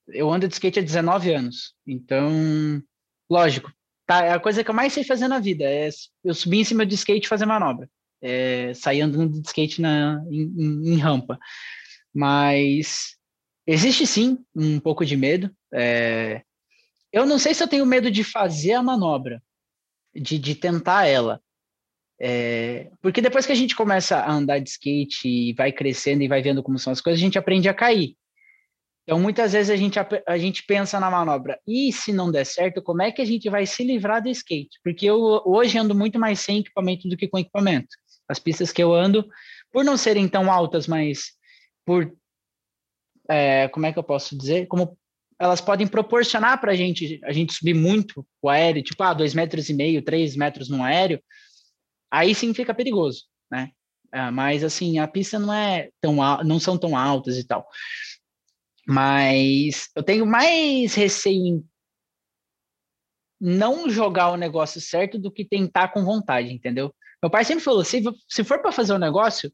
eu 0.09 0.29
ando 0.29 0.45
de 0.45 0.55
skate 0.55 0.79
há 0.79 0.83
19 0.83 1.33
anos. 1.33 1.73
Então, 1.87 2.83
lógico, 3.29 3.71
tá, 4.05 4.25
é 4.25 4.33
a 4.33 4.39
coisa 4.41 4.61
que 4.61 4.69
eu 4.69 4.75
mais 4.75 4.91
sei 4.91 5.05
fazer 5.05 5.29
na 5.29 5.39
vida 5.39 5.63
é 5.63 5.89
eu 6.21 6.33
subir 6.33 6.59
em 6.59 6.65
cima 6.65 6.85
de 6.85 6.95
skate 6.95 7.27
e 7.27 7.29
fazer 7.29 7.45
manobra 7.45 7.89
é, 8.21 8.73
sair 8.73 9.01
andando 9.01 9.41
de 9.41 9.47
skate 9.47 9.81
na, 9.81 10.23
em, 10.29 10.93
em, 10.93 10.97
rampa. 10.97 11.39
Mas 12.13 13.15
existe 13.65 14.05
sim 14.05 14.37
um 14.55 14.79
pouco 14.79 15.05
de 15.05 15.17
medo. 15.17 15.49
É, 15.73 16.41
eu 17.11 17.25
não 17.25 17.39
sei 17.39 17.53
se 17.53 17.63
eu 17.63 17.67
tenho 17.67 17.85
medo 17.85 18.11
de 18.11 18.23
fazer 18.23 18.73
a 18.73 18.83
manobra, 18.83 19.41
de, 20.13 20.37
de 20.37 20.55
tentar 20.55 21.07
ela. 21.07 21.41
É, 22.23 22.91
porque 23.01 23.19
depois 23.19 23.47
que 23.47 23.51
a 23.51 23.55
gente 23.55 23.75
começa 23.75 24.17
a 24.17 24.31
andar 24.31 24.59
de 24.59 24.69
skate 24.69 25.27
e 25.27 25.53
vai 25.53 25.71
crescendo 25.71 26.21
e 26.21 26.27
vai 26.27 26.41
vendo 26.41 26.61
como 26.61 26.77
são 26.77 26.93
as 26.93 27.01
coisas, 27.01 27.19
a 27.19 27.23
gente 27.23 27.39
aprende 27.39 27.67
a 27.67 27.73
cair. 27.73 28.15
Então, 29.03 29.19
muitas 29.19 29.53
vezes 29.53 29.71
a 29.71 29.75
gente, 29.75 29.97
a 29.99 30.37
gente 30.37 30.63
pensa 30.63 30.99
na 30.99 31.09
manobra, 31.09 31.59
e 31.67 31.91
se 31.91 32.13
não 32.13 32.31
der 32.31 32.45
certo, 32.45 32.81
como 32.81 33.01
é 33.01 33.11
que 33.11 33.21
a 33.21 33.25
gente 33.25 33.49
vai 33.49 33.65
se 33.65 33.83
livrar 33.83 34.21
do 34.21 34.29
skate? 34.29 34.79
Porque 34.83 35.05
eu 35.05 35.41
hoje 35.45 35.77
ando 35.77 35.95
muito 35.95 36.19
mais 36.19 36.39
sem 36.39 36.59
equipamento 36.59 37.09
do 37.09 37.17
que 37.17 37.27
com 37.27 37.39
equipamento. 37.39 37.89
As 38.27 38.39
pistas 38.39 38.71
que 38.71 38.81
eu 38.81 38.93
ando, 38.93 39.27
por 39.71 39.83
não 39.83 39.97
serem 39.97 40.27
tão 40.27 40.51
altas, 40.51 40.87
mas 40.87 41.31
por. 41.85 42.11
É, 43.29 43.67
como 43.69 43.85
é 43.85 43.93
que 43.93 43.99
eu 43.99 44.03
posso 44.03 44.37
dizer? 44.37 44.67
Como 44.67 44.97
elas 45.39 45.61
podem 45.61 45.87
proporcionar 45.87 46.59
para 46.61 46.71
a 46.71 46.75
gente, 46.75 47.19
a 47.23 47.31
gente 47.31 47.53
subir 47.53 47.73
muito 47.73 48.25
o 48.41 48.49
aéreo, 48.49 48.83
tipo, 48.83 49.01
ah, 49.01 49.13
dois 49.13 49.33
metros 49.33 49.69
e 49.69 49.73
meio, 49.73 50.03
três 50.03 50.35
metros 50.35 50.69
no 50.69 50.83
aéreo, 50.83 51.21
aí 52.11 52.35
sim 52.35 52.53
fica 52.53 52.75
perigoso, 52.75 53.25
né? 53.49 53.71
É, 54.13 54.29
mas 54.29 54.63
assim, 54.63 54.99
a 54.99 55.07
pista 55.07 55.39
não 55.39 55.53
é 55.53 55.89
tão 56.01 56.15
não 56.43 56.59
são 56.59 56.77
tão 56.77 56.97
altas 56.97 57.37
e 57.37 57.47
tal. 57.47 57.67
Mas 58.85 59.89
eu 59.95 60.03
tenho 60.03 60.25
mais 60.25 60.93
receio 60.93 61.45
em 61.45 61.65
não 63.39 63.89
jogar 63.89 64.29
o 64.29 64.37
negócio 64.37 64.79
certo 64.79 65.17
do 65.17 65.31
que 65.31 65.43
tentar 65.43 65.87
com 65.87 66.05
vontade, 66.05 66.53
entendeu? 66.53 66.93
Meu 67.21 67.29
pai 67.29 67.45
sempre 67.45 67.63
falou: 67.63 67.83
se, 67.83 68.01
se 68.27 68.43
for 68.43 68.59
para 68.61 68.71
fazer 68.71 68.93
um 68.93 68.97
negócio, 68.97 69.51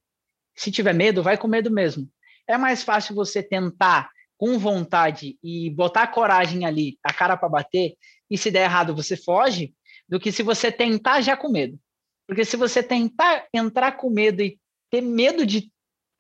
se 0.56 0.72
tiver 0.72 0.94
medo, 0.94 1.22
vai 1.22 1.38
com 1.38 1.48
medo 1.48 1.70
mesmo. 1.72 2.10
É 2.48 2.58
mais 2.58 2.84
fácil 2.84 3.14
você 3.14 3.44
tentar 3.44 4.10
com 4.38 4.58
vontade 4.58 5.38
e 5.44 5.70
botar 5.72 6.08
coragem 6.08 6.66
ali, 6.66 6.98
a 7.04 7.12
cara 7.12 7.36
para 7.36 7.50
bater, 7.50 7.96
e 8.30 8.38
se 8.38 8.52
der 8.52 8.64
errado 8.64 8.96
você 8.96 9.18
foge, 9.18 9.74
do 10.08 10.20
que 10.20 10.32
se 10.32 10.44
você 10.44 10.72
tentar 10.72 11.22
já 11.22 11.36
com 11.36 11.50
medo. 11.50 11.80
Porque 12.28 12.46
se 12.46 12.56
você 12.56 12.84
tentar 12.84 13.48
entrar 13.54 13.94
com 13.94 14.10
medo 14.10 14.42
e 14.42 14.60
ter 14.90 15.02
medo 15.02 15.46
de 15.46 15.72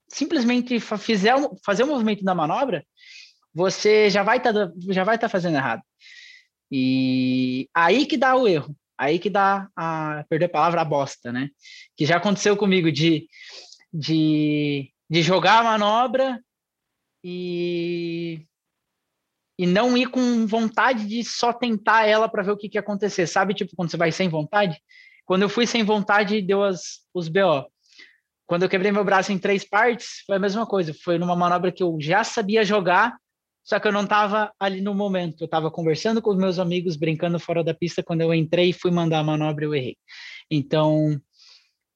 simplesmente 0.10 0.80
fizer, 0.80 1.36
fazer 1.66 1.84
o 1.84 1.88
movimento 1.88 2.24
da 2.24 2.34
manobra, 2.34 2.86
você 3.54 4.10
já 4.10 4.24
vai 4.24 4.38
estar 4.38 4.54
tá, 4.54 4.72
já 4.90 5.04
vai 5.04 5.16
estar 5.16 5.28
tá 5.28 5.32
fazendo 5.32 5.56
errado. 5.56 5.82
E 6.72 7.70
aí 7.74 8.06
que 8.06 8.18
dá 8.18 8.36
o 8.36 8.48
erro, 8.48 8.76
aí 8.98 9.20
que 9.20 9.30
dá 9.30 9.70
a 9.76 10.26
perder 10.30 10.46
a 10.46 10.50
palavra 10.50 10.82
a 10.82 10.86
bosta, 10.86 11.32
né? 11.32 11.50
Que 11.96 12.06
já 12.06 12.18
aconteceu 12.18 12.58
comigo 12.58 12.92
de 12.92 13.28
de, 13.94 14.92
de 15.10 15.22
jogar 15.22 15.60
a 15.60 15.64
manobra 15.64 16.40
e, 17.24 18.46
e 19.58 19.66
não 19.66 19.98
ir 19.98 20.10
com 20.10 20.46
vontade 20.46 21.08
de 21.08 21.24
só 21.24 21.52
tentar 21.52 22.06
ela 22.06 22.30
para 22.30 22.44
ver 22.44 22.52
o 22.52 22.58
que, 22.58 22.70
que 22.70 22.78
ia 22.78 22.82
acontecer, 22.82 23.28
sabe? 23.28 23.54
Tipo, 23.54 23.76
quando 23.76 23.90
você 23.90 23.98
vai 23.98 24.12
sem 24.12 24.30
vontade. 24.30 24.80
Quando 25.26 25.42
eu 25.42 25.50
fui 25.50 25.66
sem 25.66 25.84
vontade, 25.84 26.42
deu 26.42 26.64
as, 26.64 27.02
os 27.14 27.28
BO. 27.28 27.66
Quando 28.46 28.64
eu 28.64 28.70
quebrei 28.70 28.92
meu 28.92 29.04
braço 29.04 29.32
em 29.32 29.38
três 29.38 29.68
partes, 29.68 30.24
foi 30.26 30.38
a 30.38 30.40
mesma 30.40 30.66
coisa. 30.66 30.94
Foi 30.94 31.18
numa 31.18 31.36
manobra 31.36 31.72
que 31.72 31.84
eu 31.84 31.98
já 32.00 32.24
sabia 32.24 32.64
jogar, 32.64 33.18
só 33.68 33.82
que 33.82 33.88
eu 33.88 33.92
não 33.92 34.04
estava 34.04 34.54
ali 34.58 34.80
no 34.80 34.96
momento. 34.96 35.42
Eu 35.42 35.46
estava 35.46 35.70
conversando 35.70 36.22
com 36.22 36.30
os 36.30 36.38
meus 36.38 36.58
amigos, 36.58 36.96
brincando 36.96 37.38
fora 37.38 37.62
da 37.62 37.74
pista. 37.74 38.02
Quando 38.02 38.22
eu 38.22 38.34
entrei 38.34 38.70
e 38.70 38.74
fui 38.74 38.90
mandar 38.92 39.20
a 39.20 39.24
manobra, 39.24 39.66
eu 39.66 39.76
errei. 39.76 39.98
Então, 40.50 41.20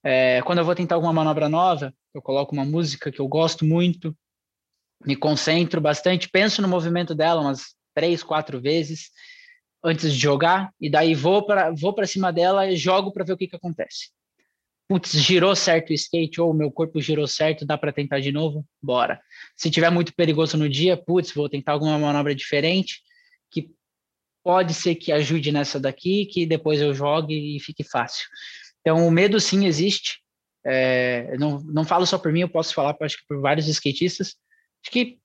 é, 0.03 0.41
quando 0.41 0.57
eu 0.57 0.65
vou 0.65 0.75
tentar 0.75 0.95
alguma 0.95 1.13
manobra 1.13 1.47
nova, 1.47 1.93
eu 2.13 2.21
coloco 2.21 2.51
uma 2.51 2.65
música 2.65 3.10
que 3.10 3.21
eu 3.21 3.27
gosto 3.27 3.63
muito, 3.63 4.13
me 5.05 5.15
concentro 5.15 5.79
bastante, 5.79 6.29
penso 6.29 6.62
no 6.62 6.67
movimento 6.67 7.15
dela 7.15 7.39
umas 7.39 7.73
três, 7.95 8.21
quatro 8.21 8.60
vezes 8.60 9.10
antes 9.81 10.12
de 10.13 10.19
jogar, 10.19 10.73
e 10.79 10.89
daí 10.91 11.15
vou 11.15 11.45
para 11.45 11.71
vou 11.71 11.95
cima 12.05 12.34
dela 12.34 12.69
e 12.69 12.75
jogo 12.75 13.13
para 13.13 13.23
ver 13.23 13.34
o 13.34 13.38
que, 13.38 13.47
que 13.47 13.55
acontece. 13.55 14.12
Putz, 14.91 15.13
girou 15.13 15.56
certo 15.56 15.91
o 15.91 15.93
skate, 15.93 16.41
ou 16.41 16.54
meu 16.54 16.69
corpo 16.69 16.99
girou 16.99 17.25
certo, 17.25 17.65
dá 17.65 17.77
para 17.77 17.93
tentar 17.93 18.19
de 18.19 18.30
novo? 18.30 18.67
Bora. 18.84 19.21
Se 19.56 19.71
tiver 19.71 19.89
muito 19.89 20.13
perigoso 20.13 20.58
no 20.58 20.67
dia, 20.67 20.97
putz, 20.97 21.32
vou 21.32 21.47
tentar 21.47 21.71
alguma 21.71 21.97
manobra 21.97 22.36
diferente, 22.36 23.01
que 23.49 23.71
pode 24.43 24.73
ser 24.73 24.95
que 24.95 25.13
ajude 25.13 25.49
nessa 25.49 25.80
daqui, 25.80 26.25
que 26.25 26.45
depois 26.45 26.82
eu 26.82 26.93
jogue 26.93 27.56
e 27.56 27.58
fique 27.62 27.86
fácil. 27.86 28.27
Então, 28.82 29.08
o 29.08 29.10
medo 29.10 29.39
sim 29.39 29.65
existe. 29.65 30.19
É, 30.65 31.38
não, 31.38 31.62
não 31.62 31.86
falo 31.86 32.06
só 32.06 32.17
por 32.17 32.34
mim, 32.34 32.41
eu 32.41 32.49
posso 32.49 32.73
falar 32.73 32.93
acho 32.99 33.15
que 33.15 33.23
por 33.30 33.39
vários 33.39 33.69
skatistas. 33.69 34.36
Acho 34.84 34.91
que 34.91 35.21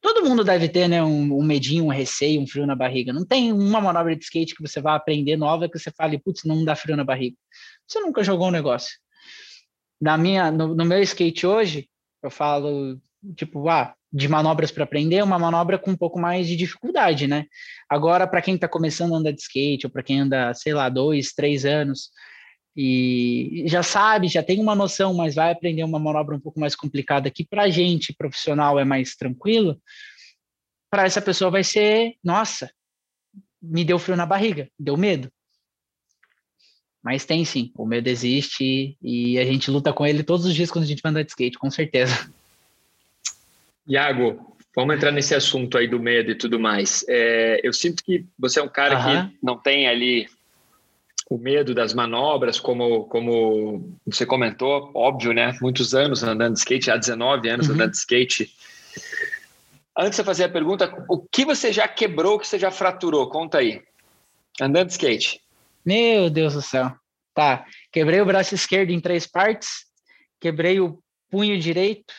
todo 0.00 0.24
mundo 0.24 0.42
deve 0.42 0.70
ter, 0.70 0.88
né, 0.88 1.02
um, 1.02 1.38
um, 1.38 1.42
medinho, 1.42 1.84
um 1.84 1.88
receio, 1.88 2.40
um 2.40 2.46
frio 2.46 2.66
na 2.66 2.74
barriga. 2.74 3.12
Não 3.12 3.26
tem 3.26 3.52
uma 3.52 3.78
manobra 3.78 4.16
de 4.16 4.24
skate 4.24 4.54
que 4.54 4.62
você 4.62 4.80
vai 4.80 4.96
aprender 4.96 5.36
nova 5.36 5.68
que 5.68 5.78
você 5.78 5.90
fale, 5.90 6.18
putz, 6.18 6.44
não 6.44 6.64
dá 6.64 6.74
frio 6.74 6.96
na 6.96 7.04
barriga. 7.04 7.36
Você 7.86 8.00
nunca 8.00 8.22
jogou 8.22 8.48
um 8.48 8.52
negócio. 8.52 8.98
Na 10.00 10.16
minha, 10.16 10.50
no, 10.50 10.74
no 10.74 10.84
meu 10.84 11.00
skate 11.02 11.46
hoje, 11.46 11.88
eu 12.22 12.30
falo, 12.30 13.00
tipo, 13.36 13.68
ah, 13.68 13.94
de 14.12 14.28
manobras 14.28 14.70
para 14.70 14.84
aprender, 14.84 15.22
uma 15.22 15.38
manobra 15.38 15.78
com 15.78 15.90
um 15.90 15.96
pouco 15.96 16.20
mais 16.20 16.46
de 16.46 16.56
dificuldade, 16.56 17.26
né? 17.26 17.46
Agora, 17.88 18.26
para 18.26 18.42
quem 18.42 18.56
está 18.56 18.68
começando 18.68 19.14
a 19.14 19.18
andar 19.18 19.32
de 19.32 19.40
skate, 19.40 19.86
ou 19.86 19.92
para 19.92 20.02
quem 20.02 20.20
anda, 20.20 20.52
sei 20.54 20.74
lá, 20.74 20.88
dois, 20.88 21.32
três 21.32 21.64
anos, 21.64 22.10
e 22.76 23.64
já 23.66 23.82
sabe, 23.82 24.28
já 24.28 24.42
tem 24.42 24.60
uma 24.60 24.74
noção, 24.74 25.14
mas 25.14 25.34
vai 25.34 25.52
aprender 25.52 25.84
uma 25.84 25.98
manobra 25.98 26.34
um 26.36 26.40
pouco 26.40 26.58
mais 26.58 26.74
complicada 26.74 27.30
que 27.30 27.44
para 27.44 27.70
gente 27.70 28.14
profissional 28.14 28.78
é 28.78 28.84
mais 28.84 29.14
tranquilo, 29.14 29.80
para 30.90 31.04
essa 31.04 31.22
pessoa 31.22 31.50
vai 31.50 31.64
ser, 31.64 32.14
nossa, 32.22 32.70
me 33.60 33.84
deu 33.84 33.98
frio 33.98 34.16
na 34.16 34.26
barriga, 34.26 34.68
deu 34.78 34.96
medo. 34.96 35.30
Mas 37.02 37.24
tem 37.24 37.44
sim, 37.44 37.72
o 37.76 37.84
medo 37.84 38.08
existe 38.08 38.96
e 39.02 39.38
a 39.38 39.44
gente 39.44 39.70
luta 39.70 39.92
com 39.92 40.06
ele 40.06 40.22
todos 40.22 40.46
os 40.46 40.54
dias 40.54 40.70
quando 40.70 40.84
a 40.84 40.86
gente 40.86 41.02
vai 41.02 41.10
andar 41.10 41.22
de 41.22 41.30
skate, 41.30 41.58
com 41.58 41.70
certeza. 41.70 42.30
Iago, 43.88 44.56
vamos 44.74 44.94
entrar 44.94 45.10
nesse 45.10 45.34
assunto 45.34 45.76
aí 45.76 45.88
do 45.88 45.98
medo 45.98 46.30
e 46.30 46.34
tudo 46.36 46.60
mais. 46.60 47.04
É, 47.08 47.60
eu 47.64 47.72
sinto 47.72 48.04
que 48.04 48.24
você 48.38 48.60
é 48.60 48.62
um 48.62 48.68
cara 48.68 48.96
uhum. 48.96 49.28
que 49.28 49.38
não 49.42 49.58
tem 49.58 49.88
ali 49.88 50.28
o 51.28 51.36
medo 51.36 51.74
das 51.74 51.92
manobras, 51.92 52.60
como, 52.60 53.04
como 53.04 53.96
você 54.06 54.24
comentou, 54.24 54.90
óbvio, 54.94 55.32
né? 55.32 55.56
Muitos 55.60 55.94
anos 55.94 56.22
andando 56.22 56.54
de 56.54 56.60
skate, 56.60 56.90
há 56.90 56.96
19 56.96 57.48
anos 57.48 57.66
uhum. 57.66 57.74
andando 57.74 57.90
de 57.90 57.96
skate. 57.96 58.54
Antes 59.98 60.18
de 60.18 60.24
fazer 60.24 60.44
a 60.44 60.48
pergunta, 60.48 60.92
o 61.08 61.18
que 61.18 61.44
você 61.44 61.72
já 61.72 61.88
quebrou, 61.88 62.36
o 62.36 62.38
que 62.38 62.46
você 62.46 62.58
já 62.58 62.70
fraturou? 62.70 63.28
Conta 63.28 63.58
aí. 63.58 63.82
Andando 64.60 64.86
de 64.86 64.92
skate. 64.92 65.41
Meu 65.84 66.30
Deus 66.30 66.54
do 66.54 66.62
céu. 66.62 66.94
Tá. 67.34 67.66
Quebrei 67.90 68.20
o 68.20 68.26
braço 68.26 68.54
esquerdo 68.54 68.90
em 68.90 69.00
três 69.00 69.26
partes, 69.26 69.86
quebrei 70.40 70.80
o 70.80 71.02
punho 71.30 71.58
direito, 71.58 72.12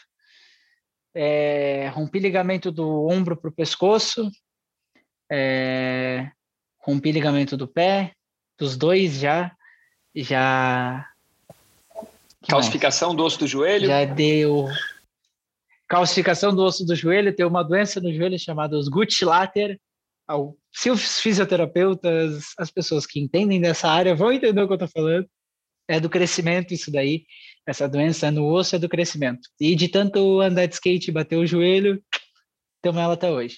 é, 1.15 1.87
rompi 1.93 2.19
ligamento 2.19 2.71
do 2.71 3.07
ombro 3.07 3.37
para 3.37 3.49
o 3.49 3.53
pescoço, 3.53 4.29
é, 5.31 6.31
rompi 6.79 7.11
ligamento 7.11 7.55
do 7.55 7.67
pé, 7.67 8.13
dos 8.57 8.75
dois 8.75 9.19
já. 9.19 9.51
Já. 10.15 11.07
Calcificação 12.47 13.15
do 13.15 13.23
osso 13.23 13.39
do 13.39 13.47
joelho? 13.47 13.87
Já 13.87 14.05
deu. 14.05 14.67
Calcificação 15.87 16.53
do 16.55 16.63
osso 16.63 16.85
do 16.85 16.95
joelho, 16.95 17.35
tem 17.35 17.45
uma 17.45 17.63
doença 17.63 18.01
no 18.01 18.13
joelho 18.13 18.37
chamada 18.39 18.77
os 18.77 18.87
Gutschlatter. 18.87 19.79
Se 20.71 20.89
os 20.89 21.19
fisioterapeutas, 21.19 22.53
as 22.57 22.71
pessoas 22.71 23.05
que 23.05 23.19
entendem 23.19 23.59
dessa 23.59 23.89
área 23.89 24.15
vão 24.15 24.31
entender 24.31 24.61
o 24.61 24.67
que 24.67 24.73
eu 24.73 24.85
estou 24.85 24.89
falando. 24.89 25.27
É 25.87 25.99
do 25.99 26.09
crescimento 26.09 26.73
isso 26.73 26.91
daí. 26.91 27.25
Essa 27.67 27.87
doença 27.87 28.31
no 28.31 28.45
osso 28.45 28.75
é 28.75 28.79
do 28.79 28.89
crescimento. 28.89 29.41
E 29.59 29.75
de 29.75 29.87
tanto 29.89 30.39
andar 30.39 30.65
de 30.65 30.75
skate 30.75 31.09
e 31.09 31.13
bater 31.13 31.37
o 31.37 31.45
joelho, 31.45 32.01
temos 32.81 33.01
ela 33.01 33.13
até 33.13 33.29
hoje. 33.29 33.57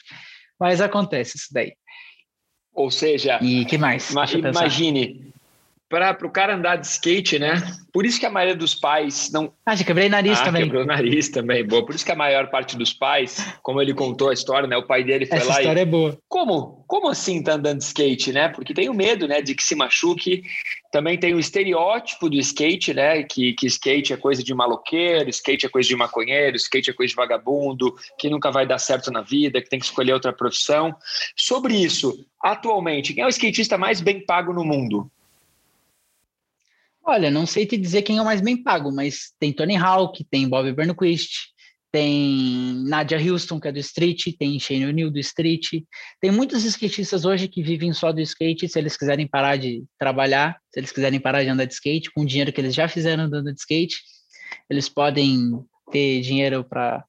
Mas 0.60 0.82
acontece 0.82 1.38
isso 1.38 1.50
daí. 1.52 1.74
Ou 2.74 2.92
seja, 2.92 3.40
e 3.42 3.64
que 3.66 3.78
mais? 3.78 4.12
imagine, 4.12 5.34
para 5.90 6.18
o 6.26 6.32
cara 6.32 6.56
andar 6.56 6.78
de 6.78 6.88
skate, 6.88 7.38
né? 7.38 7.62
Por 7.94 8.06
isso 8.06 8.20
que 8.20 8.26
a 8.26 8.30
maioria 8.30 8.56
dos 8.56 8.74
pais 8.74 9.30
não. 9.32 9.54
Ah, 9.66 9.76
já 9.76 9.84
quebrei 9.84 10.10
nariz 10.10 10.40
ah, 10.40 10.46
também. 10.46 10.64
Quebrou 10.64 10.84
o 10.84 10.86
nariz 10.86 11.30
também, 11.30 11.66
boa. 11.66 11.86
Por 11.86 11.94
isso 11.94 12.04
que 12.04 12.12
a 12.12 12.16
maior 12.16 12.50
parte 12.50 12.76
dos 12.76 12.92
pais, 12.92 13.38
como 13.62 13.82
ele 13.82 13.94
contou 13.94 14.30
a 14.30 14.34
história, 14.34 14.68
né? 14.68 14.76
O 14.76 14.88
pai 14.88 15.04
dele 15.04 15.26
foi 15.26 15.38
Essa 15.38 15.48
lá 15.48 15.56
e. 15.56 15.60
história 15.60 15.82
é 15.82 15.86
boa. 15.86 16.18
Como? 16.28 16.84
Como 16.88 17.08
assim 17.08 17.42
tá 17.44 17.54
andando 17.54 17.80
de 17.80 17.86
skate, 17.86 18.34
né? 18.34 18.50
Porque 18.50 18.74
tem 18.74 18.90
o 18.90 18.94
medo, 18.94 19.28
né, 19.28 19.42
de 19.42 19.54
que 19.54 19.64
se 19.64 19.76
machuque. 19.76 20.44
Também 20.92 21.18
tem 21.18 21.34
o 21.34 21.40
estereótipo 21.40 22.30
do 22.30 22.38
skate, 22.38 22.94
né? 22.94 23.22
Que, 23.24 23.54
que 23.54 23.68
skate 23.68 24.14
é 24.14 24.18
coisa 24.18 24.44
de 24.44 24.54
maloqueiro, 24.54 25.30
skate 25.30 25.66
é 25.66 25.70
coisa 25.70 25.88
de 25.88 25.96
maconheiro, 25.96 26.56
skate 26.58 26.90
é 26.90 26.94
coisa 26.94 27.12
de 27.12 27.16
vagabundo, 27.16 27.94
que 28.18 28.30
nunca 28.30 28.50
vai 28.50 28.66
dar 28.66 28.80
certo 28.80 29.12
na 29.12 29.22
vida, 29.22 29.62
que 29.62 29.70
tem 29.70 29.80
que 29.80 29.86
escolher 29.86 30.14
outra 30.14 30.34
profissão. 30.34 30.96
Sobre 31.36 31.76
isso, 31.76 32.26
atualmente, 32.42 33.14
quem 33.14 33.24
é 33.24 33.28
o 33.28 33.30
skatista 33.30 33.78
mais 33.78 34.02
bem 34.02 34.26
pago 34.26 34.54
no 34.54 34.64
mundo? 34.64 35.12
Olha, 37.08 37.30
não 37.30 37.46
sei 37.46 37.66
te 37.68 37.78
dizer 37.78 38.02
quem 38.02 38.18
é 38.18 38.22
o 38.22 38.26
mais 38.26 38.42
bem 38.42 38.62
pago, 38.62 38.92
mas 38.92 39.32
tem 39.40 39.54
Tony 39.54 39.76
Hawk, 39.76 40.26
tem 40.30 40.50
Bob 40.50 40.74
Burnquist, 40.74 41.54
tem 41.92 42.84
Nadia 42.88 43.18
Houston, 43.18 43.60
que 43.60 43.68
é 43.68 43.72
do 43.72 43.78
street, 43.78 44.36
tem 44.40 44.60
Shane 44.60 44.88
O'Neill 44.88 45.12
do 45.12 45.20
street. 45.20 45.84
Tem 46.20 46.32
muitos 46.32 46.66
skatistas 46.66 47.24
hoje 47.24 47.48
que 47.48 47.62
vivem 47.62 47.94
só 47.94 48.12
do 48.12 48.20
skate, 48.20 48.68
se 48.68 48.80
eles 48.80 48.98
quiserem 48.98 49.28
parar 49.28 49.56
de 49.56 49.86
trabalhar, 50.00 50.58
se 50.74 50.80
eles 50.80 50.92
quiserem 50.92 51.20
parar 51.20 51.44
de 51.44 51.50
andar 51.50 51.66
de 51.66 51.74
skate, 51.74 52.12
com 52.12 52.24
o 52.24 52.26
dinheiro 52.26 52.52
que 52.52 52.60
eles 52.60 52.74
já 52.74 52.88
fizeram 52.88 53.26
andando 53.26 53.54
de 53.54 53.60
skate, 53.60 53.98
eles 54.70 54.90
podem 54.90 55.64
ter 55.92 56.22
dinheiro 56.22 56.64
para 56.64 57.06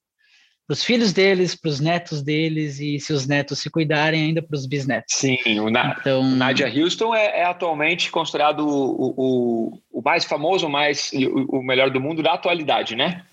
os 0.68 0.84
filhos 0.84 1.12
deles, 1.12 1.54
para 1.54 1.68
os 1.68 1.78
netos 1.78 2.22
deles 2.22 2.80
e 2.80 2.98
se 2.98 3.12
os 3.12 3.26
netos 3.26 3.60
se 3.60 3.70
cuidarem 3.70 4.24
ainda 4.24 4.42
para 4.42 4.56
os 4.56 4.66
bisnetos. 4.66 5.14
Sim, 5.14 5.38
o, 5.60 5.70
Na 5.70 5.96
então, 5.98 6.20
o 6.20 6.36
Nadia 6.36 6.66
Houston 6.66 7.14
é, 7.14 7.40
é 7.40 7.44
atualmente 7.44 8.10
considerado 8.10 8.66
o, 8.66 9.14
o, 9.16 9.82
o, 9.92 10.02
mais 10.02 10.24
famoso, 10.24 10.66
o 10.66 10.70
mais 10.70 11.12
o, 11.12 11.62
melhor 11.62 11.90
do 11.90 12.00
mundo 12.00 12.22
da 12.22 12.32
atualidade, 12.32 12.96
né? 12.96 13.24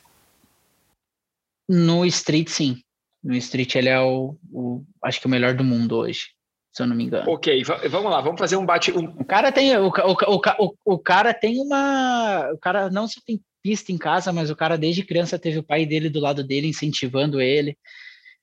No 1.67 2.05
Street, 2.05 2.49
sim. 2.49 2.77
No 3.23 3.35
Street 3.35 3.73
ele 3.75 3.89
é 3.89 3.99
o, 3.99 4.37
o 4.51 4.83
acho 5.03 5.19
que 5.19 5.25
o 5.25 5.29
melhor 5.29 5.55
do 5.55 5.63
mundo 5.63 5.95
hoje 5.97 6.33
se 6.73 6.81
eu 6.81 6.87
não 6.87 6.95
me 6.95 7.03
engano. 7.03 7.29
Ok, 7.31 7.63
vamos 7.63 8.11
lá, 8.11 8.19
vamos 8.19 8.39
fazer 8.39 8.55
um 8.55 8.65
bate. 8.65 8.91
Um... 8.91 9.05
O 9.19 9.23
cara 9.23 9.51
tem. 9.51 9.77
O, 9.77 9.89
o, 9.89 9.91
o, 9.91 10.75
o, 10.83 10.97
cara 10.97 11.31
tem 11.31 11.61
uma. 11.61 12.49
O 12.51 12.57
cara 12.57 12.89
não 12.89 13.07
só 13.07 13.21
tem 13.23 13.39
pista 13.63 13.91
em 13.91 13.97
casa, 13.97 14.33
mas 14.33 14.49
o 14.49 14.55
cara 14.55 14.77
desde 14.77 15.05
criança 15.05 15.39
teve 15.39 15.57
o 15.57 15.63
pai 15.63 15.85
dele 15.85 16.09
do 16.09 16.19
lado 16.19 16.43
dele, 16.43 16.67
incentivando 16.67 17.39
ele. 17.39 17.77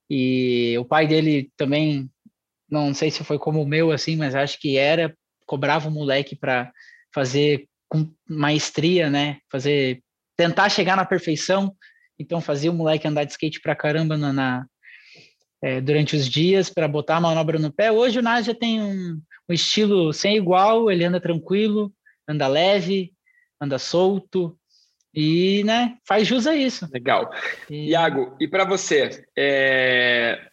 E 0.09 0.77
o 0.79 0.85
pai 0.85 1.07
dele 1.07 1.53
também, 1.57 2.11
não 2.69 2.95
sei 2.95 3.11
se 3.11 3.23
foi 3.23 3.39
como 3.39 3.63
o 3.63 3.69
meu, 3.69 3.93
assim, 3.93 4.17
mas 4.17 4.35
acho 4.35 4.59
que 4.59 4.77
era, 4.77 5.15
cobrava 5.47 5.89
o 5.89 5.93
moleque 5.93 6.35
para 6.35 6.73
fazer 7.15 7.69
com 7.89 8.11
maestria, 8.29 9.11
né? 9.11 9.39
Fazer. 9.51 10.03
tentar 10.37 10.69
chegar 10.71 10.97
na 10.97 11.05
perfeição. 11.05 11.77
Então 12.19 12.41
fazia 12.41 12.71
o 12.71 12.75
moleque 12.75 13.07
andar 13.07 13.25
de 13.25 13.33
skate 13.33 13.61
pra 13.61 13.77
caramba 13.77 14.17
na, 14.17 14.33
na 14.33 14.67
é, 15.63 15.81
durante 15.81 16.17
os 16.17 16.29
dias 16.29 16.71
para 16.71 16.89
botar 16.89 17.17
a 17.17 17.21
manobra 17.21 17.59
no 17.59 17.73
pé. 17.73 17.93
Hoje 17.93 18.19
o 18.19 18.23
Nas 18.23 18.47
já 18.47 18.55
tem 18.55 18.81
um, 18.81 19.21
um, 19.49 19.53
estilo 19.53 20.13
sem 20.13 20.37
igual, 20.37 20.91
ele 20.91 21.05
anda 21.05 21.21
tranquilo, 21.21 21.93
anda 22.29 22.47
leve, 22.47 23.13
anda 23.61 23.79
solto 23.79 24.59
e 25.15 25.63
né, 25.65 25.97
faz 26.05 26.27
jus 26.27 26.47
a 26.47 26.55
isso. 26.55 26.89
Legal. 26.93 27.31
E... 27.69 27.91
Iago, 27.91 28.37
e 28.41 28.47
para 28.47 28.65
você, 28.65 29.25
é... 29.37 30.51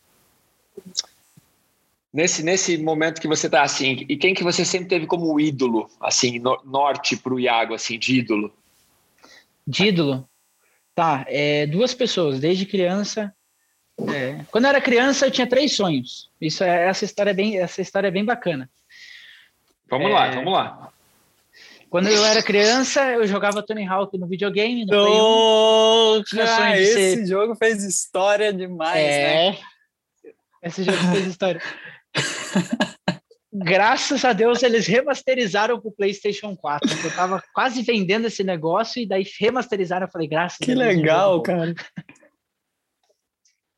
nesse, 2.13 2.43
nesse 2.43 2.77
momento 2.77 3.21
que 3.21 3.27
você 3.27 3.47
está 3.47 3.61
assim, 3.61 4.05
e 4.09 4.17
quem 4.17 4.33
que 4.33 4.43
você 4.43 4.65
sempre 4.65 4.87
teve 4.87 5.05
como 5.05 5.39
ídolo, 5.39 5.89
assim, 5.99 6.39
no, 6.39 6.61
norte 6.65 7.15
para 7.17 7.33
o 7.33 7.39
Iago, 7.39 7.73
assim, 7.73 7.97
de 7.99 8.19
ídolo? 8.19 8.53
De 9.65 9.85
ídolo? 9.85 10.27
Tá, 10.95 11.25
é, 11.27 11.67
duas 11.67 11.93
pessoas, 11.93 12.39
desde 12.39 12.65
criança 12.65 13.33
é. 14.13 14.45
Quando 14.51 14.65
eu 14.65 14.69
era 14.69 14.81
criança, 14.81 15.25
eu 15.25 15.31
tinha 15.31 15.47
três 15.47 15.75
sonhos. 15.75 16.29
Isso 16.39 16.63
é, 16.63 16.87
essa 16.87 17.03
história 17.03 17.31
é 17.31 17.33
bem, 17.33 17.57
essa 17.57 17.81
história 17.81 18.07
é 18.07 18.11
bem 18.11 18.23
bacana. 18.23 18.69
Vamos 19.89 20.11
é, 20.11 20.13
lá, 20.13 20.31
vamos 20.31 20.53
lá. 20.53 20.93
Quando 21.89 22.07
eu 22.09 22.25
era 22.25 22.43
criança, 22.43 23.01
eu 23.13 23.25
jogava 23.25 23.63
Tony 23.63 23.87
Hawk 23.87 24.17
no 24.17 24.27
videogame. 24.27 24.85
No 24.85 26.17
oh, 26.17 26.23
cara, 26.29 26.79
esse 26.79 27.15
ser... 27.15 27.25
jogo 27.25 27.55
fez 27.55 27.83
história 27.83 28.51
demais, 28.53 28.99
é, 28.99 29.51
né? 29.51 29.59
Esse 30.63 30.83
jogo 30.83 30.97
fez 31.13 31.27
história. 31.27 31.61
Graças 33.53 34.23
a 34.25 34.33
Deus 34.33 34.61
eles 34.61 34.85
remasterizaram 34.85 35.79
para 35.79 35.89
o 35.89 35.91
PlayStation 35.91 36.55
4. 36.55 36.89
Eu 37.05 37.15
tava 37.15 37.43
quase 37.53 37.81
vendendo 37.81 38.27
esse 38.27 38.43
negócio 38.43 39.01
e 39.01 39.07
daí 39.07 39.25
remasterizaram. 39.39 40.05
Eu 40.05 40.11
falei, 40.11 40.27
graças 40.27 40.57
que 40.57 40.71
a 40.71 40.75
Deus. 40.75 40.87
Que 40.87 40.95
legal, 40.95 41.41
cara. 41.41 41.73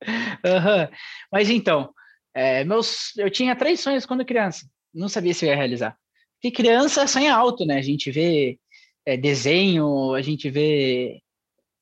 Uhum. 0.01 0.87
Mas 1.29 1.49
então, 1.49 1.93
é, 2.33 2.63
meus, 2.63 3.11
eu 3.17 3.29
tinha 3.29 3.53
três 3.53 3.81
sonhos 3.81 4.05
quando 4.05 4.23
criança. 4.23 4.65
Não 4.93 5.09
sabia 5.09 5.33
se 5.33 5.45
eu 5.45 5.49
ia 5.49 5.57
realizar. 5.57 5.97
Porque 6.41 6.51
criança 6.51 7.05
sonha 7.05 7.35
alto, 7.35 7.65
né? 7.65 7.77
A 7.77 7.81
gente 7.81 8.09
vê 8.09 8.57
é, 9.05 9.17
desenho, 9.17 10.13
a 10.13 10.21
gente 10.21 10.49
vê 10.49 11.21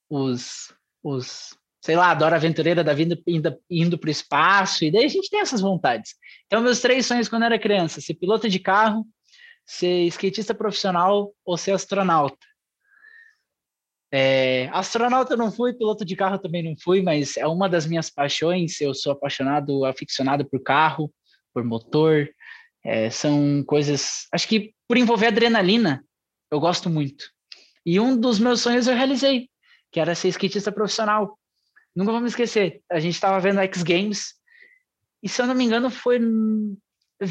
os, 0.10 0.74
os 1.03 1.55
sei 1.82 1.95
lá, 1.95 2.14
Dora 2.14 2.36
Aventureira 2.36 2.84
da 2.84 2.93
vida 2.93 3.18
indo, 3.28 3.58
indo 3.70 3.97
para 3.97 4.08
o 4.08 4.12
espaço, 4.12 4.84
e 4.84 4.91
daí 4.91 5.05
a 5.05 5.10
gente 5.10 5.30
tem 5.30 5.39
essas 5.39 5.62
vontades. 5.62 6.16
Então, 6.45 6.62
meus 6.62 6.82
três 6.82 7.05
sonhos 7.05 7.30
quando 7.30 7.43
era 7.43 7.60
criança: 7.60 8.01
ser 8.01 8.16
piloto 8.16 8.49
de 8.49 8.60
carro, 8.60 9.05
ser 9.66 10.05
skatista 10.08 10.55
profissional 10.55 11.34
ou 11.45 11.58
ser 11.58 11.72
astronauta. 11.72 12.45
É, 14.12 14.70
astronauta 14.72 15.36
não 15.36 15.51
fui, 15.51 15.74
piloto 15.74 16.05
de 16.05 16.16
carro 16.16 16.39
também 16.39 16.64
não 16.64 16.76
fui, 16.82 17.01
mas 17.01 17.38
é 17.38 17.45
uma 17.45 17.70
das 17.70 17.86
minhas 17.86 18.10
paixões. 18.10 18.80
Eu 18.82 18.93
sou 18.93 19.12
apaixonado, 19.12 19.86
aficionado 19.86 20.45
por 20.49 20.64
carro, 20.64 21.14
por 21.53 21.64
motor. 21.64 22.30
É, 22.89 23.09
são 23.09 23.61
coisas, 23.65 24.27
acho 24.31 24.47
que 24.47 24.73
por 24.88 24.95
envolver 24.95 25.27
adrenalina, 25.27 26.05
eu 26.49 26.57
gosto 26.57 26.89
muito. 26.89 27.29
E 27.85 27.99
um 27.99 28.17
dos 28.17 28.39
meus 28.39 28.61
sonhos 28.61 28.88
eu 28.88 28.95
realizei, 28.95 29.49
que 29.91 29.99
era 29.99 30.15
ser 30.15 30.29
skatista 30.29 30.71
profissional. 30.71 31.38
Nunca 31.93 32.13
vou 32.13 32.21
me 32.21 32.29
esquecer. 32.29 32.81
A 32.89 32.97
gente 32.97 33.15
estava 33.15 33.41
vendo 33.41 33.59
X 33.59 33.83
Games 33.83 34.35
e 35.21 35.27
se 35.27 35.41
eu 35.41 35.47
não 35.47 35.53
me 35.53 35.65
engano 35.65 35.89
foi 35.89 36.17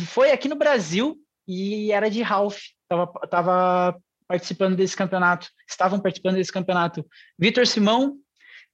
foi 0.09 0.31
aqui 0.31 0.47
no 0.47 0.57
Brasil 0.57 1.17
e 1.49 1.91
era 1.91 2.11
de 2.11 2.21
Ralph. 2.21 2.59
Tava, 2.87 3.07
tava 3.31 3.99
participando 4.29 4.77
desse 4.77 4.95
campeonato, 4.95 5.49
estavam 5.67 5.99
participando 5.99 6.35
desse 6.35 6.53
campeonato. 6.53 7.03
Vitor 7.39 7.67
Simão, 7.67 8.19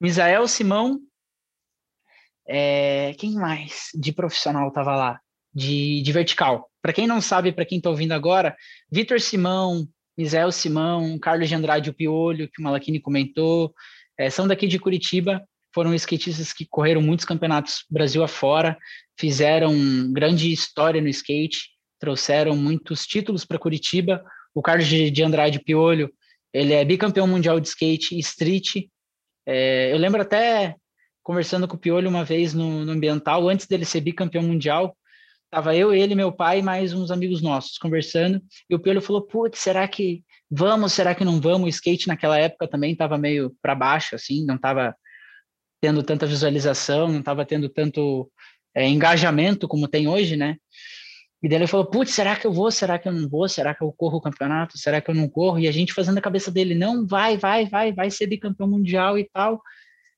Misael 0.01 0.49
Simão, 0.49 0.99
é, 2.45 3.15
quem 3.19 3.35
mais 3.35 3.91
de 3.95 4.13
profissional 4.13 4.67
estava 4.67 4.97
lá? 4.97 5.21
De, 5.55 6.03
de 6.03 6.11
vertical. 6.11 6.72
Para 6.83 6.93
quem 6.93 7.07
não 7.07 7.21
sabe, 7.21 7.53
para 7.53 7.65
quem 7.65 7.79
está 7.79 7.89
ouvindo 7.89 8.13
agora, 8.13 8.57
Vitor 8.91 9.21
Simão, 9.21 9.87
Misael 10.19 10.51
Simão, 10.51 11.19
Carlos 11.19 11.49
de 11.49 11.55
Andrade 11.55 11.91
o 11.91 11.95
Piolho, 11.95 12.49
que 12.49 12.61
o 12.61 12.65
Malachini 12.65 13.01
comentou, 13.01 13.73
é, 14.19 14.29
são 14.29 14.47
daqui 14.47 14.67
de 14.67 14.79
Curitiba, 14.79 15.43
foram 15.73 15.95
skatistas 15.95 16.53
que 16.53 16.67
correram 16.69 17.01
muitos 17.01 17.25
campeonatos 17.25 17.85
Brasil 17.89 18.23
afora, 18.23 18.77
fizeram 19.19 19.73
grande 20.13 20.53
história 20.53 21.01
no 21.01 21.09
skate, 21.09 21.71
trouxeram 21.99 22.57
muitos 22.57 23.07
títulos 23.07 23.45
para 23.45 23.59
Curitiba, 23.59 24.23
o 24.55 24.61
Carlos 24.61 24.87
de 24.87 25.23
Andrade 25.23 25.61
Piolho, 25.61 26.13
ele 26.53 26.75
é 26.75 26.85
bicampeão 26.85 27.27
mundial 27.27 27.59
de 27.59 27.69
skate 27.69 28.15
e 28.15 28.19
street. 28.19 28.89
É, 29.47 29.93
eu 29.93 29.97
lembro 29.97 30.21
até 30.21 30.77
conversando 31.23 31.67
com 31.67 31.77
o 31.77 31.79
Piolho 31.79 32.09
uma 32.09 32.25
vez 32.25 32.53
no, 32.53 32.85
no 32.85 32.93
ambiental, 32.93 33.49
antes 33.49 33.67
dele 33.67 33.85
ser 33.85 34.01
bicampeão 34.01 34.43
mundial, 34.43 34.97
tava 35.53 35.77
eu, 35.77 35.93
ele, 35.93 36.15
meu 36.15 36.33
pai 36.33 36.61
e 36.61 36.63
mais 36.63 36.95
uns 36.95 37.11
amigos 37.11 37.43
nossos 37.43 37.77
conversando, 37.77 38.43
e 38.71 38.75
o 38.75 38.79
Piolho 38.79 39.03
falou, 39.03 39.21
putz, 39.21 39.59
será 39.59 39.87
que 39.87 40.25
vamos, 40.51 40.95
será 40.95 41.15
que 41.15 41.27
não 41.27 41.39
vamos? 41.39 41.67
O 41.67 41.69
skate 41.69 42.09
naquela 42.09 42.39
época 42.39 42.67
também 42.67 42.93
estava 42.93 43.19
meio 43.19 43.55
para 43.61 43.75
baixo, 43.75 44.15
assim, 44.15 44.47
não 44.47 44.55
estava 44.55 44.97
tendo 45.79 46.03
tanta 46.03 46.27
visualização, 46.27 47.09
não 47.09 47.19
estava 47.19 47.45
tendo 47.45 47.69
tanto 47.69 48.33
é, 48.75 48.89
engajamento 48.89 49.69
como 49.69 49.87
tem 49.87 50.09
hoje, 50.09 50.37
né? 50.37 50.57
E 51.43 51.49
daí 51.51 51.59
ele 51.59 51.67
falou, 51.67 51.85
putz, 51.85 52.13
será 52.13 52.35
que 52.35 52.47
eu 52.47 52.53
vou? 52.53 52.71
Será 52.71 52.99
que 52.99 53.07
eu 53.07 53.13
não 53.13 53.29
vou? 53.29 53.47
Será 53.47 53.75
que 53.75 53.83
eu 53.83 53.93
corro 53.93 54.17
o 54.17 54.23
campeonato? 54.23 54.79
Será 54.79 55.03
que 55.03 55.11
eu 55.11 55.15
não 55.15 55.29
corro? 55.29 55.59
E 55.59 55.69
a 55.69 55.73
gente 55.73 55.93
fazendo 55.93 56.17
a 56.17 56.23
cabeça 56.23 56.51
dele, 56.51 56.75
não, 56.75 57.07
vai, 57.07 57.37
vai, 57.37 57.67
vai, 57.67 57.93
vai 57.93 58.11
ser 58.11 58.27
bicampeão 58.27 58.71
mundial 58.71 59.19
e 59.19 59.29
tal. 59.31 59.61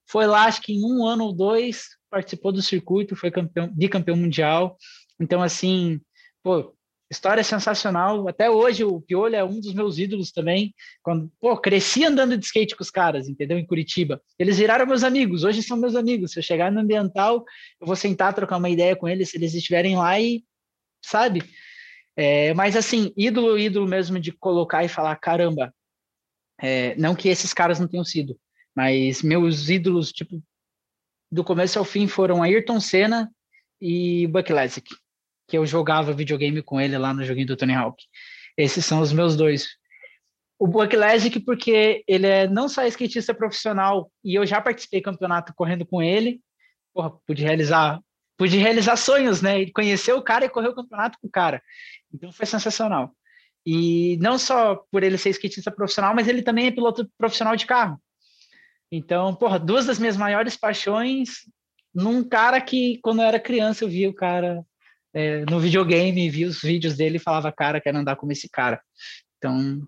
Foi 0.06 0.26
lá, 0.26 0.44
acho 0.44 0.62
que 0.62 0.74
em 0.74 0.84
um 0.84 1.04
ano 1.04 1.24
ou 1.24 1.32
dois, 1.32 1.86
participou 2.08 2.52
do 2.52 2.62
circuito, 2.62 3.16
foi 3.16 3.32
campeão, 3.32 3.68
bicampeão 3.74 4.16
mundial. 4.16 4.76
Então, 5.20 5.42
assim, 5.42 6.00
pô, 6.42 6.74
história 7.10 7.44
sensacional. 7.44 8.28
Até 8.28 8.50
hoje 8.50 8.84
o 8.84 9.00
Piolho 9.00 9.36
é 9.36 9.44
um 9.44 9.60
dos 9.60 9.72
meus 9.74 9.98
ídolos 9.98 10.32
também. 10.32 10.74
Quando, 11.02 11.30
pô, 11.40 11.56
cresci 11.56 12.04
andando 12.04 12.36
de 12.36 12.44
skate 12.44 12.76
com 12.76 12.82
os 12.82 12.90
caras, 12.90 13.28
entendeu? 13.28 13.58
Em 13.58 13.66
Curitiba. 13.66 14.20
Eles 14.38 14.58
viraram 14.58 14.86
meus 14.86 15.04
amigos, 15.04 15.44
hoje 15.44 15.62
são 15.62 15.76
meus 15.76 15.94
amigos. 15.94 16.32
Se 16.32 16.38
eu 16.38 16.42
chegar 16.42 16.72
no 16.72 16.80
ambiental, 16.80 17.44
eu 17.80 17.86
vou 17.86 17.96
sentar, 17.96 18.34
trocar 18.34 18.56
uma 18.56 18.70
ideia 18.70 18.96
com 18.96 19.08
eles, 19.08 19.30
se 19.30 19.36
eles 19.36 19.54
estiverem 19.54 19.96
lá 19.96 20.20
e 20.20 20.44
sabe? 21.04 21.42
É, 22.16 22.54
mas 22.54 22.76
assim, 22.76 23.12
ídolo, 23.16 23.58
ídolo 23.58 23.86
mesmo 23.86 24.18
de 24.18 24.32
colocar 24.32 24.84
e 24.84 24.88
falar, 24.88 25.16
caramba, 25.16 25.74
é, 26.60 26.94
não 26.96 27.14
que 27.14 27.28
esses 27.28 27.52
caras 27.52 27.78
não 27.80 27.88
tenham 27.88 28.04
sido, 28.04 28.38
mas 28.74 29.22
meus 29.22 29.68
ídolos, 29.68 30.12
tipo, 30.12 30.42
do 31.30 31.42
começo 31.42 31.78
ao 31.78 31.84
fim 31.84 32.06
foram 32.06 32.42
Ayrton 32.42 32.80
Senna 32.80 33.30
e 33.80 34.26
Buck 34.28 34.52
Lessick, 34.52 34.88
que 35.46 35.56
eu 35.58 35.66
jogava 35.66 36.12
videogame 36.12 36.62
com 36.62 36.80
ele 36.80 36.96
lá 36.96 37.12
no 37.12 37.24
joguinho 37.24 37.46
do 37.46 37.56
Tony 37.56 37.74
Hawk. 37.74 38.02
Esses 38.56 38.84
são 38.84 39.00
os 39.00 39.12
meus 39.12 39.36
dois. 39.36 39.68
O 40.58 40.66
Buck 40.66 40.94
Lessick 40.96 41.40
porque 41.40 42.04
ele 42.06 42.26
é 42.26 42.48
não 42.48 42.68
só 42.68 42.86
skatista 42.86 43.34
profissional, 43.34 44.10
e 44.24 44.34
eu 44.34 44.46
já 44.46 44.60
participei 44.60 45.00
do 45.00 45.04
campeonato 45.04 45.52
correndo 45.54 45.84
com 45.84 46.02
ele, 46.02 46.40
porra, 46.92 47.10
pude 47.26 47.42
realizar 47.42 48.00
pude 48.36 48.56
realizar 48.58 48.96
sonhos, 48.96 49.40
né? 49.40 49.60
E 49.60 49.72
conhecer 49.72 50.12
o 50.12 50.22
cara 50.22 50.44
e 50.44 50.48
correr 50.48 50.68
o 50.68 50.74
campeonato 50.74 51.18
com 51.20 51.26
o 51.26 51.30
cara. 51.30 51.62
Então 52.12 52.32
foi 52.32 52.46
sensacional. 52.46 53.14
E 53.66 54.18
não 54.18 54.38
só 54.38 54.76
por 54.90 55.02
ele 55.02 55.16
ser 55.16 55.30
skatista 55.30 55.70
profissional, 55.70 56.14
mas 56.14 56.28
ele 56.28 56.42
também 56.42 56.66
é 56.66 56.70
piloto 56.70 57.10
profissional 57.16 57.56
de 57.56 57.66
carro. 57.66 58.00
Então, 58.92 59.34
porra, 59.34 59.58
duas 59.58 59.86
das 59.86 59.98
minhas 59.98 60.16
maiores 60.16 60.56
paixões 60.56 61.48
num 61.94 62.22
cara 62.22 62.60
que, 62.60 62.98
quando 63.02 63.22
eu 63.22 63.26
era 63.26 63.40
criança, 63.40 63.84
eu 63.84 63.88
via 63.88 64.10
o 64.10 64.14
cara 64.14 64.64
é, 65.14 65.44
no 65.48 65.60
videogame, 65.60 66.28
via 66.28 66.48
os 66.48 66.60
vídeos 66.60 66.96
dele 66.96 67.16
e 67.16 67.20
falava, 67.20 67.52
cara, 67.52 67.80
quero 67.80 67.96
andar 67.96 68.16
como 68.16 68.32
esse 68.32 68.48
cara. 68.48 68.80
Então, 69.38 69.86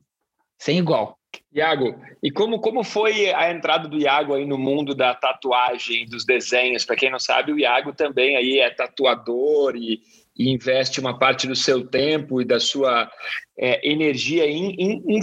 sem 0.59 0.79
igual. 0.79 1.19
Iago, 1.53 2.01
e 2.23 2.31
como, 2.31 2.61
como 2.61 2.83
foi 2.83 3.33
a 3.35 3.51
entrada 3.51 3.89
do 3.89 3.99
Iago 3.99 4.35
aí 4.35 4.47
no 4.47 4.57
mundo 4.57 4.95
da 4.95 5.15
tatuagem, 5.15 6.07
dos 6.07 6.25
desenhos? 6.25 6.85
Para 6.85 6.97
quem 6.97 7.11
não 7.11 7.19
sabe, 7.19 7.53
o 7.53 7.59
Iago 7.59 7.93
também 7.93 8.37
aí 8.37 8.59
é 8.59 8.71
tatuador 8.71 9.77
e, 9.77 10.01
e 10.37 10.51
investe 10.51 11.01
uma 11.01 11.19
parte 11.19 11.47
do 11.47 11.57
seu 11.57 11.87
tempo 11.87 12.41
e 12.41 12.45
da 12.45 12.61
sua 12.61 13.11
é, 13.59 13.87
energia 13.87 14.47
em, 14.47 14.75
em, 14.77 15.17
em, 15.17 15.21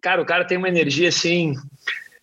Cara, 0.00 0.22
o 0.22 0.26
cara 0.26 0.46
tem 0.46 0.56
uma 0.56 0.68
energia 0.68 1.08
assim 1.08 1.54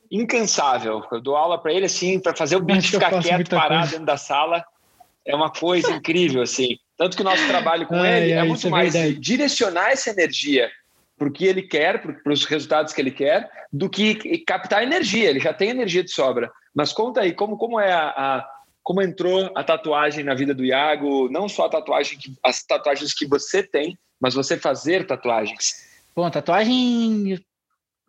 incansável. 0.09 1.03
Eu 1.11 1.21
dou 1.21 1.35
aula 1.35 1.57
para 1.57 1.73
ele 1.73 1.85
assim, 1.85 2.19
para 2.19 2.35
fazer 2.35 2.55
o 2.55 2.61
bicho 2.61 2.93
ficar 2.93 3.21
quieto, 3.21 3.49
parado 3.49 3.75
coisa. 3.75 3.91
dentro 3.91 4.05
da 4.05 4.17
sala. 4.17 4.63
É 5.25 5.35
uma 5.35 5.51
coisa 5.51 5.91
incrível, 5.91 6.41
assim. 6.41 6.77
Tanto 6.97 7.15
que 7.15 7.21
o 7.21 7.25
nosso 7.25 7.45
trabalho 7.47 7.85
com 7.85 7.95
ai, 7.95 8.23
ele 8.23 8.31
é 8.31 8.39
ai, 8.39 8.45
é 8.45 8.49
muito 8.49 8.69
mais 8.69 8.95
é 8.95 9.11
direcionar 9.11 9.91
essa 9.91 10.09
energia 10.09 10.69
para 11.17 11.27
o 11.27 11.31
que 11.31 11.45
ele 11.45 11.61
quer, 11.61 12.01
para 12.01 12.33
os 12.33 12.45
resultados 12.45 12.93
que 12.93 13.01
ele 13.01 13.11
quer, 13.11 13.49
do 13.71 13.89
que 13.89 14.37
captar 14.39 14.83
energia. 14.83 15.29
Ele 15.29 15.39
já 15.39 15.53
tem 15.53 15.69
energia 15.69 16.03
de 16.03 16.11
sobra. 16.11 16.51
Mas 16.75 16.93
conta 16.93 17.21
aí, 17.21 17.33
como, 17.33 17.57
como 17.57 17.79
é 17.79 17.91
a, 17.91 18.09
a 18.09 18.49
como 18.83 19.01
entrou 19.01 19.51
a 19.53 19.63
tatuagem 19.63 20.23
na 20.23 20.33
vida 20.33 20.53
do 20.53 20.63
Iago? 20.63 21.27
Não 21.29 21.49
só 21.49 21.65
a 21.65 21.69
tatuagem, 21.69 22.17
que, 22.17 22.33
as 22.41 22.63
tatuagens 22.63 23.13
que 23.13 23.27
você 23.27 23.61
tem, 23.61 23.97
mas 24.19 24.33
você 24.33 24.55
fazer 24.57 25.05
tatuagens. 25.05 25.87
Bom, 26.15 26.29
tatuagem. 26.29 27.31
Eu 27.31 27.39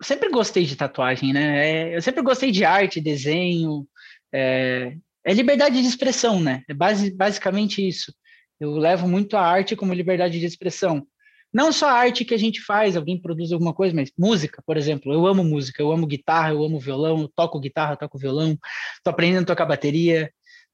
sempre 0.01 0.31
gostei 0.31 0.65
de 0.65 0.77
tatuagem, 0.77 1.33
né? 1.33 1.69
É, 1.69 1.97
eu 1.97 2.01
sempre 2.01 2.23
gostei 2.23 2.53
de 2.53 2.65
arte, 2.65 3.01
desenho. 3.01 3.87
É, 4.33 4.93
é 5.25 5.33
liberdade 5.33 5.83
de 5.83 5.89
expressão, 5.89 6.39
né? 6.39 6.63
É 6.69 6.75
base, 6.75 7.11
basicamente 7.11 7.87
isso. 7.87 8.13
Eu 8.61 8.77
levo 8.77 9.09
muito 9.09 9.37
a 9.37 9.43
arte 9.43 9.77
como 9.77 9.95
liberdade 9.95 10.39
de 10.39 10.47
expressão. 10.47 11.07
Não 11.53 11.73
só 11.73 11.89
a 11.89 11.93
arte 11.93 12.25
que 12.25 12.35
a 12.35 12.39
gente 12.39 12.61
faz, 12.61 12.97
alguém 12.97 13.21
produz 13.21 13.53
alguma 13.53 13.73
coisa, 13.73 13.95
mas 13.95 14.13
música, 14.19 14.63
por 14.67 14.77
exemplo. 14.77 15.13
Eu 15.13 15.27
amo 15.27 15.43
música, 15.43 15.83
eu 15.83 15.91
amo 15.91 16.07
guitarra, 16.07 16.51
eu 16.51 16.63
amo 16.63 16.79
violão, 16.79 17.21
eu 17.23 17.29
toco 17.29 17.59
guitarra, 17.59 17.97
toco 17.97 18.19
violão, 18.19 18.59
tô 19.03 19.11
aprendendo 19.11 19.45
a 19.45 19.47
tocar 19.47 19.65
bateria. 19.65 20.31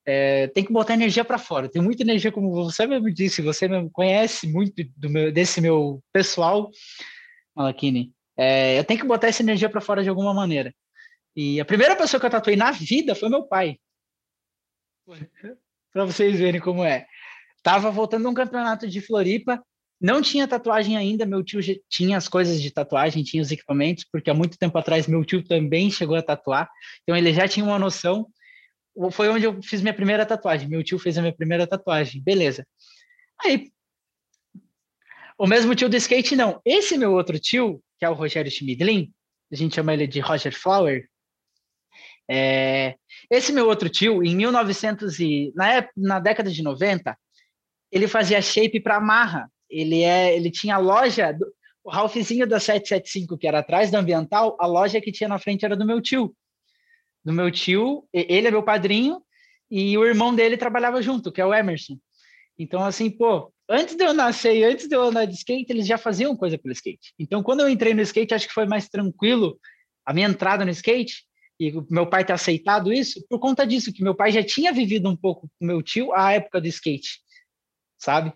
É, 0.07 0.49
tem 0.49 0.65
que 0.65 0.73
botar 0.73 0.95
energia 0.95 1.25
para 1.25 1.39
fora. 1.39 1.69
Tem 1.69 1.81
muita 1.81 2.03
energia, 2.03 2.33
como 2.33 2.51
você 2.51 2.87
mesmo 2.87 3.13
disse, 3.13 3.41
você 3.41 3.69
mesmo 3.69 3.91
conhece 3.91 4.49
muito 4.49 4.75
meu, 5.03 5.33
desse 5.33 5.61
meu 5.61 6.03
pessoal, 6.13 6.71
Malakini. 7.55 8.13
É, 8.37 8.79
eu 8.79 8.85
tenho 8.85 9.01
que 9.01 9.07
botar 9.07 9.29
essa 9.29 9.43
energia 9.43 9.69
para 9.71 9.81
fora 9.81 10.03
de 10.03 10.09
alguma 10.09 10.35
maneira. 10.35 10.75
E 11.37 11.61
a 11.61 11.65
primeira 11.65 11.97
pessoa 11.97 12.21
que 12.21 12.27
eu 12.27 12.31
tatuei 12.31 12.57
na 12.57 12.71
vida 12.73 13.15
foi 13.15 13.29
meu 13.29 13.45
pai. 13.45 13.79
para 15.93 16.05
vocês 16.05 16.39
verem 16.39 16.61
como 16.61 16.85
é. 16.85 17.07
Tava 17.65 17.91
voltando 17.91 18.29
um 18.29 18.35
campeonato 18.35 18.87
de 18.87 19.01
Floripa, 19.01 19.59
não 19.99 20.21
tinha 20.21 20.47
tatuagem 20.47 20.99
ainda, 20.99 21.25
meu 21.25 21.43
tio 21.43 21.61
tinha 21.89 22.19
as 22.19 22.29
coisas 22.29 22.61
de 22.61 22.71
tatuagem, 22.71 23.25
tinha 23.25 23.43
os 23.43 23.51
equipamentos, 23.51 24.05
porque 24.13 24.29
há 24.29 24.35
muito 24.35 24.59
tempo 24.59 24.77
atrás 24.77 25.07
meu 25.07 25.25
tio 25.25 25.43
também 25.43 25.91
chegou 25.91 26.15
a 26.15 26.23
tatuar, 26.23 26.71
então 27.03 27.17
ele 27.17 27.33
já 27.33 27.49
tinha 27.49 27.65
uma 27.65 27.79
noção. 27.79 28.27
Foi 29.11 29.31
onde 29.31 29.47
eu 29.47 29.63
fiz 29.63 29.81
minha 29.81 29.95
primeira 29.95 30.27
tatuagem, 30.27 30.69
meu 30.69 30.85
tio 30.85 30.99
fez 30.99 31.17
a 31.17 31.23
minha 31.23 31.35
primeira 31.35 31.67
tatuagem, 31.67 32.23
beleza. 32.23 32.67
Aí, 33.43 33.73
o 35.39 35.47
mesmo 35.47 35.75
tio 35.75 35.89
do 35.89 35.97
skate, 35.97 36.37
não. 36.37 36.61
Esse 36.67 36.99
meu 36.99 37.15
outro 37.15 37.39
tio, 37.39 37.83
que 37.99 38.05
é 38.05 38.11
o 38.11 38.15
Rogério 38.15 38.53
Schmidlin, 38.53 39.11
a 39.51 39.57
gente 39.57 39.75
chama 39.75 39.95
ele 39.95 40.07
de 40.07 40.21
Roger 40.21 40.55
Flower, 40.55 41.09
é, 42.31 42.95
esse 43.31 43.53
meu 43.53 43.67
outro 43.67 43.89
tio, 43.89 44.23
em 44.23 44.37
1900 44.37 45.19
e 45.19 45.51
na, 45.57 45.73
época, 45.73 45.95
na 45.97 46.21
década 46.21 46.51
de 46.51 46.63
90, 46.63 47.17
ele 47.95 48.09
fazia 48.09 48.43
shape 48.43 48.81
para 48.81 49.01
marra 49.01 49.49
ele 49.75 50.03
é, 50.03 50.37
ele 50.37 50.51
tinha 50.51 50.77
a 50.77 50.79
loja, 50.79 51.33
do, 51.33 51.47
o 51.83 51.91
Ralphzinho 51.91 52.47
da 52.47 52.61
775, 52.61 53.37
que 53.37 53.47
era 53.47 53.59
atrás 53.59 53.91
da 53.91 53.99
Ambiental, 53.99 54.57
a 54.61 54.67
loja 54.67 55.01
que 55.01 55.13
tinha 55.13 55.29
na 55.29 55.39
frente 55.39 55.65
era 55.65 55.77
do 55.77 55.85
meu 55.85 56.01
tio. 56.01 56.35
Do 57.25 57.33
meu 57.33 57.51
tio, 57.51 58.07
ele 58.13 58.47
é 58.47 58.51
meu 58.51 58.63
padrinho, 58.63 59.21
e 59.71 59.97
o 59.99 60.05
irmão 60.05 60.35
dele 60.35 60.57
trabalhava 60.57 61.03
junto, 61.03 61.33
que 61.33 61.41
é 61.41 61.47
o 61.47 61.53
Emerson. 61.53 61.99
Então, 62.59 62.85
assim, 62.85 63.11
pô, 63.11 63.53
antes 63.69 63.97
de 63.97 64.05
eu 64.05 64.15
nascer 64.15 64.55
e 64.57 64.65
antes 64.65 64.87
de 64.89 64.95
eu 64.95 65.03
andar 65.03 65.25
de 65.25 65.35
skate, 65.35 65.73
eles 65.73 65.87
já 65.87 65.99
faziam 65.99 66.37
coisa 66.37 66.57
pelo 66.57 66.73
skate. 66.73 67.13
Então, 67.19 67.43
quando 67.43 67.61
eu 67.61 67.69
entrei 67.69 67.95
no 67.95 68.03
skate, 68.03 68.35
acho 68.35 68.47
que 68.47 68.55
foi 68.55 68.67
mais 68.67 68.89
tranquilo 68.89 69.59
a 70.07 70.13
minha 70.13 70.29
entrada 70.29 70.65
no 70.65 70.71
skate, 70.71 71.25
e 71.59 71.73
meu 71.91 72.07
pai 72.07 72.25
ter 72.25 72.33
aceitado 72.33 72.93
isso, 72.93 73.25
por 73.29 73.39
conta 73.39 73.67
disso, 73.67 73.93
que 73.93 74.03
meu 74.03 74.15
pai 74.15 74.31
já 74.31 74.43
tinha 74.43 74.73
vivido 74.73 75.09
um 75.09 75.17
pouco 75.17 75.49
com 75.59 75.67
meu 75.67 75.83
tio 75.83 76.13
a 76.15 76.33
época 76.33 76.61
do 76.61 76.67
skate, 76.67 77.25
sabe? 78.05 78.33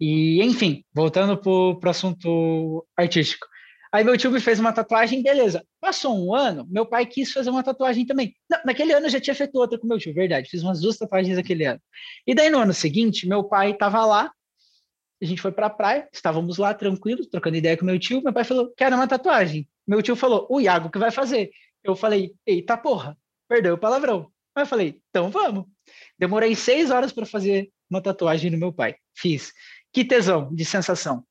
E, 0.00 0.42
enfim, 0.42 0.84
voltando 0.92 1.36
para 1.36 1.50
o 1.50 1.90
assunto 1.90 2.86
artístico. 2.96 3.46
Aí 3.92 4.02
meu 4.02 4.18
tio 4.18 4.30
me 4.32 4.40
fez 4.40 4.58
uma 4.58 4.72
tatuagem, 4.72 5.22
beleza. 5.22 5.64
Passou 5.80 6.18
um 6.18 6.34
ano, 6.34 6.66
meu 6.68 6.84
pai 6.84 7.06
quis 7.06 7.32
fazer 7.32 7.50
uma 7.50 7.62
tatuagem 7.62 8.04
também. 8.04 8.34
Não, 8.50 8.58
naquele 8.64 8.92
ano 8.92 9.06
eu 9.06 9.10
já 9.10 9.20
tinha 9.20 9.36
feito 9.36 9.54
outra 9.54 9.78
com 9.78 9.86
meu 9.86 9.98
tio, 9.98 10.12
verdade. 10.12 10.50
Fiz 10.50 10.64
umas 10.64 10.80
duas 10.80 10.96
tatuagens 10.96 11.36
naquele 11.36 11.64
ano. 11.64 11.80
E 12.26 12.34
daí 12.34 12.50
no 12.50 12.58
ano 12.58 12.74
seguinte, 12.74 13.28
meu 13.28 13.44
pai 13.44 13.70
estava 13.70 14.04
lá, 14.04 14.32
a 15.22 15.24
gente 15.24 15.40
foi 15.40 15.52
para 15.52 15.68
a 15.68 15.70
praia, 15.70 16.08
estávamos 16.12 16.58
lá 16.58 16.74
tranquilos, 16.74 17.28
trocando 17.28 17.56
ideia 17.56 17.76
com 17.76 17.84
meu 17.84 17.98
tio. 17.98 18.20
Meu 18.20 18.32
pai 18.32 18.42
falou: 18.42 18.72
quero 18.76 18.96
uma 18.96 19.06
tatuagem. 19.06 19.68
Meu 19.86 20.02
tio 20.02 20.16
falou: 20.16 20.46
o 20.50 20.60
Iago 20.60 20.90
que 20.90 20.98
vai 20.98 21.12
fazer. 21.12 21.50
Eu 21.84 21.94
falei: 21.94 22.34
eita 22.44 22.76
porra, 22.76 23.16
perdeu 23.48 23.74
o 23.74 23.78
palavrão. 23.78 24.28
Mas 24.56 24.62
eu 24.62 24.68
falei: 24.68 25.00
então 25.08 25.30
vamos. 25.30 25.66
Demorei 26.18 26.56
seis 26.56 26.90
horas 26.90 27.12
para 27.12 27.26
fazer 27.26 27.70
uma 27.90 28.02
tatuagem 28.02 28.50
no 28.50 28.58
meu 28.58 28.72
pai. 28.72 28.96
Fiz. 29.14 29.52
Que 29.92 30.04
tesão 30.04 30.52
de 30.54 30.64
sensação. 30.64 31.24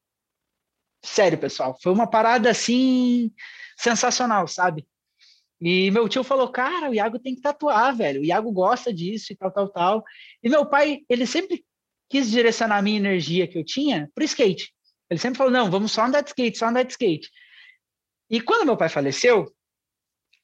Sério, 1.04 1.38
pessoal, 1.38 1.78
foi 1.82 1.92
uma 1.92 2.10
parada 2.10 2.50
assim 2.50 3.32
sensacional, 3.78 4.48
sabe? 4.48 4.88
E 5.60 5.92
meu 5.92 6.08
tio 6.08 6.24
falou: 6.24 6.50
"Cara, 6.50 6.90
o 6.90 6.94
Iago 6.94 7.20
tem 7.20 7.36
que 7.36 7.42
tatuar, 7.42 7.96
velho. 7.96 8.22
O 8.22 8.26
Iago 8.26 8.52
gosta 8.52 8.94
disso 8.94 9.34
e 9.34 9.36
tal, 9.36 9.52
tal, 9.52 9.70
tal". 9.70 10.04
E 10.42 10.50
meu 10.50 10.66
pai, 10.66 11.02
ele 11.10 11.26
sempre 11.26 11.66
quis 12.10 12.30
direcionar 12.30 12.78
a 12.78 12.82
minha 12.82 12.98
energia 12.98 13.48
que 13.48 13.58
eu 13.58 13.66
tinha 13.66 14.10
pro 14.16 14.24
skate. 14.24 14.74
Ele 15.10 15.20
sempre 15.20 15.38
falou: 15.38 15.52
"Não, 15.52 15.70
vamos 15.70 15.92
só 15.92 16.06
andar 16.06 16.22
de 16.22 16.30
skate, 16.30 16.58
só 16.58 16.68
andar 16.68 16.84
de 16.84 16.92
skate". 16.94 17.30
E 18.30 18.42
quando 18.42 18.66
meu 18.66 18.78
pai 18.78 18.90
faleceu, 18.90 19.54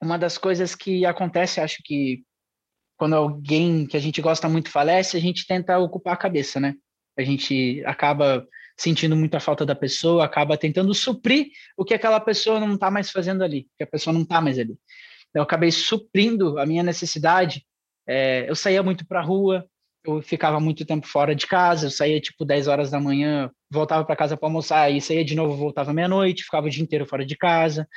uma 0.02 0.18
das 0.18 0.38
coisas 0.38 0.76
que 0.76 1.06
acontece, 1.06 1.60
acho 1.60 1.82
que 1.84 2.24
quando 3.00 3.16
alguém 3.16 3.88
que 3.88 3.98
a 3.98 4.00
gente 4.00 4.22
gosta 4.22 4.48
muito 4.48 4.70
falece, 4.70 5.18
a 5.18 5.20
gente 5.20 5.48
tenta 5.48 5.80
ocupar 5.80 6.14
a 6.14 6.18
cabeça, 6.18 6.60
né? 6.60 6.76
a 7.22 7.24
gente 7.24 7.84
acaba 7.86 8.48
sentindo 8.78 9.16
muita 9.16 9.40
falta 9.40 9.66
da 9.66 9.76
pessoa, 9.76 10.24
acaba 10.24 10.58
tentando 10.58 10.94
suprir 10.94 11.48
o 11.78 11.84
que 11.84 11.94
aquela 11.94 12.20
pessoa 12.20 12.60
não 12.60 12.76
está 12.76 12.90
mais 12.90 13.12
fazendo 13.12 13.44
ali, 13.44 13.68
que 13.78 13.84
a 13.84 13.88
pessoa 13.88 14.14
não 14.14 14.22
está 14.22 14.40
mais 14.40 14.58
ali. 14.58 14.78
Eu 15.34 15.44
acabei 15.44 15.72
suprindo 15.72 16.58
a 16.58 16.66
minha 16.66 16.82
necessidade. 16.82 17.66
É, 18.08 18.50
eu 18.50 18.56
saía 18.56 18.82
muito 18.82 19.06
para 19.06 19.20
a 19.20 19.24
rua, 19.24 19.68
eu 20.06 20.22
ficava 20.22 20.60
muito 20.60 20.86
tempo 20.86 21.06
fora 21.06 21.36
de 21.36 21.46
casa, 21.46 21.88
eu 21.88 21.92
saía 21.92 22.22
tipo 22.22 22.46
10 22.46 22.68
horas 22.68 22.90
da 22.90 23.00
manhã, 23.00 23.52
voltava 23.70 24.06
para 24.06 24.16
casa 24.16 24.38
para 24.38 24.48
almoçar, 24.48 24.90
e 24.90 25.02
saía 25.02 25.26
de 25.26 25.36
novo, 25.36 25.56
voltava 25.56 25.94
meia-noite, 25.94 26.44
ficava 26.44 26.68
o 26.68 26.70
dia 26.70 26.82
inteiro 26.82 27.06
fora 27.06 27.26
de 27.26 27.36
casa, 27.36 27.88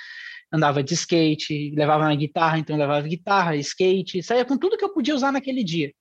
andava 0.53 0.82
de 0.82 0.94
skate, 0.94 1.72
levava 1.74 2.05
uma 2.05 2.14
guitarra, 2.14 2.59
então 2.59 2.76
levava 2.76 3.07
guitarra, 3.09 3.57
skate, 3.57 4.22
saía 4.22 4.44
com 4.44 4.59
tudo 4.59 4.76
que 4.76 4.84
eu 4.84 4.92
podia 4.92 5.14
usar 5.14 5.32
naquele 5.32 5.64
dia. 5.64 5.92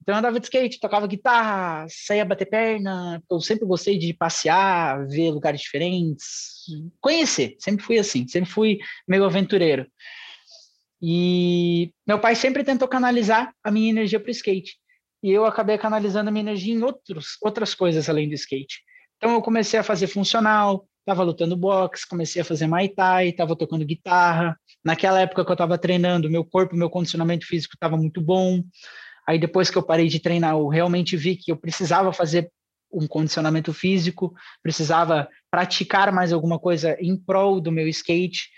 Então 0.00 0.14
eu 0.14 0.18
andava 0.18 0.40
de 0.40 0.46
skate, 0.46 0.80
tocava 0.80 1.06
guitarra, 1.06 1.86
saía 1.88 2.24
bater 2.24 2.46
perna. 2.46 3.22
Eu 3.30 3.40
sempre 3.40 3.64
gostei 3.64 3.96
de 3.96 4.12
passear, 4.12 5.06
ver 5.06 5.30
lugares 5.30 5.60
diferentes, 5.60 6.64
conhecer. 7.00 7.54
Sempre 7.60 7.84
fui 7.84 7.98
assim, 7.98 8.26
sempre 8.26 8.50
fui 8.50 8.78
meio 9.06 9.24
aventureiro. 9.24 9.86
E 11.00 11.92
meu 12.06 12.18
pai 12.18 12.34
sempre 12.34 12.64
tentou 12.64 12.88
canalizar 12.88 13.54
a 13.62 13.70
minha 13.70 13.90
energia 13.90 14.18
para 14.18 14.28
o 14.28 14.32
skate. 14.32 14.76
E 15.22 15.30
eu 15.30 15.44
acabei 15.44 15.78
canalizando 15.78 16.28
a 16.28 16.32
minha 16.32 16.42
energia 16.42 16.74
em 16.74 16.82
outros, 16.82 17.36
outras 17.40 17.72
coisas 17.72 18.08
além 18.08 18.28
do 18.28 18.34
skate. 18.34 18.82
Então 19.16 19.34
eu 19.34 19.42
comecei 19.42 19.78
a 19.78 19.84
fazer 19.84 20.08
funcional, 20.08 20.84
estava 21.02 21.22
lutando 21.22 21.56
boxe, 21.56 22.08
comecei 22.08 22.40
a 22.40 22.44
fazer 22.44 22.66
Muay 22.66 22.88
Thai, 22.88 23.28
estava 23.28 23.56
tocando 23.56 23.84
guitarra. 23.84 24.56
Naquela 24.84 25.20
época 25.20 25.44
que 25.44 25.50
eu 25.50 25.54
estava 25.54 25.76
treinando, 25.76 26.30
meu 26.30 26.44
corpo, 26.44 26.76
meu 26.76 26.88
condicionamento 26.88 27.46
físico 27.46 27.74
estava 27.74 27.96
muito 27.96 28.20
bom. 28.20 28.62
Aí 29.28 29.38
depois 29.38 29.68
que 29.68 29.76
eu 29.76 29.82
parei 29.82 30.08
de 30.08 30.20
treinar, 30.20 30.54
eu 30.54 30.68
realmente 30.68 31.16
vi 31.16 31.36
que 31.36 31.50
eu 31.50 31.56
precisava 31.56 32.12
fazer 32.12 32.50
um 32.92 33.06
condicionamento 33.06 33.72
físico, 33.72 34.34
precisava 34.62 35.28
praticar 35.50 36.12
mais 36.12 36.32
alguma 36.32 36.58
coisa 36.58 36.96
em 37.00 37.16
prol 37.16 37.60
do 37.60 37.72
meu 37.72 37.88
skate. 37.88 38.50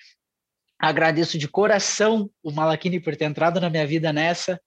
Agradeço 0.79 1.39
de 1.39 1.49
coração 1.49 2.31
o 2.43 2.51
Malakini 2.51 3.01
por 3.01 3.17
ter 3.17 3.27
entrado 3.27 3.61
na 3.61 3.71
minha 3.71 3.87
vida 3.87 4.13
nessa, 4.13 4.61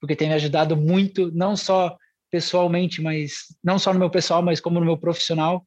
porque 0.00 0.16
tem 0.16 0.28
me 0.28 0.34
ajudado 0.34 0.76
muito, 0.76 1.30
não 1.32 1.54
só 1.54 1.96
pessoalmente, 2.30 3.02
mas 3.02 3.46
não 3.62 3.78
só 3.78 3.92
no 3.92 3.98
meu 3.98 4.08
pessoal, 4.10 4.42
mas 4.42 4.60
como 4.60 4.80
no 4.80 4.86
meu 4.86 4.96
profissional. 4.96 5.66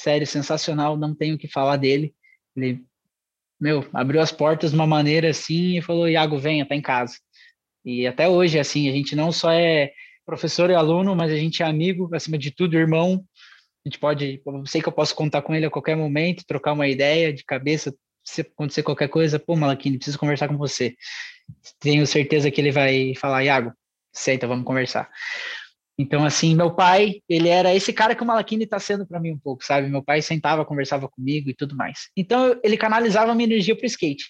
Sério, 0.00 0.26
sensacional, 0.26 0.96
não 0.96 1.14
tenho 1.14 1.34
o 1.34 1.38
que 1.38 1.46
falar 1.46 1.76
dele. 1.76 2.14
Ele, 2.56 2.82
meu, 3.60 3.86
abriu 3.92 4.22
as 4.22 4.32
portas 4.32 4.70
de 4.70 4.76
uma 4.76 4.86
maneira 4.86 5.28
assim 5.28 5.76
e 5.76 5.82
falou: 5.82 6.08
Iago, 6.08 6.38
venha, 6.38 6.66
tá 6.66 6.74
em 6.74 6.80
casa. 6.80 7.18
E 7.84 8.06
até 8.06 8.26
hoje, 8.26 8.58
assim, 8.58 8.88
a 8.88 8.92
gente 8.92 9.14
não 9.14 9.30
só 9.30 9.52
é 9.52 9.92
professor 10.24 10.70
e 10.70 10.74
aluno, 10.74 11.14
mas 11.14 11.30
a 11.30 11.36
gente 11.36 11.62
é 11.62 11.66
amigo, 11.66 12.08
acima 12.14 12.38
de 12.38 12.50
tudo, 12.50 12.78
irmão. 12.78 13.22
A 13.84 13.88
gente 13.88 13.98
pode, 13.98 14.40
eu 14.46 14.66
sei 14.66 14.80
que 14.80 14.88
eu 14.88 14.92
posso 14.92 15.14
contar 15.14 15.42
com 15.42 15.54
ele 15.54 15.66
a 15.66 15.70
qualquer 15.70 15.96
momento, 15.96 16.46
trocar 16.46 16.72
uma 16.72 16.88
ideia 16.88 17.30
de 17.30 17.44
cabeça 17.44 17.94
se 18.24 18.40
acontecer 18.40 18.82
qualquer 18.82 19.08
coisa, 19.08 19.38
pô, 19.38 19.54
Malaquini, 19.54 19.96
preciso 19.98 20.18
conversar 20.18 20.48
com 20.48 20.56
você. 20.56 20.94
Tenho 21.78 22.06
certeza 22.06 22.50
que 22.50 22.60
ele 22.60 22.70
vai 22.70 23.14
falar, 23.16 23.44
Iago, 23.44 23.72
senta, 24.12 24.46
vamos 24.46 24.64
conversar. 24.64 25.10
Então, 26.00 26.24
assim, 26.24 26.54
meu 26.54 26.74
pai, 26.74 27.20
ele 27.28 27.50
era 27.50 27.74
esse 27.74 27.92
cara 27.92 28.14
que 28.14 28.22
o 28.22 28.26
Malaquini 28.26 28.64
está 28.64 28.78
sendo 28.78 29.06
para 29.06 29.20
mim 29.20 29.32
um 29.32 29.38
pouco, 29.38 29.62
sabe? 29.62 29.86
Meu 29.86 30.02
pai 30.02 30.22
sentava, 30.22 30.64
conversava 30.64 31.06
comigo 31.06 31.50
e 31.50 31.54
tudo 31.54 31.76
mais. 31.76 32.08
Então, 32.16 32.58
ele 32.64 32.78
canalizava 32.78 33.34
minha 33.34 33.46
energia 33.46 33.76
para 33.76 33.84
o 33.84 33.86
skate. 33.86 34.24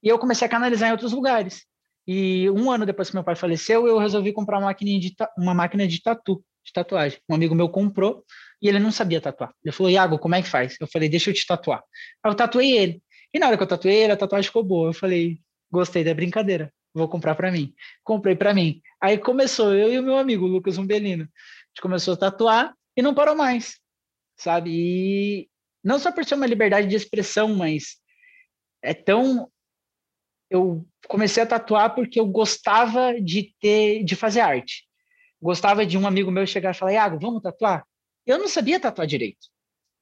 E 0.00 0.08
eu 0.08 0.20
comecei 0.20 0.46
a 0.46 0.48
canalizar 0.48 0.88
em 0.88 0.92
outros 0.92 1.12
lugares. 1.12 1.64
E 2.06 2.48
um 2.50 2.70
ano 2.70 2.86
depois 2.86 3.10
que 3.10 3.16
meu 3.16 3.24
pai 3.24 3.34
faleceu, 3.34 3.88
eu 3.88 3.98
resolvi 3.98 4.32
comprar 4.32 4.58
uma 4.58 4.66
máquina 4.66 5.00
de, 5.00 5.12
uma 5.36 5.52
máquina 5.52 5.84
de 5.84 6.00
tatu, 6.00 6.44
de 6.64 6.72
tatuagem. 6.72 7.18
Um 7.28 7.34
amigo 7.34 7.56
meu 7.56 7.68
comprou 7.68 8.24
e 8.62 8.68
ele 8.68 8.78
não 8.78 8.92
sabia 8.92 9.20
tatuar. 9.20 9.52
Ele 9.64 9.72
falou, 9.72 9.90
Iago, 9.90 10.16
como 10.16 10.36
é 10.36 10.42
que 10.42 10.48
faz? 10.48 10.76
Eu 10.80 10.86
falei, 10.86 11.08
deixa 11.08 11.30
eu 11.30 11.34
te 11.34 11.44
tatuar. 11.44 11.82
Aí 12.22 12.30
eu 12.30 12.36
tatuei 12.36 12.70
ele. 12.70 13.02
E 13.34 13.38
na 13.40 13.48
hora 13.48 13.56
que 13.56 13.64
eu 13.64 13.66
tatuei 13.66 13.96
ele, 13.96 14.12
a 14.12 14.16
tatuagem 14.16 14.46
ficou 14.46 14.62
boa. 14.62 14.90
Eu 14.90 14.94
falei, 14.94 15.40
gostei 15.72 16.04
da 16.04 16.14
brincadeira, 16.14 16.72
vou 16.94 17.08
comprar 17.08 17.34
para 17.34 17.50
mim. 17.50 17.74
Comprei 18.02 18.34
para 18.34 18.54
mim. 18.54 18.80
Aí 19.00 19.18
começou, 19.18 19.74
eu 19.74 19.92
e 19.92 19.98
o 19.98 20.02
meu 20.02 20.16
amigo, 20.16 20.46
Lucas 20.46 20.78
Umbelino. 20.78 21.24
A 21.24 21.26
gente 21.68 21.82
começou 21.82 22.14
a 22.14 22.16
tatuar 22.16 22.74
e 22.96 23.02
não 23.02 23.14
parou 23.14 23.36
mais, 23.36 23.78
sabe? 24.36 24.70
E 24.72 25.50
não 25.82 25.98
só 25.98 26.12
por 26.12 26.24
ser 26.24 26.34
uma 26.34 26.46
liberdade 26.46 26.86
de 26.86 26.96
expressão, 26.96 27.54
mas 27.54 27.96
é 28.82 28.94
tão 28.94 29.50
eu 30.50 30.84
comecei 31.06 31.42
a 31.42 31.46
tatuar 31.46 31.94
porque 31.94 32.18
eu 32.18 32.26
gostava 32.26 33.20
de 33.20 33.54
ter 33.60 34.02
de 34.02 34.16
fazer 34.16 34.40
arte. 34.40 34.84
Gostava 35.40 35.86
de 35.86 35.96
um 35.96 36.06
amigo 36.06 36.30
meu 36.30 36.46
chegar 36.46 36.72
e 36.72 36.78
falar: 36.78 36.92
"Iago, 36.92 37.18
vamos 37.20 37.40
tatuar?" 37.40 37.86
Eu 38.26 38.38
não 38.38 38.48
sabia 38.48 38.80
tatuar 38.80 39.06
direito. 39.06 39.46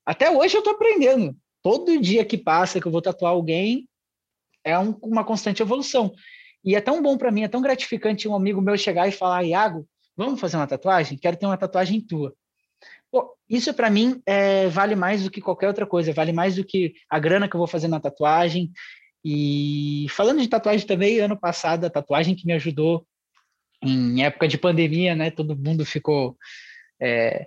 Até 0.04 0.30
hoje 0.30 0.56
eu 0.56 0.60
estou 0.60 0.72
aprendendo. 0.72 1.36
Todo 1.62 2.00
dia 2.00 2.24
que 2.24 2.38
passa 2.38 2.80
que 2.80 2.86
eu 2.86 2.92
vou 2.92 3.02
tatuar 3.02 3.32
alguém 3.32 3.86
é 4.64 4.78
um, 4.78 4.92
uma 5.02 5.24
constante 5.24 5.62
evolução. 5.62 6.14
E 6.68 6.74
é 6.74 6.82
tão 6.82 7.00
bom 7.00 7.16
para 7.16 7.30
mim, 7.30 7.44
é 7.44 7.48
tão 7.48 7.62
gratificante 7.62 8.28
um 8.28 8.34
amigo 8.34 8.60
meu 8.60 8.76
chegar 8.76 9.08
e 9.08 9.12
falar: 9.12 9.42
"Iago, 9.42 9.88
vamos 10.14 10.38
fazer 10.38 10.58
uma 10.58 10.66
tatuagem? 10.66 11.16
Quero 11.16 11.38
ter 11.38 11.46
uma 11.46 11.56
tatuagem 11.56 11.98
tua." 11.98 12.34
Pô, 13.10 13.34
isso 13.48 13.72
para 13.72 13.88
mim 13.88 14.20
é, 14.26 14.68
vale 14.68 14.94
mais 14.94 15.24
do 15.24 15.30
que 15.30 15.40
qualquer 15.40 15.68
outra 15.68 15.86
coisa, 15.86 16.12
vale 16.12 16.30
mais 16.30 16.56
do 16.56 16.64
que 16.64 16.92
a 17.08 17.18
grana 17.18 17.48
que 17.48 17.56
eu 17.56 17.58
vou 17.58 17.66
fazer 17.66 17.88
na 17.88 17.98
tatuagem, 17.98 18.70
e 19.24 20.06
falando 20.10 20.42
de 20.42 20.48
tatuagem 20.48 20.86
também, 20.86 21.18
ano 21.20 21.40
passado, 21.40 21.86
a 21.86 21.90
tatuagem 21.90 22.36
que 22.36 22.44
me 22.44 22.52
ajudou 22.52 23.06
em 23.82 24.22
época 24.22 24.46
de 24.46 24.58
pandemia, 24.58 25.14
né? 25.16 25.30
Todo 25.30 25.56
mundo 25.56 25.86
ficou, 25.86 26.36
é, 27.00 27.46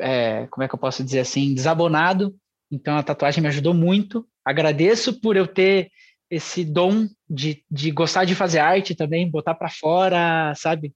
é, 0.00 0.46
como 0.46 0.64
é 0.64 0.68
que 0.68 0.74
eu 0.74 0.78
posso 0.78 1.04
dizer 1.04 1.20
assim, 1.20 1.52
desabonado. 1.52 2.34
Então 2.72 2.96
a 2.96 3.02
tatuagem 3.02 3.42
me 3.42 3.48
ajudou 3.48 3.74
muito. 3.74 4.26
Agradeço 4.42 5.20
por 5.20 5.36
eu 5.36 5.46
ter 5.46 5.90
esse 6.30 6.64
dom 6.64 7.08
de, 7.28 7.64
de 7.70 7.90
gostar 7.90 8.24
de 8.24 8.34
fazer 8.34 8.58
arte 8.58 8.94
também, 8.94 9.30
botar 9.30 9.54
para 9.54 9.68
fora, 9.68 10.52
sabe? 10.54 10.92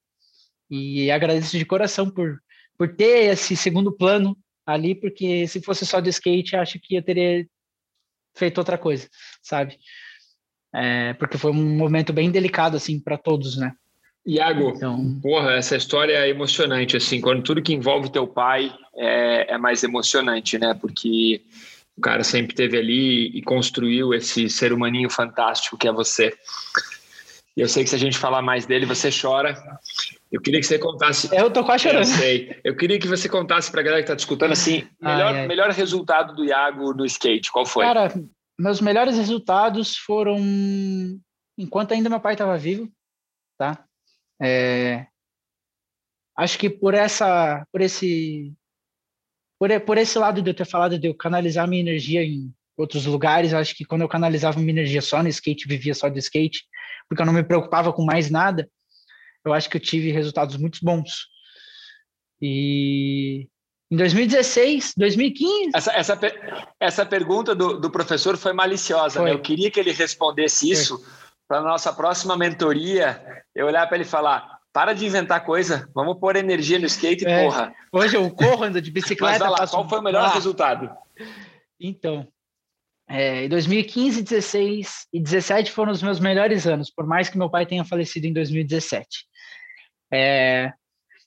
E 0.68 1.10
agradeço 1.10 1.58
de 1.58 1.64
coração 1.64 2.10
por, 2.10 2.38
por 2.76 2.94
ter 2.94 3.30
esse 3.32 3.56
segundo 3.56 3.92
plano 3.92 4.36
ali, 4.66 4.94
porque 4.94 5.46
se 5.46 5.60
fosse 5.60 5.84
só 5.84 6.00
de 6.00 6.10
skate, 6.10 6.56
acho 6.56 6.78
que 6.80 6.96
eu 6.96 7.02
teria 7.02 7.46
feito 8.34 8.58
outra 8.58 8.78
coisa, 8.78 9.08
sabe? 9.42 9.76
É, 10.72 11.14
porque 11.14 11.36
foi 11.36 11.50
um 11.50 11.76
momento 11.76 12.12
bem 12.12 12.30
delicado, 12.30 12.76
assim, 12.76 13.00
para 13.00 13.18
todos, 13.18 13.56
né? 13.56 13.72
Iago, 14.24 14.72
então... 14.76 15.18
porra, 15.20 15.54
essa 15.54 15.76
história 15.76 16.12
é 16.12 16.28
emocionante, 16.28 16.96
assim, 16.96 17.20
quando 17.20 17.42
tudo 17.42 17.62
que 17.62 17.72
envolve 17.72 18.12
teu 18.12 18.26
pai 18.26 18.72
é, 18.94 19.54
é 19.54 19.58
mais 19.58 19.82
emocionante, 19.82 20.58
né? 20.58 20.74
Porque 20.74 21.42
o 22.00 22.02
cara 22.02 22.24
sempre 22.24 22.54
teve 22.54 22.78
ali 22.78 23.26
e 23.36 23.42
construiu 23.42 24.14
esse 24.14 24.48
ser 24.48 24.72
humaninho 24.72 25.10
fantástico 25.10 25.76
que 25.76 25.86
é 25.86 25.92
você. 25.92 26.32
E 27.54 27.60
eu 27.60 27.68
sei 27.68 27.84
que 27.84 27.90
se 27.90 27.96
a 27.96 27.98
gente 27.98 28.16
falar 28.16 28.40
mais 28.40 28.64
dele, 28.64 28.86
você 28.86 29.10
chora. 29.10 29.54
Eu 30.32 30.40
queria 30.40 30.60
que 30.60 30.66
você 30.66 30.78
contasse. 30.78 31.28
Eu 31.30 31.50
tô 31.50 31.62
quase 31.62 31.82
chorando. 31.82 32.08
Eu 32.08 32.16
sei. 32.16 32.58
Eu 32.64 32.74
queria 32.74 32.98
que 32.98 33.06
você 33.06 33.28
contasse 33.28 33.70
pra 33.70 33.82
galera 33.82 34.02
que 34.02 34.08
tá 34.08 34.14
discutando 34.14 34.52
assim, 34.52 34.88
melhor, 34.98 35.34
ai, 35.34 35.40
ai. 35.40 35.46
melhor 35.46 35.68
resultado 35.70 36.34
do 36.34 36.42
Iago 36.42 36.94
no 36.94 37.04
skate, 37.04 37.52
qual 37.52 37.66
foi? 37.66 37.84
Cara, 37.84 38.10
meus 38.58 38.80
melhores 38.80 39.18
resultados 39.18 39.98
foram 39.98 40.38
enquanto 41.58 41.92
ainda 41.92 42.08
meu 42.08 42.20
pai 42.20 42.32
estava 42.32 42.56
vivo, 42.56 42.90
tá? 43.58 43.84
É... 44.40 45.06
Acho 46.34 46.58
que 46.58 46.70
por 46.70 46.94
essa, 46.94 47.62
por 47.70 47.82
esse, 47.82 48.54
por, 49.60 49.80
por 49.82 49.98
esse 49.98 50.18
lado 50.18 50.40
de 50.40 50.48
eu 50.48 50.54
ter 50.54 50.64
falado 50.64 50.98
de 50.98 51.06
eu 51.06 51.14
canalizar 51.14 51.68
minha 51.68 51.82
energia 51.82 52.24
em 52.24 52.50
outros 52.78 53.04
lugares, 53.04 53.52
acho 53.52 53.76
que 53.76 53.84
quando 53.84 54.00
eu 54.00 54.08
canalizava 54.08 54.58
minha 54.58 54.70
energia 54.70 55.02
só 55.02 55.22
no 55.22 55.28
skate, 55.28 55.68
vivia 55.68 55.94
só 55.94 56.08
do 56.08 56.18
skate, 56.18 56.64
porque 57.06 57.20
eu 57.20 57.26
não 57.26 57.32
me 57.34 57.42
preocupava 57.42 57.92
com 57.92 58.02
mais 58.02 58.30
nada, 58.30 58.66
eu 59.44 59.52
acho 59.52 59.68
que 59.68 59.76
eu 59.76 59.80
tive 59.80 60.12
resultados 60.12 60.56
muito 60.56 60.78
bons. 60.82 61.26
E 62.40 63.48
em 63.90 63.96
2016, 63.96 64.94
2015. 64.96 65.72
Essa, 65.74 65.92
essa, 65.92 66.18
essa 66.80 67.04
pergunta 67.04 67.54
do, 67.54 67.78
do 67.78 67.90
professor 67.90 68.38
foi 68.38 68.54
maliciosa. 68.54 69.22
Né? 69.22 69.30
Eu 69.30 69.42
queria 69.42 69.70
que 69.70 69.78
ele 69.78 69.92
respondesse 69.92 70.70
isso 70.70 71.04
para 71.46 71.58
a 71.58 71.62
nossa 71.62 71.92
próxima 71.92 72.34
mentoria. 72.34 73.22
Eu 73.54 73.66
olhar 73.66 73.86
para 73.86 73.98
ele 73.98 74.04
e 74.04 74.08
falar: 74.08 74.59
para 74.72 74.92
de 74.92 75.04
inventar 75.04 75.44
coisa, 75.44 75.88
vamos 75.94 76.18
pôr 76.18 76.36
energia 76.36 76.78
no 76.78 76.86
skate, 76.86 77.26
é. 77.26 77.44
porra. 77.44 77.74
Hoje 77.92 78.16
eu 78.16 78.30
corro, 78.30 78.64
ando 78.64 78.80
de 78.80 78.90
bicicleta. 78.92 79.44
Mas 79.50 79.60
lá, 79.60 79.66
qual 79.66 79.88
foi 79.88 79.98
o 79.98 80.02
melhor 80.02 80.32
resultado? 80.32 80.90
Então, 81.78 82.26
é, 83.08 83.48
2015, 83.48 84.22
16 84.22 85.08
e 85.12 85.20
17 85.20 85.72
foram 85.72 85.90
os 85.90 86.02
meus 86.02 86.20
melhores 86.20 86.66
anos, 86.66 86.90
por 86.90 87.06
mais 87.06 87.28
que 87.28 87.36
meu 87.36 87.50
pai 87.50 87.66
tenha 87.66 87.84
falecido 87.84 88.26
em 88.26 88.32
2017. 88.32 89.26
É, 90.12 90.72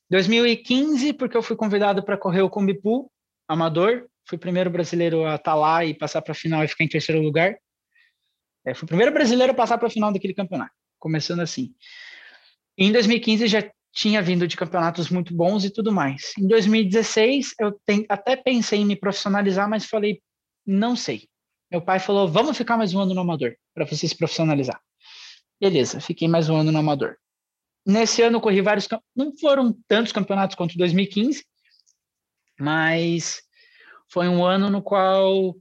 2015, 0.10 1.14
porque 1.14 1.36
eu 1.36 1.44
fui 1.44 1.56
convidado 1.56 2.04
para 2.04 2.18
correr 2.18 2.42
o 2.42 2.50
Combipu 2.50 3.12
amador, 3.48 4.08
fui 4.28 4.38
o 4.38 4.40
primeiro 4.40 4.70
brasileiro 4.70 5.26
a 5.26 5.36
estar 5.36 5.52
tá 5.52 5.56
lá 5.56 5.84
e 5.84 5.94
passar 5.94 6.22
para 6.22 6.32
a 6.32 6.36
final 6.36 6.64
e 6.64 6.68
ficar 6.68 6.86
em 6.86 6.90
terceiro 6.90 7.22
lugar. 7.22 7.58
É, 8.66 8.74
fui 8.74 8.86
o 8.86 8.88
primeiro 8.88 9.12
brasileiro 9.12 9.52
a 9.52 9.56
passar 9.56 9.78
para 9.78 9.88
a 9.88 9.92
final 9.92 10.14
daquele 10.14 10.34
campeonato, 10.34 10.72
começando 10.98 11.42
assim. 11.42 11.74
Em 12.78 12.92
2015 12.92 13.48
já 13.48 13.64
tinha 13.94 14.22
vindo 14.22 14.48
de 14.48 14.58
campeonatos 14.58 15.10
muito 15.10 15.36
bons 15.36 15.64
e 15.64 15.70
tudo 15.70 15.92
mais. 15.92 16.34
Em 16.38 16.48
2016 16.48 17.54
eu 17.60 17.80
tem, 17.86 18.06
até 18.10 18.36
pensei 18.36 18.80
em 18.80 18.86
me 18.86 18.96
profissionalizar, 18.96 19.70
mas 19.70 19.86
falei, 19.86 20.22
não 20.66 20.96
sei. 20.96 21.28
Meu 21.72 21.82
pai 21.82 22.00
falou: 22.00 22.28
vamos 22.28 22.58
ficar 22.58 22.78
mais 22.78 22.94
um 22.94 23.00
ano 23.00 23.14
no 23.14 23.22
amador, 23.22 23.56
para 23.74 23.86
você 23.86 24.08
se 24.08 24.18
profissionalizar. 24.18 24.80
Beleza, 25.60 26.02
fiquei 26.02 26.28
mais 26.28 26.50
um 26.50 26.56
ano 26.56 26.72
no 26.72 26.80
amador. 26.80 27.16
Nesse 27.86 28.22
ano 28.22 28.42
corri 28.42 28.62
vários, 28.62 28.88
não 29.16 29.36
foram 29.38 29.78
tantos 29.88 30.12
campeonatos 30.12 30.56
quanto 30.56 30.78
2015, 30.78 31.46
mas 32.60 33.42
foi 34.10 34.28
um 34.28 34.44
ano 34.44 34.70
no 34.70 34.82
qual 34.82 35.56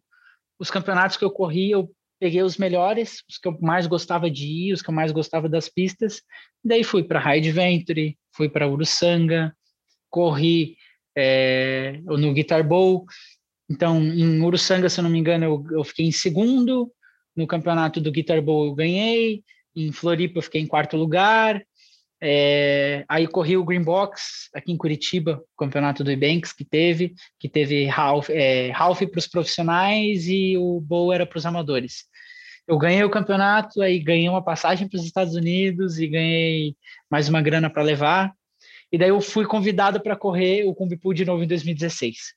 os 0.59 0.71
campeonatos 0.71 1.17
que 1.17 1.25
eu 1.25 1.31
corri, 1.31 1.71
eu 1.71 1.91
peguei 2.23 2.43
os 2.43 2.57
melhores, 2.57 3.25
os 3.29 3.37
que 3.37 3.49
eu 3.49 3.59
mais 3.61 3.89
gostava 3.89 4.31
de 4.31 4.47
ir, 4.47 4.73
os 4.73 4.81
que 4.81 4.89
eu 4.89 4.95
mais 4.95 5.11
gostava 5.11 5.49
das 5.49 5.69
pistas. 5.69 6.23
Daí 6.65 6.85
fui 6.85 7.03
para 7.03 7.19
Ride 7.19 7.51
Venture, 7.51 8.17
fui 8.31 8.49
para 8.49 8.69
Uruçanga, 8.69 9.53
corri 10.09 10.77
é, 11.17 11.99
no 12.05 12.33
Guitar 12.33 12.63
Bowl, 12.63 13.07
então, 13.73 14.03
em 14.03 14.43
Uruçanga, 14.43 14.91
se 14.91 15.01
eu 15.01 15.03
não 15.03 15.11
me 15.11 15.19
engano, 15.19 15.45
eu, 15.47 15.65
eu 15.79 15.85
fiquei 15.85 16.05
em 16.05 16.13
segundo. 16.13 16.93
No 17.35 17.47
campeonato 17.47 18.03
do 18.03 18.13
Guitar 18.13 18.43
Bowl 18.43 18.67
eu 18.67 18.75
ganhei. 18.75 19.43
Em 19.75 19.91
Floripa 19.91 20.39
eu 20.39 20.43
fiquei 20.43 20.61
em 20.61 20.67
quarto 20.67 20.95
lugar. 20.95 21.65
É, 22.25 23.05
aí 23.09 23.27
corri 23.27 23.57
o 23.57 23.65
Green 23.65 23.83
Box 23.83 24.49
aqui 24.55 24.71
em 24.71 24.77
Curitiba, 24.77 25.43
campeonato 25.59 26.05
do 26.05 26.11
Ebanks 26.11 26.53
que 26.53 26.65
teve, 26.65 27.15
que 27.41 27.49
teve 27.49 27.89
half, 27.89 28.31
é, 28.31 28.71
half 28.73 29.01
para 29.01 29.19
os 29.19 29.27
profissionais 29.27 30.29
e 30.29 30.57
o 30.57 30.81
bowl 30.81 31.13
era 31.13 31.27
para 31.27 31.39
os 31.39 31.47
amadores. 31.47 32.05
Eu 32.73 32.79
ganhei 32.79 33.05
o 33.05 33.11
campeonato, 33.11 33.83
aí 33.83 33.99
ganhei 33.99 34.27
uma 34.31 34.43
passagem 34.43 34.89
para 34.89 34.97
os 34.97 35.05
Estados 35.05 35.35
Unidos 35.35 35.99
e 35.99 36.07
ganhei 36.07 36.75
mais 37.11 37.29
uma 37.29 37.43
grana 37.43 37.69
para 37.69 37.83
levar. 37.83 38.35
E 38.91 38.97
daí 38.97 39.11
eu 39.11 39.21
fui 39.21 39.45
convidado 39.45 40.01
para 40.01 40.17
correr 40.17 40.65
o 40.65 40.75
Combipool 40.75 41.13
de 41.13 41.27
novo 41.27 41.45
em 41.45 41.47
2016. 41.47 42.33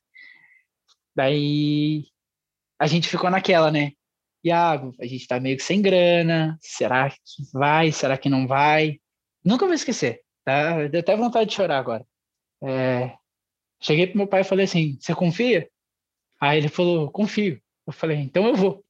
Daí 1.15 2.03
a 2.77 2.85
gente 2.85 3.07
ficou 3.07 3.29
naquela, 3.29 3.71
né? 3.71 3.93
Iago, 4.43 4.93
a 4.99 5.05
gente 5.05 5.25
tá 5.25 5.39
meio 5.39 5.55
que 5.55 5.63
sem 5.63 5.81
grana, 5.81 6.57
será 6.59 7.09
que 7.09 7.17
vai, 7.53 7.93
será 7.93 8.17
que 8.17 8.27
não 8.27 8.45
vai? 8.45 8.99
Nunca 9.41 9.65
vou 9.65 9.73
esquecer, 9.73 10.19
tá? 10.43 10.85
Deu 10.89 10.99
até 10.99 11.15
vontade 11.15 11.49
de 11.49 11.55
chorar 11.55 11.79
agora. 11.79 12.05
É... 12.61 13.15
Cheguei 13.79 14.07
pro 14.07 14.17
meu 14.17 14.27
pai 14.27 14.41
e 14.41 14.43
falei 14.43 14.65
assim, 14.65 14.97
você 14.99 15.15
confia? 15.15 15.69
Aí 16.41 16.57
ele 16.57 16.67
falou, 16.67 17.09
confio. 17.09 17.57
Eu 17.87 17.93
falei, 17.93 18.17
então 18.17 18.45
eu 18.47 18.55
vou. 18.55 18.84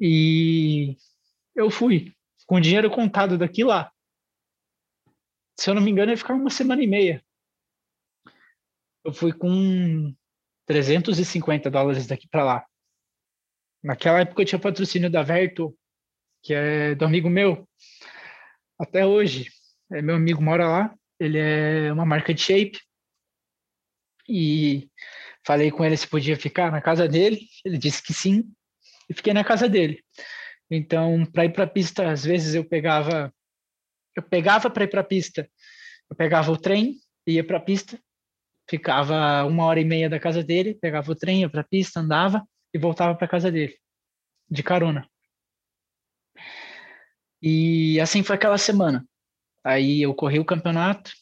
E 0.00 0.96
eu 1.54 1.70
fui, 1.70 2.12
com 2.46 2.60
dinheiro 2.60 2.90
contado 2.90 3.36
daqui 3.36 3.64
lá. 3.64 3.92
Se 5.58 5.68
eu 5.68 5.74
não 5.74 5.82
me 5.82 5.90
engano, 5.90 6.12
ia 6.12 6.16
ficar 6.16 6.34
uma 6.34 6.50
semana 6.50 6.82
e 6.82 6.86
meia. 6.86 7.24
Eu 9.04 9.12
fui 9.12 9.32
com 9.32 10.14
350 10.66 11.70
dólares 11.70 12.06
daqui 12.06 12.28
para 12.28 12.44
lá. 12.44 12.66
naquela 13.82 14.20
época 14.20 14.42
eu 14.42 14.46
tinha 14.46 14.58
patrocínio 14.58 15.10
da 15.10 15.22
Verto, 15.22 15.76
que 16.42 16.54
é 16.54 16.94
do 16.94 17.04
amigo 17.04 17.28
meu, 17.28 17.68
até 18.78 19.04
hoje. 19.04 19.50
É, 19.90 20.02
meu 20.02 20.14
amigo 20.14 20.42
mora 20.42 20.68
lá, 20.68 20.94
ele 21.18 21.38
é 21.38 21.92
uma 21.92 22.06
marca 22.06 22.32
de 22.32 22.40
shape. 22.40 22.78
E 24.28 24.90
falei 25.44 25.70
com 25.70 25.84
ele 25.84 25.96
se 25.96 26.06
podia 26.06 26.36
ficar 26.36 26.70
na 26.70 26.82
casa 26.82 27.08
dele, 27.08 27.40
ele 27.64 27.78
disse 27.78 28.02
que 28.02 28.12
sim, 28.12 28.44
e 29.08 29.14
fiquei 29.14 29.32
na 29.32 29.44
casa 29.44 29.68
dele. 29.68 30.02
Então, 30.70 31.24
para 31.26 31.44
ir 31.44 31.52
para 31.52 31.64
a 31.64 31.68
pista, 31.68 32.10
às 32.10 32.24
vezes 32.24 32.54
eu 32.54 32.64
pegava 32.64 33.32
eu 34.18 34.22
pegava 34.22 34.68
para 34.68 34.82
ir 34.82 34.88
para 34.88 35.00
a 35.00 35.04
pista, 35.04 35.48
eu 36.10 36.16
pegava 36.16 36.50
o 36.50 36.56
trem, 36.56 36.96
ia 37.24 37.46
para 37.46 37.58
a 37.58 37.60
pista, 37.60 38.00
ficava 38.68 39.44
uma 39.44 39.64
hora 39.64 39.80
e 39.80 39.84
meia 39.84 40.10
da 40.10 40.18
casa 40.18 40.42
dele, 40.42 40.74
pegava 40.74 41.12
o 41.12 41.14
trem, 41.14 41.42
ia 41.42 41.48
para 41.48 41.60
a 41.60 41.64
pista, 41.64 42.00
andava 42.00 42.44
e 42.74 42.78
voltava 42.78 43.14
para 43.14 43.28
casa 43.28 43.50
dele, 43.50 43.76
de 44.50 44.62
carona. 44.62 45.08
E 47.40 48.00
assim 48.00 48.24
foi 48.24 48.34
aquela 48.34 48.58
semana. 48.58 49.06
Aí 49.62 50.02
eu 50.02 50.12
corri 50.12 50.40
o 50.40 50.44
campeonato, 50.44 51.12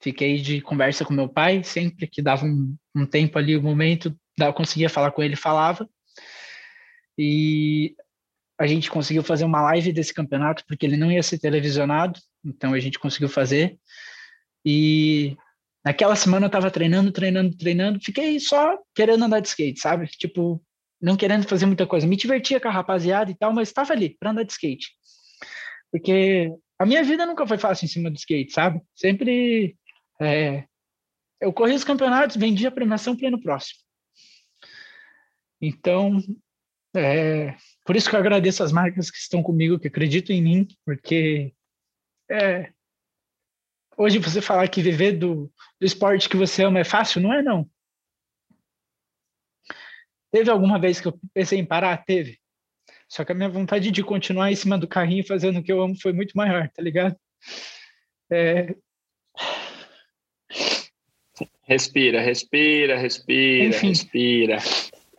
fiquei 0.00 0.38
de 0.38 0.60
conversa 0.60 1.04
com 1.04 1.14
meu 1.14 1.28
pai, 1.28 1.62
sempre 1.62 2.08
que 2.08 2.20
dava 2.20 2.44
um, 2.44 2.76
um 2.94 3.06
tempo 3.06 3.38
ali, 3.38 3.56
um 3.56 3.62
momento, 3.62 4.18
eu 4.38 4.52
conseguia 4.52 4.90
falar 4.90 5.12
com 5.12 5.22
ele, 5.22 5.36
falava. 5.36 5.88
E 7.18 7.94
a 8.58 8.66
gente 8.66 8.90
conseguiu 8.90 9.22
fazer 9.22 9.44
uma 9.44 9.60
live 9.62 9.92
desse 9.92 10.14
campeonato, 10.14 10.64
porque 10.66 10.86
ele 10.86 10.96
não 10.96 11.12
ia 11.12 11.22
ser 11.22 11.38
televisionado, 11.38 12.18
então 12.44 12.72
a 12.72 12.80
gente 12.80 12.98
conseguiu 12.98 13.28
fazer. 13.28 13.78
E 14.64 15.36
naquela 15.84 16.16
semana 16.16 16.46
eu 16.46 16.50
tava 16.50 16.70
treinando, 16.70 17.12
treinando, 17.12 17.56
treinando, 17.56 18.00
fiquei 18.00 18.40
só 18.40 18.78
querendo 18.94 19.24
andar 19.24 19.40
de 19.40 19.48
skate, 19.48 19.78
sabe? 19.78 20.06
Tipo, 20.06 20.62
não 21.00 21.16
querendo 21.16 21.46
fazer 21.46 21.66
muita 21.66 21.86
coisa. 21.86 22.06
Me 22.06 22.16
divertia 22.16 22.60
com 22.60 22.68
a 22.68 22.72
rapaziada 22.72 23.30
e 23.30 23.34
tal, 23.34 23.52
mas 23.52 23.68
estava 23.68 23.92
ali 23.92 24.16
para 24.18 24.30
andar 24.30 24.44
de 24.44 24.52
skate. 24.52 24.88
Porque 25.90 26.50
a 26.78 26.86
minha 26.86 27.04
vida 27.04 27.26
nunca 27.26 27.46
foi 27.46 27.58
fácil 27.58 27.84
em 27.84 27.88
cima 27.88 28.10
do 28.10 28.16
skate, 28.16 28.52
sabe? 28.52 28.80
Sempre 28.94 29.76
é, 30.20 30.64
eu 31.40 31.52
corri 31.52 31.74
os 31.74 31.84
campeonatos, 31.84 32.36
vendia 32.36 32.68
a 32.68 32.72
premiação 32.72 33.16
para 33.16 33.28
ir 33.28 33.30
no 33.30 33.40
próximo. 33.40 33.80
Então, 35.60 36.18
é, 36.96 37.56
por 37.84 37.94
isso 37.94 38.08
que 38.08 38.16
eu 38.16 38.20
agradeço 38.20 38.62
as 38.62 38.72
marcas 38.72 39.10
que 39.10 39.18
estão 39.18 39.42
comigo, 39.42 39.78
que 39.78 39.88
acreditam 39.88 40.34
em 40.34 40.42
mim, 40.42 40.68
porque 40.84 41.52
é, 42.30 42.72
hoje 43.96 44.18
você 44.18 44.40
falar 44.40 44.68
que 44.68 44.82
viver 44.82 45.12
do, 45.12 45.52
do 45.80 45.86
esporte 45.86 46.28
que 46.28 46.36
você 46.36 46.64
ama 46.64 46.80
é 46.80 46.84
fácil, 46.84 47.20
não 47.20 47.32
é 47.32 47.42
não. 47.42 47.68
Teve 50.32 50.50
alguma 50.50 50.78
vez 50.78 51.00
que 51.00 51.08
eu 51.08 51.18
pensei 51.32 51.58
em 51.58 51.64
parar? 51.64 52.04
Teve. 52.04 52.38
Só 53.08 53.24
que 53.24 53.32
a 53.32 53.34
minha 53.34 53.48
vontade 53.48 53.90
de 53.90 54.02
continuar 54.02 54.50
em 54.50 54.56
cima 54.56 54.76
do 54.76 54.88
carrinho 54.88 55.26
fazendo 55.26 55.60
o 55.60 55.62
que 55.62 55.72
eu 55.72 55.80
amo 55.80 55.94
foi 56.00 56.12
muito 56.12 56.36
maior, 56.36 56.68
tá 56.70 56.82
ligado? 56.82 57.16
É... 58.30 58.74
Respira, 61.62 62.20
respira, 62.20 62.98
respira, 62.98 63.68
Enfim. 63.68 63.88
respira. 63.88 64.58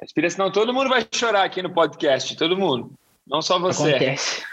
Respira, 0.02 0.30
senão 0.30 0.52
todo 0.52 0.74
mundo 0.74 0.90
vai 0.90 1.06
chorar 1.12 1.44
aqui 1.44 1.62
no 1.62 1.74
podcast, 1.74 2.36
todo 2.36 2.58
mundo. 2.58 2.92
Não 3.26 3.42
só 3.42 3.60
você. 3.60 3.90
Acontece. 3.90 4.44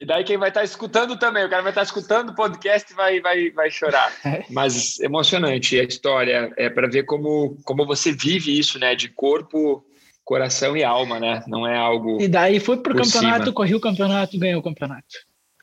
E 0.00 0.06
daí 0.06 0.22
quem 0.22 0.36
vai 0.36 0.48
estar 0.48 0.62
escutando 0.62 1.18
também, 1.18 1.44
o 1.44 1.50
cara 1.50 1.62
vai 1.62 1.72
estar 1.72 1.82
escutando 1.82 2.30
o 2.30 2.34
podcast 2.34 2.92
e 2.92 2.94
vai, 2.94 3.20
vai, 3.20 3.50
vai 3.50 3.70
chorar. 3.70 4.12
É. 4.24 4.44
Mas 4.48 5.00
emocionante 5.00 5.78
a 5.78 5.82
história, 5.82 6.52
é 6.56 6.68
para 6.70 6.88
ver 6.88 7.02
como, 7.04 7.56
como 7.64 7.84
você 7.84 8.12
vive 8.12 8.56
isso, 8.56 8.78
né? 8.78 8.94
De 8.94 9.08
corpo, 9.08 9.84
coração 10.24 10.76
e 10.76 10.84
alma, 10.84 11.18
né? 11.18 11.42
Não 11.48 11.66
é 11.66 11.76
algo. 11.76 12.20
E 12.20 12.28
daí 12.28 12.60
fui 12.60 12.76
pro 12.76 12.94
campeonato, 12.94 13.44
cima. 13.44 13.54
corri 13.54 13.74
o 13.74 13.80
campeonato 13.80 14.36
e 14.36 14.38
ganhei 14.38 14.54
o 14.54 14.62
campeonato. 14.62 15.16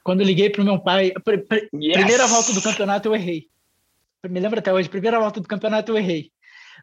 Quando 0.03 0.23
liguei 0.23 0.49
pro 0.49 0.65
meu 0.65 0.79
pai, 0.79 1.11
pr 1.23 1.37
pr 1.37 1.67
yes. 1.73 1.93
primeira 1.93 2.27
volta 2.27 2.53
do 2.53 2.61
campeonato 2.61 3.07
eu 3.07 3.15
errei. 3.15 3.47
Me 4.27 4.39
lembro 4.39 4.59
até 4.59 4.73
hoje, 4.73 4.89
primeira 4.89 5.19
volta 5.19 5.39
do 5.39 5.47
campeonato 5.47 5.91
eu 5.91 5.97
errei. 5.97 6.31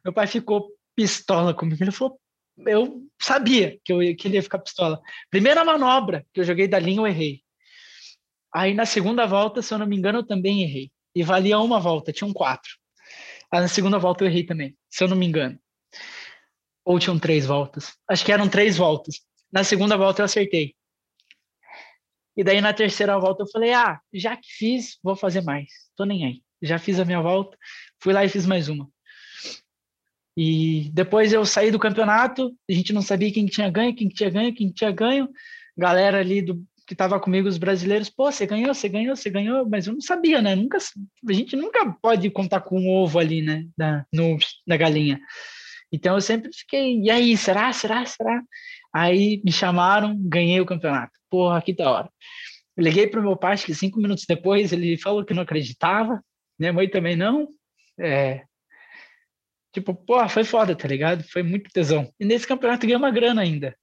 Meu 0.05 0.13
pai 0.13 0.27
ficou 0.27 0.69
pistola 0.97 1.53
comigo. 1.53 1.83
Ele 1.83 1.91
falou: 1.91 2.19
eu 2.59 3.03
sabia 3.21 3.79
que, 3.85 3.93
eu, 3.93 3.99
que 4.17 4.29
ele 4.29 4.37
ia 4.37 4.43
ficar 4.43 4.59
pistola. 4.59 5.01
Primeira 5.31 5.65
manobra 5.65 6.27
que 6.33 6.41
eu 6.41 6.45
joguei 6.45 6.69
da 6.69 6.79
linha, 6.79 7.01
eu 7.01 7.07
errei. 7.07 7.43
Aí 8.55 8.75
na 8.75 8.85
segunda 8.85 9.27
volta, 9.27 9.63
se 9.63 9.73
eu 9.73 9.79
não 9.79 9.87
me 9.87 9.97
engano, 9.97 10.19
eu 10.19 10.27
também 10.27 10.63
errei. 10.63 10.91
E 11.15 11.23
valia 11.23 11.59
uma 11.59 11.81
volta, 11.81 12.13
tinham 12.13 12.33
quatro. 12.33 12.71
Aí 13.51 13.61
na 13.61 13.69
segunda 13.69 13.99
volta 13.99 14.25
eu 14.25 14.29
errei 14.29 14.45
também, 14.45 14.77
se 14.91 15.05
eu 15.05 15.09
não 15.09 15.17
me 15.17 15.27
engano. 15.27 15.59
Ou 16.85 16.99
tinham 16.99 17.19
três 17.19 17.47
voltas. 17.47 17.95
Acho 18.09 18.25
que 18.25 18.33
eram 18.33 18.49
três 18.49 18.77
voltas. 18.77 19.21
Na 19.53 19.63
segunda 19.63 19.97
volta 19.97 20.23
eu 20.23 20.25
acertei. 20.25 20.75
E 22.37 22.43
daí 22.43 22.61
na 22.61 22.73
terceira 22.73 23.19
volta 23.19 23.43
eu 23.43 23.49
falei: 23.49 23.73
ah, 23.73 24.01
já 24.13 24.37
que 24.37 24.49
fiz, 24.51 24.99
vou 25.03 25.15
fazer 25.15 25.43
mais. 25.43 25.71
Tô 25.97 26.05
nem 26.05 26.25
aí. 26.25 26.43
Já 26.63 26.79
fiz 26.79 26.99
a 26.99 27.05
minha 27.05 27.21
volta, 27.21 27.57
fui 28.01 28.13
lá 28.13 28.25
e 28.25 28.29
fiz 28.29 28.47
mais 28.47 28.69
uma. 28.69 28.89
E 30.37 30.91
depois 30.93 31.33
eu 31.33 31.45
saí 31.45 31.71
do 31.71 31.79
campeonato, 31.79 32.55
a 32.69 32.73
gente 32.73 32.93
não 32.93 33.03
sabia 33.03 33.33
quem 33.33 33.47
tinha 33.47 33.71
ganho, 33.71 33.95
quem 33.95 34.09
tinha 34.09 34.31
ganho, 34.31 34.55
quem 34.55 34.71
tinha 34.71 34.91
ganho. 34.91 35.29
Galera 35.77 36.21
ali 36.21 36.41
do, 36.41 36.65
que 36.87 36.95
estava 36.95 37.21
comigo, 37.21 37.49
os 37.49 37.59
brasileiros, 37.59 38.11
pô, 38.11 38.31
você 38.31 38.47
ganhou, 38.47 38.75
você 38.75 38.89
ganhou, 38.89 39.17
você 39.17 39.31
ganhou, 39.31 39.69
mas 39.69 39.87
eu 39.87 39.95
não 39.95 40.01
sabia, 40.01 40.43
né? 40.43 40.55
Nunca, 40.55 40.79
a 40.79 41.33
gente 41.33 41.57
nunca 41.57 41.91
pode 42.03 42.29
contar 42.31 42.61
com 42.61 42.79
um 42.79 42.91
ovo 42.91 43.19
ali, 43.19 43.43
né? 43.43 43.67
Da, 43.77 44.05
no, 44.13 44.37
da 44.67 44.77
galinha. 44.77 45.21
Então 45.93 46.15
eu 46.15 46.21
sempre 46.21 46.51
fiquei, 46.53 47.01
e 47.01 47.11
aí, 47.11 47.37
será, 47.37 47.73
será, 47.73 48.05
será? 48.05 48.43
Aí 48.93 49.43
me 49.45 49.53
chamaram, 49.53 50.17
ganhei 50.19 50.61
o 50.61 50.67
campeonato. 50.67 51.13
Porra, 51.31 51.63
que 51.63 51.75
da 51.75 51.91
hora. 51.91 52.11
Eu 52.77 52.85
liguei 52.85 53.07
para 53.07 53.21
o 53.21 53.23
meu 53.23 53.37
pai, 53.37 53.55
acho 53.55 53.67
que 53.67 53.75
cinco 53.75 54.01
minutos 54.01 54.25
depois, 54.27 54.73
ele 54.73 54.97
falou 54.97 55.25
que 55.25 55.35
não 55.35 55.43
acreditava, 55.43 56.23
minha 56.59 56.73
mãe 56.73 56.89
também 56.89 57.17
não. 57.17 57.49
É, 57.99 58.43
Tipo, 59.73 59.95
pô, 59.95 60.29
foi 60.29 60.45
foda, 60.45 60.77
tá 60.77 60.87
ligado? 60.87 61.25
Foi 61.25 61.43
muito 61.43 61.71
tesão. 61.71 62.09
E 62.21 62.25
nesse 62.25 62.47
campeonato 62.47 62.83
ganhei 62.83 62.97
uma 62.97 63.11
grana 63.11 63.41
ainda. 63.43 63.75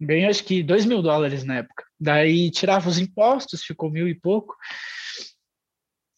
Ganhei 0.00 0.26
acho 0.26 0.44
que 0.44 0.62
dois 0.62 0.84
mil 0.84 1.02
dólares 1.02 1.44
na 1.44 1.56
época. 1.56 1.84
Daí 1.98 2.50
tirava 2.50 2.88
os 2.88 2.98
impostos, 2.98 3.62
ficou 3.62 3.90
mil 3.90 4.08
e 4.08 4.14
pouco. 4.14 4.54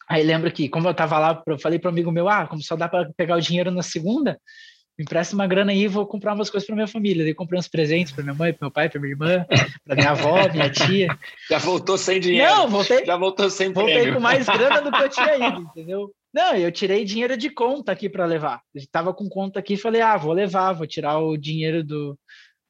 Aí 0.09 0.23
lembro 0.23 0.51
que, 0.51 0.67
como 0.67 0.87
eu 0.87 0.93
tava 0.93 1.19
lá, 1.19 1.43
eu 1.45 1.59
falei 1.59 1.77
para 1.77 1.89
um 1.89 1.93
amigo 1.93 2.11
meu, 2.11 2.27
ah, 2.27 2.47
como 2.47 2.63
só 2.63 2.75
dá 2.75 2.89
para 2.89 3.11
pegar 3.15 3.37
o 3.37 3.41
dinheiro 3.41 3.69
na 3.69 3.83
segunda, 3.83 4.39
me 4.97 5.03
empresta 5.03 5.35
uma 5.35 5.47
grana 5.47 5.71
aí, 5.71 5.87
vou 5.87 6.05
comprar 6.05 6.33
umas 6.33 6.49
coisas 6.49 6.65
para 6.65 6.75
minha 6.75 6.87
família. 6.87 7.23
Daí 7.23 7.33
comprei 7.33 7.59
uns 7.59 7.67
presentes 7.67 8.11
para 8.11 8.23
minha 8.23 8.35
mãe, 8.35 8.51
para 8.51 8.65
meu 8.65 8.71
pai, 8.71 8.89
para 8.89 8.99
minha 8.99 9.13
irmã, 9.13 9.45
para 9.85 9.95
minha 9.95 10.09
avó, 10.09 10.35
minha 10.51 10.69
tia. 10.69 11.07
Já 11.49 11.57
voltou 11.59 11.97
sem 11.97 12.19
dinheiro. 12.19 12.51
Não, 12.51 12.67
voltei. 12.67 13.05
Já 13.05 13.15
voltou 13.15 13.49
sem 13.49 13.71
Voltei 13.71 13.95
prêmio. 13.95 14.15
com 14.15 14.19
mais 14.19 14.45
grana 14.45 14.81
do 14.81 14.91
que 14.91 15.03
eu 15.03 15.09
tinha 15.09 15.35
ido, 15.37 15.61
entendeu? 15.71 16.11
Não, 16.33 16.55
eu 16.55 16.71
tirei 16.71 17.03
dinheiro 17.03 17.35
de 17.35 17.49
conta 17.49 17.91
aqui 17.91 18.07
para 18.07 18.25
levar. 18.25 18.61
Estava 18.73 19.13
com 19.13 19.27
conta 19.27 19.59
aqui, 19.59 19.75
falei, 19.75 20.01
ah, 20.01 20.15
vou 20.15 20.31
levar, 20.31 20.73
vou 20.73 20.85
tirar 20.85 21.17
o 21.19 21.35
dinheiro 21.35 21.83
do 21.83 22.17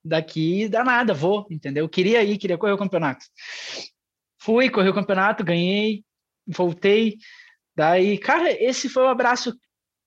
daqui 0.04 0.64
e 0.64 0.70
dá 0.70 0.84
nada, 0.84 1.14
vou, 1.14 1.46
entendeu? 1.50 1.86
Eu 1.86 1.90
queria 1.90 2.24
ir, 2.24 2.38
queria 2.38 2.58
correr 2.58 2.72
o 2.72 2.78
campeonato. 2.78 3.26
Fui, 4.42 4.70
corri 4.70 4.90
o 4.90 4.94
campeonato, 4.94 5.44
ganhei, 5.44 6.04
voltei. 6.48 7.18
Daí, 7.76 8.18
cara, 8.18 8.52
esse 8.52 8.88
foi 8.90 9.04
o 9.04 9.10
abraço, 9.10 9.52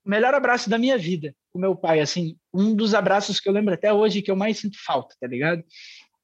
o 0.04 0.10
melhor 0.10 0.34
abraço 0.34 0.70
da 0.70 0.78
minha 0.78 0.96
vida, 0.96 1.34
com 1.52 1.58
meu 1.58 1.76
pai, 1.76 2.00
assim, 2.00 2.36
um 2.52 2.74
dos 2.74 2.94
abraços 2.94 3.38
que 3.38 3.48
eu 3.48 3.52
lembro 3.52 3.74
até 3.74 3.92
hoje 3.92 4.22
que 4.22 4.30
eu 4.30 4.36
mais 4.36 4.58
sinto 4.58 4.82
falta, 4.82 5.14
tá 5.20 5.26
ligado? 5.26 5.62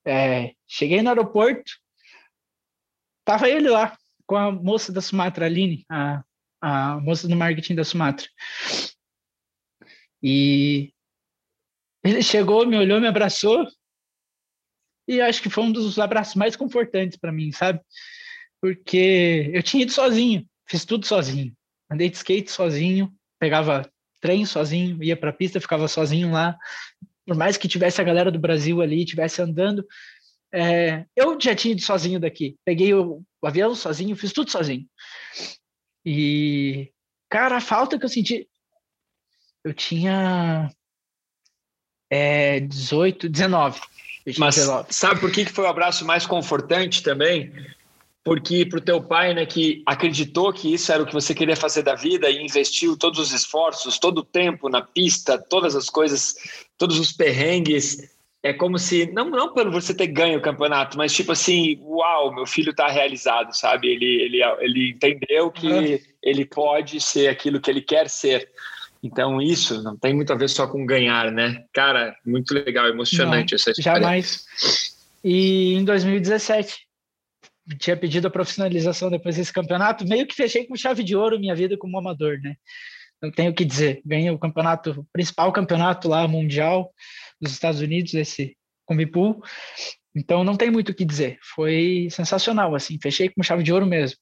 É, 0.05 0.53
cheguei 0.66 1.03
no 1.03 1.11
aeroporto, 1.11 1.70
tava 3.24 3.49
ele 3.49 3.68
lá, 3.68 3.97
com 4.26 4.37
a 4.37 4.51
moça 4.51 4.93
da 4.93 5.01
Sumatra, 5.01 5.47
Aline, 5.47 5.85
a 5.91 6.22
a 6.61 6.98
moça 7.00 7.28
do 7.28 7.36
marketing 7.36 7.74
da 7.74 7.84
Sumatra. 7.84 8.28
E 10.22 10.92
ele 12.04 12.22
chegou, 12.22 12.66
me 12.66 12.76
olhou, 12.76 13.00
me 13.00 13.06
abraçou. 13.06 13.66
E 15.06 15.20
acho 15.20 15.42
que 15.42 15.50
foi 15.50 15.64
um 15.64 15.72
dos 15.72 15.98
abraços 15.98 16.34
mais 16.34 16.56
confortantes 16.56 17.18
para 17.18 17.32
mim, 17.32 17.50
sabe? 17.52 17.80
Porque 18.61 19.50
eu 19.54 19.62
tinha 19.62 19.84
ido 19.84 19.92
sozinho, 19.92 20.46
fiz 20.68 20.84
tudo 20.84 21.06
sozinho. 21.06 21.54
Andei 21.90 22.11
de 22.11 22.16
skate 22.16 22.50
sozinho, 22.50 23.12
pegava 23.38 23.90
trem 24.20 24.44
sozinho, 24.44 25.02
ia 25.02 25.16
para 25.16 25.30
a 25.30 25.32
pista, 25.32 25.61
ficava 25.61 25.88
sozinho 25.88 26.32
lá. 26.32 26.56
Por 27.26 27.36
mais 27.36 27.56
que 27.56 27.68
tivesse 27.68 28.00
a 28.00 28.04
galera 28.04 28.30
do 28.30 28.38
Brasil 28.38 28.82
ali, 28.82 29.04
tivesse 29.04 29.40
andando, 29.40 29.86
é, 30.52 31.04
eu 31.14 31.38
já 31.40 31.54
tinha 31.54 31.72
ido 31.72 31.82
sozinho 31.82 32.18
daqui. 32.18 32.56
Peguei 32.64 32.92
o, 32.92 33.22
o 33.40 33.46
avião 33.46 33.74
sozinho, 33.74 34.16
fiz 34.16 34.32
tudo 34.32 34.50
sozinho. 34.50 34.86
E, 36.11 36.90
cara, 37.28 37.59
a 37.59 37.61
falta 37.61 37.98
que 37.98 38.04
eu 38.06 38.09
senti. 38.09 38.48
Eu 39.62 39.74
tinha 39.74 40.72
é, 42.11 42.61
18, 42.61 43.28
19. 43.28 43.78
Mas 44.38 44.54
19. 44.54 44.86
sabe 44.90 45.20
por 45.20 45.30
que 45.30 45.44
foi 45.44 45.64
o 45.64 45.68
abraço 45.68 46.06
mais 46.06 46.24
confortante 46.24 47.02
também? 47.02 47.52
Porque 48.24 48.64
para 48.64 48.78
o 48.78 48.82
teu 48.82 49.02
pai, 49.02 49.34
né, 49.34 49.44
que 49.44 49.82
acreditou 49.84 50.50
que 50.50 50.72
isso 50.72 50.90
era 50.90 51.02
o 51.02 51.06
que 51.06 51.12
você 51.12 51.34
queria 51.34 51.56
fazer 51.56 51.82
da 51.82 51.94
vida 51.94 52.30
e 52.30 52.42
investiu 52.42 52.96
todos 52.96 53.18
os 53.18 53.32
esforços, 53.32 53.98
todo 53.98 54.18
o 54.18 54.24
tempo 54.24 54.70
na 54.70 54.80
pista, 54.80 55.38
todas 55.38 55.76
as 55.76 55.90
coisas, 55.90 56.36
todos 56.78 56.98
os 56.98 57.12
perrengues, 57.12 58.17
é 58.43 58.53
como 58.53 58.78
se, 58.78 59.11
não, 59.12 59.28
não 59.30 59.53
pelo 59.53 59.70
você 59.70 59.93
ter 59.93 60.07
ganho 60.07 60.39
o 60.39 60.43
campeonato, 60.43 60.97
mas 60.97 61.12
tipo 61.12 61.32
assim, 61.32 61.80
uau, 61.82 62.34
meu 62.34 62.47
filho 62.47 62.70
está 62.70 62.89
realizado, 62.89 63.53
sabe? 63.53 63.89
Ele, 63.89 64.07
ele, 64.22 64.43
ele 64.61 64.91
entendeu 64.91 65.51
que 65.51 65.66
uhum. 65.66 65.99
ele 66.22 66.45
pode 66.45 67.01
ser 67.01 67.28
aquilo 67.28 67.61
que 67.61 67.70
ele 67.70 67.82
quer 67.82 68.09
ser. 68.09 68.49
Então, 69.03 69.41
isso 69.41 69.82
não 69.82 69.97
tem 69.97 70.14
muito 70.14 70.32
a 70.32 70.36
ver 70.36 70.49
só 70.49 70.66
com 70.66 70.86
ganhar, 70.86 71.30
né? 71.32 71.64
Cara, 71.72 72.16
muito 72.24 72.53
legal, 72.53 72.86
emocionante 72.89 73.53
não, 73.53 73.57
essa 73.57 73.70
história. 73.70 74.01
Jamais. 74.01 74.45
E 75.22 75.74
em 75.74 75.84
2017, 75.84 76.86
tinha 77.78 77.97
pedido 77.97 78.28
a 78.28 78.30
profissionalização 78.30 79.11
depois 79.11 79.36
desse 79.36 79.53
campeonato, 79.53 80.07
meio 80.07 80.26
que 80.26 80.34
fechei 80.34 80.64
com 80.64 80.76
chave 80.76 81.03
de 81.03 81.16
ouro 81.16 81.39
minha 81.39 81.55
vida 81.55 81.76
como 81.76 81.99
amador, 81.99 82.39
né? 82.41 82.57
Não 83.20 83.32
tenho 83.32 83.51
o 83.51 83.55
que 83.55 83.64
dizer. 83.64 84.01
Ganhei 84.07 84.30
o 84.30 84.39
campeonato, 84.39 85.01
o 85.01 85.07
principal 85.12 85.53
campeonato 85.53 86.09
lá 86.09 86.26
mundial 86.26 86.93
dos 87.41 87.53
Estados 87.53 87.80
Unidos, 87.80 88.14
esse 88.14 88.57
Combipool. 88.84 89.43
Então 90.14 90.43
não 90.43 90.57
tem 90.57 90.70
muito 90.70 90.91
o 90.91 90.95
que 90.95 91.05
dizer. 91.05 91.39
Foi 91.55 92.09
sensacional, 92.11 92.74
assim, 92.74 92.99
fechei 93.01 93.28
com 93.28 93.43
chave 93.43 93.62
de 93.62 93.72
ouro 93.72 93.86
mesmo. 93.86 94.18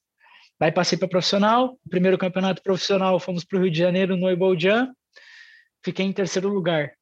Daí 0.59 0.71
passei 0.71 0.97
para 0.97 1.07
profissional, 1.07 1.77
primeiro 1.89 2.17
campeonato 2.17 2.61
profissional 2.63 3.19
fomos 3.19 3.43
para 3.45 3.59
o 3.59 3.61
Rio 3.61 3.71
de 3.71 3.77
Janeiro 3.77 4.17
no 4.17 4.29
Iboljan, 4.29 4.91
fiquei 5.83 6.05
em 6.05 6.11
terceiro 6.11 6.49
lugar. 6.49 6.93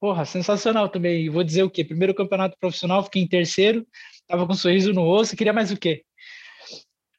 Porra, 0.00 0.24
sensacional 0.24 0.88
também. 0.88 1.28
Vou 1.28 1.42
dizer 1.42 1.64
o 1.64 1.70
quê? 1.70 1.84
Primeiro 1.84 2.14
campeonato 2.14 2.56
profissional, 2.60 3.02
fiquei 3.02 3.22
em 3.22 3.28
terceiro, 3.28 3.86
tava 4.28 4.46
com 4.46 4.52
um 4.52 4.56
sorriso 4.56 4.92
no 4.92 5.02
rosto, 5.02 5.36
queria 5.36 5.52
mais 5.52 5.72
o 5.72 5.76
quê? 5.76 6.04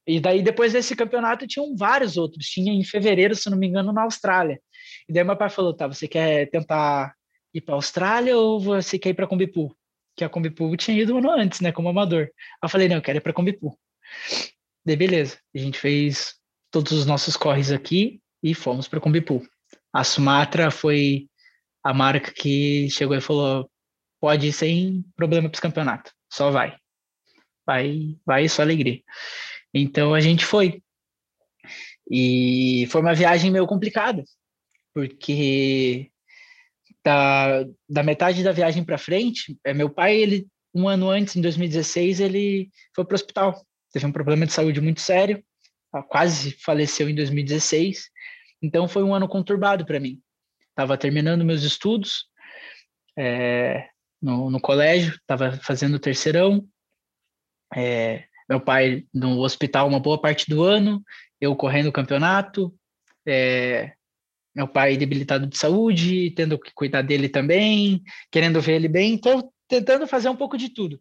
E 0.08 0.20
daí, 0.20 0.42
depois 0.42 0.74
desse 0.74 0.96
campeonato, 0.96 1.46
tinham 1.46 1.76
vários 1.76 2.18
outros. 2.18 2.48
Tinha 2.48 2.74
em 2.74 2.84
fevereiro, 2.84 3.36
se 3.36 3.50
não 3.50 3.58
me 3.58 3.68
engano, 3.68 3.94
na 3.94 4.04
Austrália. 4.04 4.60
E 5.08 5.14
daí 5.14 5.24
meu 5.24 5.38
pai 5.38 5.50
falou, 5.50 5.76
tá, 5.76 5.88
você 5.88 6.08
quer 6.08 6.50
tentar 6.50 7.14
ir 7.54 7.62
para 7.62 7.76
a 7.76 7.78
Austrália 7.78 8.38
ou 8.38 8.60
você 8.60 9.00
quer 9.00 9.10
ir 9.10 9.14
para 9.14 9.28
Combipool? 9.28 9.76
Que 10.16 10.24
a 10.24 10.30
Combipool 10.30 10.76
tinha 10.78 11.02
ido 11.02 11.18
ano 11.18 11.32
antes, 11.32 11.62
né, 11.62 11.72
como 11.72 11.90
amador. 11.90 12.30
Eu 12.62 12.70
falei, 12.70 12.88
não, 12.88 12.98
eu 12.98 13.02
quero 13.02 13.18
ir 13.18 13.22
para 13.22 13.34
Combipool. 13.34 13.78
Daí, 14.86 14.96
beleza. 14.96 15.38
A 15.54 15.58
gente 15.58 15.80
fez 15.80 16.36
todos 16.72 16.92
os 16.92 17.06
nossos 17.06 17.36
corres 17.36 17.72
aqui 17.72 18.22
e 18.42 18.54
fomos 18.54 18.88
para 18.88 19.00
Combipool. 19.00 19.46
A 19.94 20.04
Sumatra 20.04 20.72
foi 20.72 21.28
a 21.84 21.94
marca 21.94 22.32
que 22.32 22.90
chegou 22.90 23.16
e 23.16 23.22
falou: 23.22 23.70
pode 24.20 24.48
ir 24.48 24.54
sem 24.54 25.04
problema 25.16 25.50
para 25.50 25.56
os 25.56 25.62
campeonatos, 25.62 26.14
só 26.32 26.52
vai. 26.52 26.78
Vai, 27.66 28.18
vai, 28.26 28.50
só 28.50 28.62
alegria. 28.62 29.02
Então 29.74 30.14
a 30.14 30.20
gente 30.20 30.46
foi. 30.46 30.82
E 32.10 32.88
foi 32.90 33.02
uma 33.02 33.14
viagem 33.14 33.52
meio 33.52 33.68
complicada, 33.68 34.24
porque 34.94 36.12
da, 37.10 37.66
da 37.88 38.04
metade 38.04 38.44
da 38.44 38.52
viagem 38.52 38.84
para 38.84 38.98
frente, 38.98 39.58
é, 39.64 39.74
meu 39.74 39.90
pai, 39.90 40.16
ele 40.16 40.48
um 40.74 40.88
ano 40.88 41.10
antes, 41.10 41.36
em 41.36 41.42
2016, 41.42 42.20
ele 42.20 42.70
foi 42.96 43.04
para 43.04 43.14
o 43.14 43.16
hospital. 43.16 43.66
Teve 43.92 44.06
um 44.06 44.12
problema 44.12 44.46
de 44.46 44.54
saúde 44.54 44.80
muito 44.80 45.02
sério, 45.02 45.44
quase 46.10 46.52
faleceu 46.52 47.10
em 47.10 47.16
2016. 47.16 48.04
Então 48.62 48.88
foi 48.88 49.04
um 49.04 49.14
ano 49.14 49.28
conturbado 49.28 49.84
para 49.86 50.00
mim 50.00 50.22
estava 50.80 50.98
terminando 50.98 51.44
meus 51.44 51.64
estudos 51.64 52.26
é, 53.18 53.90
no, 54.22 54.50
no, 54.50 54.62
colégio, 54.62 55.14
estava 55.16 55.52
fazendo 55.58 56.00
terceirão. 56.00 56.66
É, 57.76 58.24
meu 58.50 58.62
pai 58.62 59.06
no 59.14 59.40
hospital 59.40 59.88
uma 59.88 60.00
boa 60.00 60.20
parte 60.22 60.50
do 60.50 60.64
ano, 60.64 61.04
eu 61.42 61.54
correndo 61.56 61.88
o 61.88 61.92
campeonato, 61.92 62.74
é, 63.28 63.94
meu 64.56 64.68
pai 64.68 64.98
debilitado 64.98 65.48
de 65.48 65.58
saúde, 65.58 66.32
tendo 66.32 66.58
que 66.60 66.74
cuidar 66.74 67.02
dele 67.02 67.30
também, 67.30 68.02
querendo 68.32 68.62
ver 68.62 68.74
ele 68.74 68.88
bem, 68.88 69.14
então 69.14 69.52
tentando 69.68 70.08
fazer 70.08 70.30
um 70.30 70.36
pouco 70.36 70.58
de 70.58 70.70
tudo. 70.70 71.00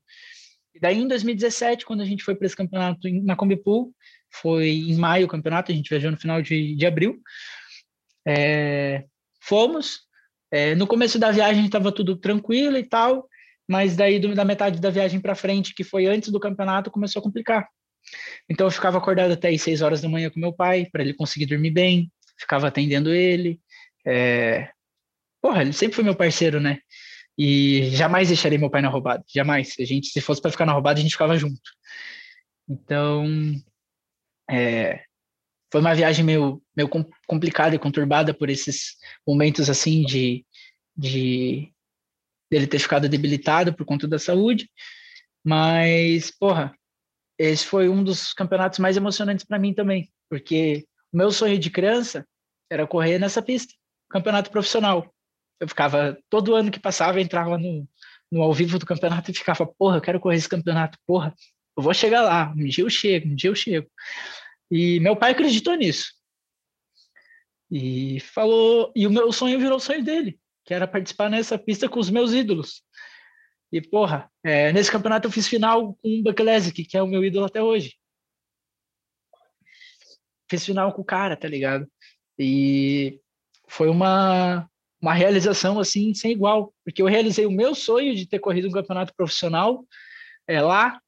E 0.75 0.81
daí 0.81 0.99
em 0.99 1.09
2017, 1.09 1.85
quando 1.85 2.03
a 2.03 2.05
gente 2.05 2.23
foi 2.23 2.35
para 2.35 2.47
esse 2.47 2.57
campeonato 2.57 3.09
na 3.25 3.35
Combipool, 3.35 3.95
foi 4.31 4.69
em 4.69 4.97
maio 4.97 5.27
o 5.27 5.29
campeonato, 5.29 5.73
a 5.73 5.75
gente 5.75 5.89
viajou 5.89 6.11
no 6.11 6.21
final 6.21 6.43
de, 6.43 6.77
de 6.77 6.87
abril. 6.87 7.19
É, 8.27 9.05
Fomos. 9.41 10.01
É, 10.51 10.75
no 10.75 10.87
começo 10.87 11.19
da 11.19 11.31
viagem 11.31 11.65
estava 11.65 11.91
tudo 11.91 12.17
tranquilo 12.17 12.77
e 12.77 12.85
tal, 12.85 13.27
mas 13.69 13.97
daí 13.97 14.19
do, 14.19 14.35
da 14.35 14.45
metade 14.45 14.81
da 14.81 14.91
viagem 14.91 15.21
para 15.21 15.35
frente, 15.35 15.75
que 15.75 15.85
foi 15.85 16.07
antes 16.07 16.31
do 16.31 16.41
campeonato, 16.41 16.91
começou 16.91 17.21
a 17.21 17.23
complicar. 17.23 17.67
Então 18.49 18.67
eu 18.67 18.71
ficava 18.71 18.99
acordado 18.99 19.33
até 19.33 19.49
as 19.49 19.61
seis 19.61 19.83
horas 19.83 20.01
da 20.01 20.09
manhã 20.09 20.31
com 20.31 20.41
meu 20.41 20.53
pai, 20.53 20.87
para 20.91 21.03
ele 21.03 21.15
conseguir 21.15 21.47
dormir 21.47 21.71
bem, 21.71 22.11
ficava 22.39 22.69
atendendo 22.69 23.13
ele. 23.13 23.61
É... 24.07 24.71
Porra, 25.41 25.63
ele 25.63 25.73
sempre 25.73 25.97
foi 25.97 26.05
meu 26.05 26.17
parceiro, 26.17 26.61
né? 26.61 26.79
E 27.37 27.91
jamais 27.91 28.29
deixaria 28.29 28.59
meu 28.59 28.71
pai 28.71 28.83
na 28.83 28.89
roubada, 28.89 29.25
jamais. 29.33 29.75
A 29.79 29.85
gente, 29.85 30.09
se 30.09 30.21
fosse 30.21 30.41
para 30.41 30.51
ficar 30.51 30.67
na 30.67 30.73
roubada, 30.73 30.99
a 30.99 31.03
gente 31.03 31.13
ficava 31.13 31.37
junto. 31.37 31.61
Então, 32.69 33.27
é, 34.51 35.05
foi 35.71 35.81
uma 35.81 35.95
viagem 35.95 36.25
meio, 36.25 36.63
meio 36.77 36.89
complicada 37.27 37.75
e 37.75 37.79
conturbada 37.79 38.33
por 38.33 38.49
esses 38.49 38.97
momentos 39.27 39.69
assim 39.69 40.03
de, 40.03 40.45
de 40.97 41.73
dele 42.51 42.67
ter 42.67 42.79
ficado 42.79 43.09
debilitado 43.09 43.75
por 43.75 43.85
conta 43.85 44.09
da 44.09 44.19
saúde, 44.19 44.71
mas 45.45 46.31
porra, 46.31 46.75
esse 47.39 47.67
foi 47.67 47.89
um 47.89 48.03
dos 48.03 48.33
campeonatos 48.33 48.79
mais 48.79 48.97
emocionantes 48.97 49.45
para 49.45 49.59
mim 49.59 49.75
também, 49.75 50.11
porque 50.29 50.87
meu 51.13 51.31
sonho 51.31 51.59
de 51.59 51.71
criança 51.71 52.27
era 52.71 52.87
correr 52.87 53.19
nessa 53.19 53.43
pista, 53.43 53.75
campeonato 54.11 54.51
profissional. 54.51 55.13
Eu 55.61 55.69
ficava 55.69 56.19
todo 56.29 56.55
ano 56.55 56.71
que 56.71 56.79
passava, 56.79 57.21
entrava 57.21 57.59
no, 57.59 57.89
no 58.31 58.43
ao 58.43 58.53
vivo 58.53 58.79
do 58.79 58.87
campeonato 58.87 59.31
e 59.31 59.35
ficava, 59.35 59.67
porra, 59.67 59.97
eu 59.97 60.01
quero 60.01 60.21
correr 60.21 60.37
esse 60.37 60.49
campeonato, 60.49 60.99
porra, 61.07 61.35
eu 61.77 61.83
vou 61.83 61.95
chegar 61.95 62.23
lá, 62.23 62.53
um 62.57 62.65
dia 62.65 62.85
eu 62.85 62.91
chego, 62.91 63.29
um 63.29 63.35
dia 63.35 63.51
eu 63.51 63.55
chego. 63.55 63.91
E 64.71 65.01
meu 65.01 65.17
pai 65.17 65.33
acreditou 65.33 65.75
nisso. 65.75 66.13
E 67.71 68.21
falou, 68.21 68.93
e 68.95 69.07
o 69.07 69.11
meu 69.11 69.31
sonho 69.33 69.59
virou 69.59 69.77
o 69.77 69.81
sonho 69.81 70.03
dele, 70.03 70.39
que 70.65 70.73
era 70.73 70.87
participar 70.87 71.31
nessa 71.31 71.59
pista 71.59 71.89
com 71.89 72.01
os 72.01 72.11
meus 72.11 72.33
ídolos. 72.33 72.83
E, 73.71 73.81
porra, 73.81 74.31
é, 74.43 74.73
nesse 74.73 74.91
campeonato 74.91 75.29
eu 75.29 75.33
fiz 75.33 75.47
final 75.47 75.95
com 75.95 76.21
o 76.21 76.23
Bucklesic, 76.23 76.85
que 76.85 76.97
é 76.97 77.03
o 77.03 77.07
meu 77.07 77.25
ídolo 77.25 77.47
até 77.47 77.63
hoje. 77.63 77.95
Fiz 80.51 80.65
final 80.65 80.93
com 80.93 81.03
o 81.03 81.05
cara, 81.05 81.37
tá 81.37 81.49
ligado? 81.49 81.87
E 82.39 83.21
foi 83.69 83.89
uma, 83.89 84.69
uma 85.01 85.15
realização, 85.15 85.79
assim, 85.79 86.15
sem 86.15 86.33
igual. 86.33 86.73
Porque 86.85 87.03
eu 87.03 87.07
realizei 87.07 87.47
o 87.47 87.51
meu 87.51 87.75
sonho 87.75 88.15
de 88.15 88.27
ter 88.27 88.39
corrido 88.39 88.69
um 88.69 88.73
campeonato 88.73 89.15
profissional 89.15 89.85
é, 90.47 90.61
lá, 90.61 91.01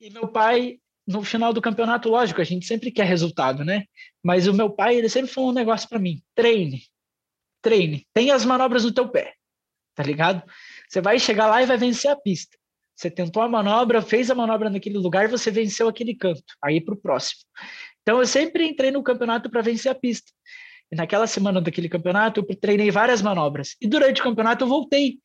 e 0.00 0.10
meu 0.10 0.28
pai 0.28 0.78
no 1.06 1.22
final 1.22 1.52
do 1.52 1.60
campeonato, 1.60 2.08
lógico, 2.08 2.40
a 2.40 2.44
gente 2.44 2.66
sempre 2.66 2.90
quer 2.90 3.04
resultado, 3.04 3.64
né? 3.64 3.84
Mas 4.22 4.46
o 4.46 4.54
meu 4.54 4.70
pai, 4.70 4.96
ele 4.96 5.08
sempre 5.08 5.30
falou 5.30 5.50
um 5.50 5.54
negócio 5.54 5.88
para 5.88 5.98
mim: 5.98 6.22
treine, 6.34 6.82
treine, 7.62 8.06
tenha 8.12 8.34
as 8.34 8.44
manobras 8.44 8.84
no 8.84 8.92
teu 8.92 9.08
pé, 9.08 9.34
tá 9.94 10.02
ligado? 10.02 10.42
Você 10.88 11.00
vai 11.00 11.18
chegar 11.18 11.46
lá 11.46 11.62
e 11.62 11.66
vai 11.66 11.76
vencer 11.76 12.10
a 12.10 12.16
pista. 12.16 12.56
Você 12.94 13.10
tentou 13.10 13.42
a 13.42 13.48
manobra, 13.48 14.00
fez 14.00 14.30
a 14.30 14.34
manobra 14.34 14.70
naquele 14.70 14.98
lugar, 14.98 15.28
você 15.28 15.50
venceu 15.50 15.88
aquele 15.88 16.14
canto, 16.14 16.54
aí 16.62 16.80
para 16.80 16.94
o 16.94 16.96
próximo. 16.96 17.40
Então 18.04 18.20
eu 18.20 18.26
sempre 18.26 18.68
entrei 18.68 18.90
no 18.90 19.02
campeonato 19.02 19.50
para 19.50 19.62
vencer 19.62 19.90
a 19.90 19.94
pista. 19.94 20.30
E 20.92 20.96
naquela 20.96 21.26
semana 21.26 21.60
daquele 21.60 21.88
campeonato, 21.88 22.44
eu 22.46 22.56
treinei 22.56 22.90
várias 22.90 23.22
manobras. 23.22 23.74
E 23.80 23.88
durante 23.88 24.20
o 24.20 24.24
campeonato 24.24 24.64
eu 24.64 24.68
voltei 24.68 25.18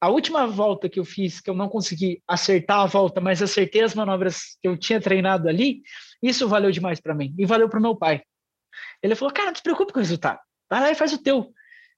a 0.00 0.08
última 0.08 0.46
volta 0.46 0.88
que 0.88 1.00
eu 1.00 1.04
fiz, 1.04 1.40
que 1.40 1.48
eu 1.48 1.54
não 1.54 1.68
consegui 1.68 2.22
acertar 2.28 2.80
a 2.80 2.86
volta, 2.86 3.20
mas 3.20 3.40
acertei 3.40 3.82
as 3.82 3.94
manobras 3.94 4.58
que 4.60 4.68
eu 4.68 4.76
tinha 4.76 5.00
treinado 5.00 5.48
ali, 5.48 5.82
isso 6.22 6.48
valeu 6.48 6.70
demais 6.70 7.00
para 7.00 7.14
mim 7.14 7.34
e 7.38 7.46
valeu 7.46 7.68
para 7.68 7.78
o 7.78 7.82
meu 7.82 7.96
pai. 7.96 8.22
Ele 9.02 9.14
falou: 9.14 9.32
Cara, 9.32 9.48
não 9.48 9.54
se 9.54 9.62
preocupe 9.62 9.92
com 9.92 9.98
o 9.98 10.02
resultado, 10.02 10.38
vai 10.68 10.80
lá 10.80 10.90
e 10.90 10.94
faz 10.94 11.12
o 11.12 11.22
teu, 11.22 11.52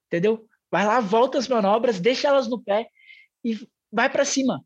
entendeu? 0.07 0.47
Vai 0.71 0.85
lá, 0.85 0.99
volta 0.99 1.37
as 1.37 1.47
manobras, 1.47 1.99
deixa 1.99 2.27
elas 2.27 2.47
no 2.47 2.61
pé 2.63 2.87
e 3.43 3.59
vai 3.91 4.09
para 4.09 4.23
cima. 4.23 4.63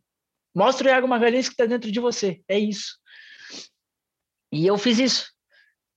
Mostra 0.54 0.88
o 0.88 0.92
Iago 0.92 1.08
Magalhães 1.08 1.48
que 1.48 1.54
está 1.54 1.66
dentro 1.66 1.92
de 1.92 2.00
você. 2.00 2.42
É 2.48 2.60
isso. 2.60 3.00
E 4.52 4.68
eu 4.68 4.78
fiz 4.78 5.00
isso. 5.00 5.33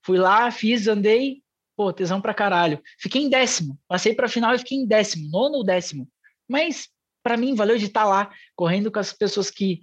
Fui 0.06 0.18
lá, 0.18 0.52
fiz, 0.52 0.86
andei, 0.86 1.42
pô, 1.76 1.92
tesão 1.92 2.20
pra 2.20 2.32
caralho. 2.32 2.80
Fiquei 2.96 3.22
em 3.22 3.28
décimo. 3.28 3.76
Passei 3.88 4.14
pra 4.14 4.28
final 4.28 4.54
e 4.54 4.58
fiquei 4.58 4.78
em 4.78 4.86
décimo, 4.86 5.28
nono 5.28 5.56
ou 5.56 5.64
décimo. 5.64 6.08
Mas 6.48 6.88
para 7.24 7.36
mim, 7.36 7.56
valeu 7.56 7.76
de 7.76 7.86
estar 7.86 8.04
tá 8.04 8.06
lá, 8.06 8.30
correndo 8.54 8.88
com 8.88 9.00
as 9.00 9.12
pessoas 9.12 9.50
que. 9.50 9.80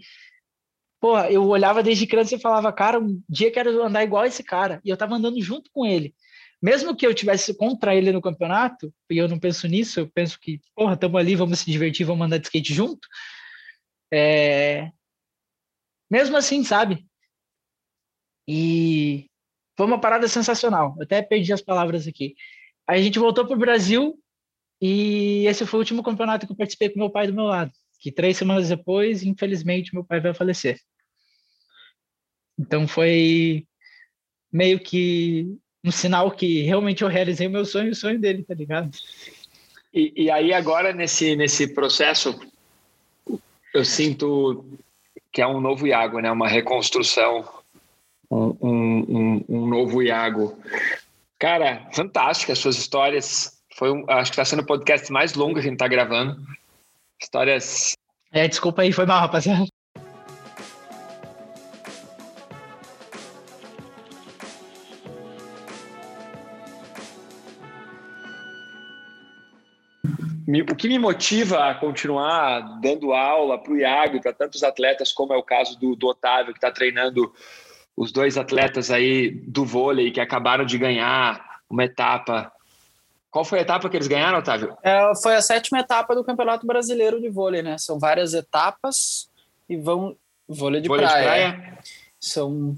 Pô, 0.97 1.19
eu 1.19 1.45
olhava 1.45 1.83
desde 1.83 2.07
criança 2.07 2.35
e 2.35 2.39
falava, 2.39 2.71
cara, 2.71 3.01
um 3.01 3.21
dia 3.27 3.51
quero 3.51 3.83
andar 3.83 4.01
igual 4.01 4.23
esse 4.23 4.41
cara. 4.41 4.79
E 4.85 4.89
eu 4.89 4.95
tava 4.95 5.15
andando 5.15 5.41
junto 5.41 5.69
com 5.73 5.85
ele. 5.85 6.15
Mesmo 6.61 6.95
que 6.95 7.05
eu 7.05 7.13
tivesse 7.13 7.53
contra 7.53 7.93
ele 7.93 8.13
no 8.13 8.21
campeonato, 8.21 8.93
e 9.11 9.17
eu 9.17 9.27
não 9.27 9.37
penso 9.37 9.67
nisso, 9.67 9.99
eu 9.99 10.09
penso 10.09 10.39
que, 10.39 10.61
porra, 10.73 10.93
estamos 10.93 11.19
ali, 11.19 11.35
vamos 11.35 11.59
se 11.59 11.69
divertir, 11.69 12.05
vamos 12.05 12.25
andar 12.25 12.37
de 12.37 12.47
skate 12.47 12.73
junto. 12.73 13.05
É... 14.09 14.89
Mesmo 16.09 16.37
assim, 16.37 16.63
sabe? 16.63 17.05
E 18.47 19.29
foi 19.75 19.85
uma 19.85 19.99
parada 19.99 20.27
sensacional. 20.27 20.95
Eu 20.97 21.03
até 21.03 21.21
perdi 21.21 21.51
as 21.53 21.61
palavras 21.61 22.07
aqui. 22.07 22.35
Aí 22.87 22.99
a 22.99 23.03
gente 23.03 23.19
voltou 23.19 23.45
para 23.45 23.55
o 23.55 23.59
Brasil 23.59 24.19
e 24.81 25.45
esse 25.47 25.65
foi 25.65 25.77
o 25.77 25.81
último 25.81 26.03
campeonato 26.03 26.45
que 26.45 26.51
eu 26.51 26.57
participei 26.57 26.89
com 26.89 26.99
meu 26.99 27.09
pai 27.09 27.27
do 27.27 27.33
meu 27.33 27.45
lado, 27.45 27.71
que 27.99 28.11
três 28.11 28.37
semanas 28.37 28.69
depois, 28.69 29.23
infelizmente, 29.23 29.93
meu 29.93 30.03
pai 30.03 30.19
vai 30.19 30.33
falecer. 30.33 30.79
Então 32.59 32.87
foi 32.87 33.65
meio 34.51 34.79
que 34.79 35.57
um 35.83 35.91
sinal 35.91 36.31
que 36.31 36.61
realmente 36.61 37.01
eu 37.01 37.09
realizei 37.09 37.47
o 37.47 37.51
meu 37.51 37.65
sonho 37.65 37.87
e 37.87 37.91
o 37.91 37.95
sonho 37.95 38.19
dele, 38.19 38.43
tá 38.43 38.53
ligado? 38.53 38.91
E, 39.93 40.13
e 40.23 40.31
aí 40.31 40.53
agora 40.53 40.93
nesse, 40.93 41.35
nesse 41.35 41.73
processo, 41.73 42.39
eu 43.73 43.83
sinto 43.83 44.65
que 45.31 45.41
é 45.41 45.47
um 45.47 45.59
novo 45.59 45.87
Iago, 45.87 46.19
né? 46.19 46.31
Uma 46.31 46.47
reconstrução, 46.47 47.43
um, 48.33 48.57
um, 48.61 49.45
um 49.49 49.67
novo 49.67 50.01
Iago. 50.01 50.57
Cara, 51.39 51.87
fantástica 51.93 52.53
as 52.53 52.59
suas 52.59 52.77
histórias. 52.77 53.61
Foi 53.75 53.91
um, 53.91 54.05
acho 54.09 54.31
que 54.31 54.35
está 54.35 54.45
sendo 54.45 54.61
o 54.61 54.65
podcast 54.65 55.11
mais 55.11 55.33
longo 55.33 55.55
que 55.55 55.59
a 55.59 55.63
gente 55.63 55.73
está 55.73 55.87
gravando. 55.87 56.41
Histórias. 57.21 57.93
É, 58.31 58.47
desculpa 58.47 58.81
aí, 58.81 58.91
foi 58.91 59.05
mal, 59.05 59.21
rapaziada. 59.21 59.65
o 70.61 70.75
que 70.75 70.87
me 70.87 70.99
motiva 70.99 71.69
a 71.69 71.75
continuar 71.75 72.79
dando 72.79 73.13
aula 73.13 73.57
para 73.57 73.73
o 73.73 73.77
Iago 73.77 74.17
e 74.17 74.21
para 74.21 74.33
tantos 74.33 74.63
atletas, 74.63 75.11
como 75.11 75.33
é 75.33 75.37
o 75.37 75.43
caso 75.43 75.79
do, 75.79 75.95
do 75.95 76.07
Otávio, 76.07 76.53
que 76.53 76.57
está 76.57 76.71
treinando 76.71 77.33
os 77.95 78.11
dois 78.11 78.37
atletas 78.37 78.89
aí 78.89 79.29
do 79.29 79.65
vôlei 79.65 80.11
que 80.11 80.19
acabaram 80.19 80.65
de 80.65 80.77
ganhar 80.77 81.61
uma 81.69 81.83
etapa. 81.83 82.51
Qual 83.29 83.45
foi 83.45 83.59
a 83.59 83.61
etapa 83.61 83.89
que 83.89 83.97
eles 83.97 84.07
ganharam, 84.07 84.39
Otávio? 84.39 84.77
É, 84.83 85.11
foi 85.21 85.35
a 85.35 85.41
sétima 85.41 85.79
etapa 85.79 86.13
do 86.15 86.23
Campeonato 86.23 86.67
Brasileiro 86.67 87.19
de 87.19 87.29
Vôlei, 87.29 87.61
né? 87.61 87.77
São 87.77 87.99
várias 87.99 88.33
etapas 88.33 89.29
e 89.67 89.75
vão. 89.75 90.15
Vôlei 90.47 90.81
de 90.81 90.87
vôlei 90.87 91.05
praia. 91.05 91.51
De 91.51 91.57
praia. 91.57 91.79
São 92.19 92.75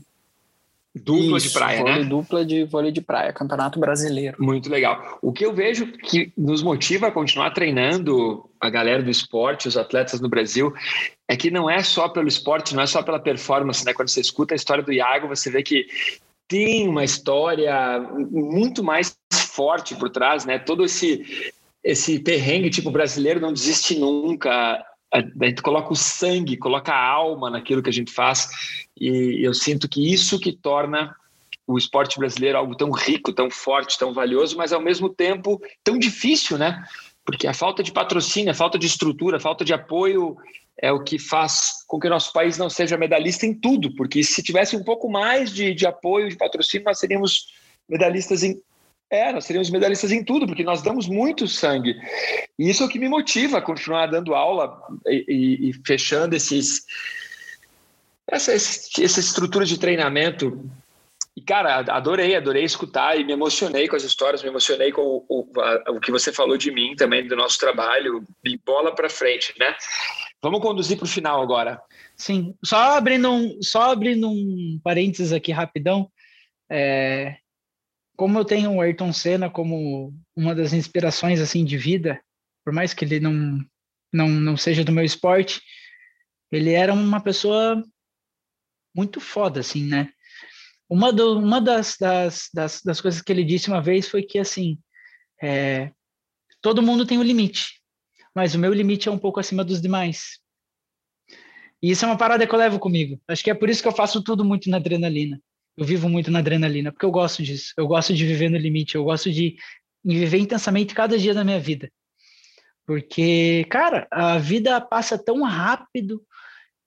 Dupla 0.96 1.38
Isso, 1.38 1.50
de 1.50 1.54
praia, 1.54 1.80
vôlei 1.80 2.00
né? 2.00 2.04
Dupla 2.06 2.46
de 2.46 2.64
vôlei 2.64 2.92
de 2.92 3.02
praia, 3.02 3.34
Campeonato 3.34 3.78
Brasileiro. 3.78 4.38
Muito 4.40 4.70
legal. 4.70 5.20
O 5.22 5.34
que 5.34 5.46
eu 5.46 5.54
vejo 5.54 5.88
que 5.88 6.32
nos 6.38 6.64
motiva 6.64 7.08
a 7.08 7.12
continuar 7.12 7.52
treinando 7.52 8.50
a 8.62 8.70
galera 8.70 9.04
do 9.04 9.12
esporte, 9.12 9.68
os 9.68 9.76
atletas 9.76 10.22
no 10.22 10.30
Brasil, 10.30 10.74
é 11.28 11.36
que 11.36 11.52
não 11.52 11.70
é 11.70 11.84
só 11.84 12.08
pelo 12.08 12.30
esporte, 12.30 12.74
não 12.74 12.82
é 12.82 12.88
só 12.88 13.04
pela 13.04 13.20
performance, 13.20 13.86
né? 13.86 13.94
Quando 13.94 14.08
você 14.08 14.22
escuta 14.22 14.54
a 14.54 14.56
história 14.56 14.84
do 14.84 14.94
Iago, 14.94 15.28
você 15.28 15.52
vê 15.52 15.62
que 15.62 15.86
tem 16.48 16.88
uma 16.88 17.04
história 17.04 18.00
muito 18.32 18.82
mais 18.82 19.18
forte 19.34 19.96
por 19.96 20.10
trás, 20.10 20.46
né? 20.46 20.60
Todo 20.60 20.86
esse 20.86 21.54
esse 21.84 22.18
perrengue 22.20 22.70
tipo 22.70 22.90
brasileiro 22.90 23.40
não 23.40 23.54
desiste 23.54 24.00
nunca 24.00 24.84
a 25.16 25.46
gente 25.46 25.62
coloca 25.62 25.92
o 25.92 25.96
sangue, 25.96 26.58
coloca 26.58 26.92
a 26.92 27.08
alma 27.08 27.50
naquilo 27.50 27.82
que 27.82 27.90
a 27.90 27.94
gente 27.94 28.12
faz, 28.12 28.50
e 29.00 29.46
eu 29.46 29.54
sinto 29.54 29.88
que 29.88 30.14
isso 30.14 30.40
que 30.40 30.52
torna 30.52 31.16
o 31.68 31.78
esporte 31.78 32.20
brasileiro 32.20 32.58
algo 32.58 32.76
tão 32.76 32.92
rico, 32.92 33.34
tão 33.34 33.50
forte, 33.50 33.98
tão 33.98 34.14
valioso, 34.14 34.56
mas 34.58 34.72
ao 34.72 34.82
mesmo 34.82 35.10
tempo 35.10 35.62
tão 35.84 35.98
difícil, 35.98 36.58
né? 36.58 36.84
Porque 37.26 37.48
a 37.48 37.54
falta 37.54 37.82
de 37.82 37.92
patrocínio, 37.92 38.52
a 38.52 38.56
falta 38.56 38.78
de 38.78 38.86
estrutura, 38.86 39.38
a 39.38 39.40
falta 39.40 39.66
de 39.66 39.74
apoio 39.74 40.38
é 40.80 40.92
o 40.92 41.04
que 41.04 41.18
faz 41.18 41.84
com 41.88 42.00
que 42.00 42.08
o 42.08 42.10
nosso 42.10 42.32
país 42.32 42.58
não 42.58 42.70
seja 42.70 42.98
medalhista 42.98 43.46
em 43.46 43.54
tudo, 43.54 43.96
porque 43.96 44.24
se 44.24 44.44
tivesse 44.44 44.76
um 44.76 44.84
pouco 44.84 45.10
mais 45.10 45.52
de, 45.52 45.74
de 45.74 45.88
apoio, 45.88 46.30
de 46.30 46.38
patrocínio, 46.38 46.86
nós 46.86 47.00
seríamos 47.00 47.48
medalhistas 47.90 48.44
em 48.44 48.62
é, 49.16 49.32
nós 49.32 49.46
seríamos 49.46 49.70
medalhistas 49.70 50.12
em 50.12 50.24
tudo, 50.24 50.46
porque 50.46 50.64
nós 50.64 50.82
damos 50.82 51.08
muito 51.08 51.48
sangue. 51.48 51.96
E 52.60 52.70
isso 52.70 52.84
é 52.84 52.86
o 52.86 52.90
que 52.90 53.00
me 53.00 53.10
motiva 53.10 53.58
a 53.58 53.62
continuar 53.62 54.08
dando 54.08 54.36
aula 54.36 54.82
e, 55.08 55.26
e, 55.28 55.70
e 55.70 55.74
fechando 55.86 56.36
esses, 56.36 56.86
essa, 58.28 58.54
essa 58.54 59.20
estrutura 59.20 59.66
de 59.66 59.80
treinamento. 59.80 60.70
E, 61.36 61.42
cara, 61.42 61.80
adorei, 61.80 62.36
adorei 62.36 62.64
escutar 62.64 63.20
e 63.20 63.24
me 63.24 63.34
emocionei 63.34 63.88
com 63.88 63.96
as 63.96 64.04
histórias, 64.04 64.42
me 64.42 64.50
emocionei 64.50 64.92
com 64.92 65.02
o, 65.02 65.26
o, 65.28 65.62
a, 65.62 65.92
o 65.92 66.00
que 66.00 66.12
você 66.12 66.32
falou 66.32 66.58
de 66.58 66.72
mim 66.72 66.96
também, 66.96 67.28
do 67.28 67.36
nosso 67.36 67.60
trabalho, 67.60 68.24
e 68.44 68.58
bola 68.58 68.96
para 68.96 69.10
frente, 69.10 69.54
né? 69.60 69.76
Vamos 70.42 70.62
conduzir 70.62 70.98
para 70.98 71.06
o 71.06 71.10
final 71.10 71.42
agora. 71.42 71.82
Sim, 72.16 72.56
só 72.64 72.96
abrindo 72.98 73.30
um, 73.30 73.62
só 73.62 73.92
abrindo 73.92 74.30
um 74.30 74.80
parênteses 74.82 75.34
aqui 75.34 75.52
rapidão, 75.52 76.10
é, 76.70 77.36
como 78.16 78.40
eu 78.40 78.46
tenho 78.46 78.74
o 78.74 78.82
Ayrton 78.82 79.12
Senna 79.12 79.50
como 79.50 80.14
uma 80.36 80.56
das 80.56 80.74
inspirações 80.74 81.40
assim 81.40 81.64
de 81.66 81.78
vida, 81.78 82.22
por 82.64 82.74
mais 82.74 82.94
que 82.94 83.06
ele 83.06 83.20
não 83.20 83.64
não, 84.12 84.30
não 84.30 84.56
seja 84.56 84.84
do 84.84 84.94
meu 84.94 85.04
esporte, 85.04 85.62
ele 86.50 86.72
era 86.72 86.94
uma 86.94 87.22
pessoa 87.22 87.84
muito 88.96 89.20
foda, 89.20 89.60
assim, 89.60 89.86
né? 89.86 90.10
Uma, 90.90 91.12
do, 91.12 91.38
uma 91.38 91.60
das, 91.60 91.98
das, 92.00 92.50
das, 92.54 92.82
das 92.82 93.02
coisas 93.02 93.22
que 93.22 93.30
ele 93.30 93.44
disse 93.44 93.68
uma 93.68 93.82
vez 93.82 94.08
foi 94.08 94.24
que, 94.24 94.40
assim, 94.40 94.80
é, 95.42 95.92
todo 96.62 96.82
mundo 96.82 97.06
tem 97.06 97.18
um 97.18 97.24
limite, 97.24 97.82
mas 98.34 98.56
o 98.56 98.60
meu 98.60 98.72
limite 98.72 99.10
é 99.10 99.12
um 99.12 99.18
pouco 99.18 99.40
acima 99.40 99.66
dos 99.66 99.82
demais. 99.82 100.40
E 101.82 101.92
isso 101.92 102.06
é 102.06 102.08
uma 102.08 102.18
parada 102.18 102.48
que 102.48 102.56
eu 102.56 102.60
levo 102.60 102.80
comigo. 102.80 103.22
Acho 103.28 103.44
que 103.44 103.52
é 103.52 103.54
por 103.54 103.70
isso 103.70 103.82
que 103.82 103.88
eu 103.88 103.92
faço 103.92 104.24
tudo 104.24 104.46
muito 104.46 104.70
na 104.70 104.78
adrenalina 104.78 105.42
eu 105.78 105.86
vivo 105.86 106.08
muito 106.10 106.32
na 106.32 106.40
adrenalina, 106.40 106.92
porque 106.92 107.06
eu 107.06 107.12
gosto 107.12 107.44
disso. 107.44 107.74
Eu 107.78 107.88
gosto 107.88 108.14
de 108.14 108.26
viver 108.26 108.50
no 108.50 108.58
limite, 108.58 108.96
eu 108.96 109.04
gosto 109.04 109.32
de 109.32 109.58
viver 110.04 110.38
intensamente 110.38 110.94
cada 110.94 111.18
dia 111.18 111.34
da 111.34 111.44
minha 111.44 111.60
vida. 111.60 111.92
Porque, 112.86 113.66
cara, 113.70 114.08
a 114.12 114.38
vida 114.38 114.80
passa 114.80 115.18
tão 115.18 115.42
rápido 115.44 116.24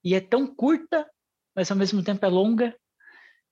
e 0.03 0.15
é 0.15 0.21
tão 0.21 0.47
curta, 0.47 1.05
mas 1.55 1.69
ao 1.69 1.77
mesmo 1.77 2.01
tempo 2.01 2.25
é 2.25 2.29
longa, 2.29 2.75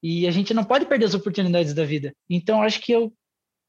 e 0.02 0.28
a 0.28 0.32
gente 0.32 0.54
não 0.54 0.64
pode 0.64 0.86
perder 0.86 1.06
as 1.06 1.14
oportunidades 1.14 1.74
da 1.74 1.84
vida. 1.84 2.14
Então, 2.30 2.62
acho 2.62 2.80
que 2.80 2.92
eu 2.92 3.14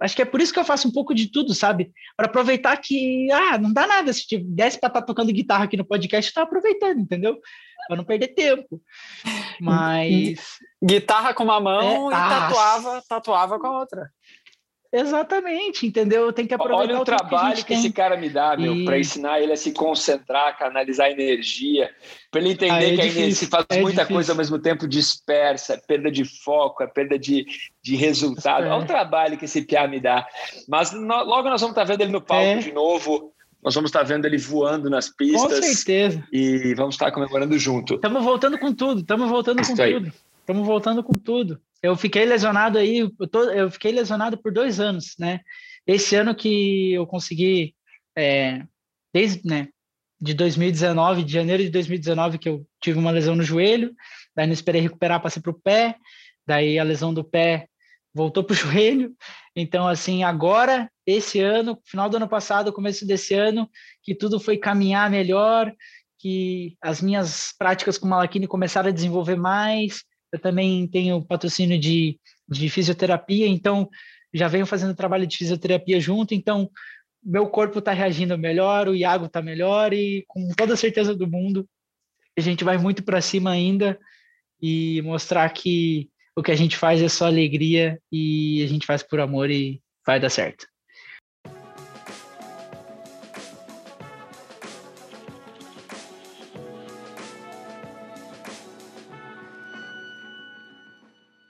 acho 0.01 0.17
que 0.17 0.23
é 0.23 0.25
por 0.25 0.41
isso 0.41 0.53
que 0.53 0.59
eu 0.59 0.65
faço 0.65 0.89
um 0.89 0.93
pouco 0.93 1.15
de 1.15 1.31
tudo, 1.31 1.55
sabe? 1.55 1.93
Para 2.17 2.27
aproveitar 2.27 2.77
que, 2.77 3.31
ah, 3.33 3.59
não 3.59 3.73
dá 3.73 3.87
nada. 3.87 4.13
Se 4.13 4.27
tivesse 4.27 4.79
para 4.79 4.89
estar 4.89 5.01
tá 5.01 5.07
tocando 5.07 5.33
guitarra 5.33 5.65
aqui 5.65 5.77
no 5.77 5.85
podcast, 5.85 6.31
eu 6.31 6.35
tô 6.35 6.41
aproveitando, 6.41 7.01
entendeu? 7.01 7.39
Para 7.87 7.97
não 7.97 8.05
perder 8.05 8.29
tempo. 8.29 8.81
Mas. 9.61 10.59
Guitarra 10.83 11.35
com 11.35 11.45
uma 11.45 11.61
mão 11.61 12.11
é, 12.11 12.15
e 12.15 12.17
ah, 12.17 12.29
tatuava, 12.29 13.03
tatuava 13.09 13.59
com 13.59 13.67
a 13.67 13.79
outra. 13.79 14.11
Exatamente, 14.91 15.87
entendeu? 15.87 16.33
Tem 16.33 16.47
que 16.47 16.55
aproveitar 16.55 16.85
Olha 16.85 16.99
o, 16.99 17.03
o 17.03 17.05
trabalho 17.05 17.57
que, 17.57 17.65
que 17.65 17.75
esse 17.75 17.93
cara 17.93 18.17
me 18.17 18.31
dá, 18.31 18.57
meu, 18.57 18.75
e... 18.75 18.85
para 18.87 18.99
ensinar 18.99 19.39
ele 19.39 19.53
a 19.53 19.57
se 19.57 19.73
concentrar, 19.73 20.57
canalizar 20.59 21.11
energia, 21.11 21.91
para 22.31 22.41
ele 22.41 22.53
entender 22.53 22.73
ah, 22.73 22.95
é 22.95 22.97
que 22.97 23.03
difícil, 23.03 23.33
se 23.35 23.47
faz 23.49 23.67
é 23.69 23.83
muita 23.83 24.01
difícil. 24.01 24.15
coisa 24.15 24.33
ao 24.33 24.37
mesmo 24.39 24.59
tempo 24.59 24.89
dispersa, 24.89 25.75
é 25.75 25.77
perda 25.77 26.11
de 26.11 26.25
foco, 26.25 26.83
é 26.83 26.87
perda 26.87 27.19
de, 27.19 27.45
de 27.83 27.97
resultado. 27.97 28.65
É. 28.65 28.71
Olha 28.71 28.83
o 28.83 28.87
trabalho 28.87 29.37
que 29.37 29.45
esse 29.45 29.61
piá 29.61 29.87
me 29.87 30.01
dá. 30.01 30.27
Mas 30.67 30.91
no, 30.93 31.23
logo 31.23 31.51
nós 31.51 31.61
vamos 31.61 31.77
estar 31.77 31.83
tá 31.83 31.85
vendo 31.85 32.01
ele 32.01 32.13
no 32.13 32.23
palco 32.23 32.45
é. 32.45 32.57
de 32.59 32.73
novo. 32.73 33.35
Nós 33.63 33.75
vamos 33.75 33.89
estar 33.91 34.01
tá 34.01 34.05
vendo 34.07 34.25
ele 34.25 34.39
voando 34.39 34.89
nas 34.89 35.11
pistas. 35.11 35.43
Com 35.43 35.63
certeza. 35.63 36.27
E 36.33 36.75
vamos 36.75 36.95
estar 36.95 37.07
tá 37.07 37.13
comemorando 37.13 37.59
junto. 37.59 37.97
Estamos 37.97 38.25
voltando 38.25 38.59
com 38.59 38.73
tudo, 38.73 39.01
estamos 39.01 39.29
voltando 39.29 39.61
Isso 39.61 39.77
com 39.77 39.83
aí. 39.83 39.93
tudo. 39.93 40.13
Estamos 40.41 40.67
voltando 40.67 41.03
com 41.03 41.13
tudo 41.13 41.61
eu 41.83 41.97
fiquei 41.97 42.25
lesionado 42.25 42.79
aí, 42.79 42.99
eu, 42.99 43.29
tô, 43.29 43.45
eu, 43.51 43.71
fiquei 43.71 43.93
lesionado 43.93 44.37
por 44.39 44.53
dois 44.53 44.81
anos, 44.81 45.15
né? 45.19 45.41
Esse 45.87 46.17
ano 46.17 46.35
que 46.35 46.93
eu 46.93 47.07
consegui, 47.07 47.75
é, 48.17 48.63
desde, 49.13 49.47
né, 49.47 49.69
de 50.21 50.35
2019, 50.35 51.23
de 51.23 51.33
janeiro 51.33 51.63
de 51.63 51.71
2019, 51.71 52.39
que 52.39 52.49
eu 52.49 52.67
tive 52.81 52.99
uma 52.99 53.11
lesão 53.11 53.37
no 53.37 53.43
joelho, 53.43 53.95
daí 54.35 54.47
não 54.47 54.53
esperei 54.53 54.81
recuperar, 54.81 55.23
passei 55.23 55.41
para 55.41 55.53
o 55.53 55.61
pé, 55.61 55.97
daí 56.47 56.79
a 56.79 56.83
lesão 56.85 57.15
do 57.15 57.23
pé 57.23 57.69
voltou 58.13 58.43
para 58.43 58.53
o 58.55 58.57
joelho. 58.57 59.15
Então, 59.55 59.87
assim, 59.87 60.25
agora, 60.25 60.91
esse 61.07 61.41
ano, 61.41 61.81
final 61.85 62.09
do 62.11 62.17
ano 62.17 62.29
passado, 62.29 62.73
começo 62.73 63.07
desse 63.07 63.35
ano, 63.35 63.69
que 64.03 64.15
tudo 64.15 64.41
foi 64.41 64.57
caminhar 64.57 65.11
melhor, 65.11 65.73
que 66.19 66.77
as 66.83 67.01
minhas 67.01 67.55
práticas 67.57 67.97
com 67.97 68.09
Malakine 68.09 68.49
começaram 68.49 68.89
a 68.89 68.93
desenvolver 68.93 69.37
mais, 69.37 70.03
eu 70.33 70.39
também 70.39 70.87
tenho 70.87 71.25
patrocínio 71.25 71.79
de, 71.79 72.19
de 72.49 72.69
fisioterapia, 72.69 73.47
então 73.47 73.89
já 74.33 74.49
venho 74.49 74.67
fazendo 74.67 74.95
trabalho 74.95 75.27
de 75.27 75.37
fisioterapia 75.37 76.01
junto, 76.01 76.35
então 76.35 76.71
meu 77.23 77.49
corpo 77.49 77.79
está 77.79 77.93
reagindo 77.93 78.39
melhor, 78.39 78.89
o 78.89 78.95
Iago 78.95 79.27
está 79.27 79.43
melhor 79.43 79.93
e 79.93 80.25
com 80.29 80.49
toda 80.57 80.75
a 80.75 80.77
certeza 80.77 81.15
do 81.15 81.27
mundo 81.27 81.69
a 82.37 82.41
gente 82.41 82.63
vai 82.63 82.79
muito 82.79 83.03
para 83.03 83.21
cima 83.21 83.51
ainda 83.51 83.99
e 84.63 85.03
mostrar 85.03 85.49
que 85.51 86.09
o 86.37 86.43
que 86.43 86.53
a 86.53 86.57
gente 86.57 86.77
faz 86.77 87.03
é 87.03 87.09
só 87.09 87.27
alegria 87.27 88.01
e 88.13 88.63
a 88.63 88.67
gente 88.69 88.87
faz 88.87 89.03
por 89.03 89.19
amor 89.19 89.51
e 89.51 89.83
vai 90.07 90.21
dar 90.21 90.31
certo. 90.31 90.67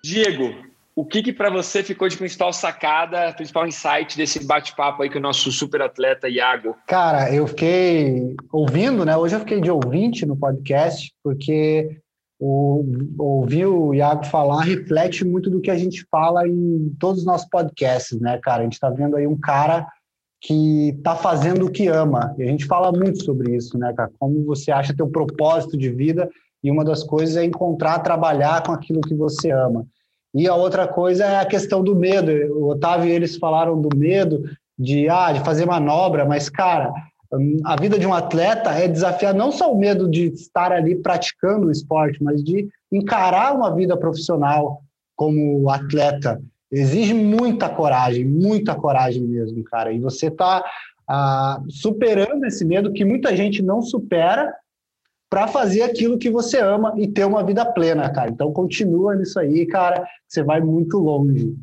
Diego, 0.09 0.55
o 0.97 1.05
que, 1.05 1.23
que 1.23 1.35
para 1.35 1.51
você 1.51 1.83
ficou 1.83 2.09
de 2.09 2.17
principal 2.17 2.51
sacada, 2.51 3.31
principal 3.35 3.67
insight 3.67 4.17
desse 4.17 4.43
bate-papo 4.47 5.03
aí 5.03 5.11
com 5.11 5.19
o 5.19 5.23
nosso 5.23 5.53
super 5.53 5.83
atleta 5.83 6.31
Iago? 6.31 6.75
Cara, 6.87 7.31
eu 7.31 7.47
fiquei 7.47 8.35
ouvindo, 8.51 9.05
né? 9.05 9.15
Hoje 9.19 9.37
eu 9.37 9.41
fiquei 9.41 9.61
de 9.61 9.71
ouvinte 9.71 10.25
no 10.25 10.35
podcast, 10.35 11.13
porque 11.23 12.01
o, 12.41 12.87
ouvir 13.19 13.67
o 13.67 13.93
Iago 13.93 14.25
falar 14.25 14.63
reflete 14.63 15.27
muito 15.27 15.51
do 15.51 15.61
que 15.61 15.71
a 15.71 15.77
gente 15.77 16.07
fala 16.11 16.49
em 16.49 16.91
todos 16.99 17.21
os 17.21 17.27
nossos 17.27 17.49
podcasts, 17.51 18.19
né, 18.19 18.41
cara? 18.43 18.63
A 18.63 18.65
gente 18.65 18.73
está 18.73 18.89
vendo 18.89 19.15
aí 19.15 19.27
um 19.27 19.39
cara 19.39 19.87
que 20.41 20.95
está 20.97 21.15
fazendo 21.15 21.67
o 21.67 21.71
que 21.71 21.87
ama. 21.87 22.35
E 22.39 22.45
a 22.45 22.47
gente 22.47 22.65
fala 22.65 22.91
muito 22.91 23.23
sobre 23.23 23.55
isso, 23.55 23.77
né, 23.77 23.93
cara? 23.93 24.11
Como 24.19 24.43
você 24.47 24.73
acha 24.73 24.97
teu 24.97 25.09
propósito 25.09 25.77
de 25.77 25.91
vida 25.91 26.31
e 26.65 26.71
uma 26.71 26.83
das 26.83 27.05
coisas 27.05 27.37
é 27.37 27.45
encontrar, 27.45 27.99
trabalhar 27.99 28.63
com 28.63 28.73
aquilo 28.73 29.03
que 29.03 29.15
você 29.15 29.51
ama. 29.51 29.87
E 30.35 30.47
a 30.47 30.55
outra 30.55 30.87
coisa 30.87 31.25
é 31.25 31.41
a 31.41 31.47
questão 31.47 31.83
do 31.83 31.97
medo. 31.97 32.31
O 32.57 32.71
Otávio 32.71 33.09
e 33.09 33.13
eles 33.13 33.37
falaram 33.37 33.81
do 33.81 33.97
medo 33.97 34.43
de, 34.79 35.09
ah, 35.09 35.33
de 35.33 35.41
fazer 35.41 35.67
manobra, 35.67 36.25
mas, 36.25 36.49
cara, 36.49 36.93
a 37.65 37.77
vida 37.77 37.99
de 37.99 38.07
um 38.07 38.15
atleta 38.15 38.71
é 38.71 38.89
desafiar 38.89 39.35
não 39.35 39.51
só 39.51 39.73
o 39.73 39.79
medo 39.79 40.09
de 40.09 40.29
estar 40.29 40.73
ali 40.73 40.97
praticando 40.97 41.67
o 41.67 41.71
esporte, 41.71 42.23
mas 42.23 42.43
de 42.43 42.69
encarar 42.91 43.55
uma 43.55 43.75
vida 43.75 43.97
profissional 43.97 44.81
como 45.17 45.69
atleta. 45.69 46.41
Exige 46.71 47.13
muita 47.13 47.69
coragem, 47.69 48.25
muita 48.25 48.75
coragem 48.75 49.23
mesmo, 49.23 49.63
cara. 49.65 49.93
E 49.93 49.99
você 49.99 50.29
está 50.29 50.65
ah, 51.09 51.61
superando 51.69 52.45
esse 52.45 52.65
medo 52.65 52.93
que 52.93 53.05
muita 53.05 53.35
gente 53.37 53.63
não 53.63 53.83
supera 53.83 54.55
para 55.31 55.47
fazer 55.49 55.83
aquilo 55.83 56.19
que 56.19 56.31
você 56.31 56.59
ama 56.59 56.95
e 56.97 57.07
ter 57.07 57.25
uma 57.25 57.45
vida 57.45 57.65
plena, 57.65 58.11
cara. 58.11 58.31
Então 58.31 58.53
continua 58.53 59.15
nisso 59.15 59.39
aí, 59.39 59.67
cara. 59.67 60.07
Você 60.27 60.43
vai 60.43 60.61
muito 60.61 60.99
longe. 60.99 61.55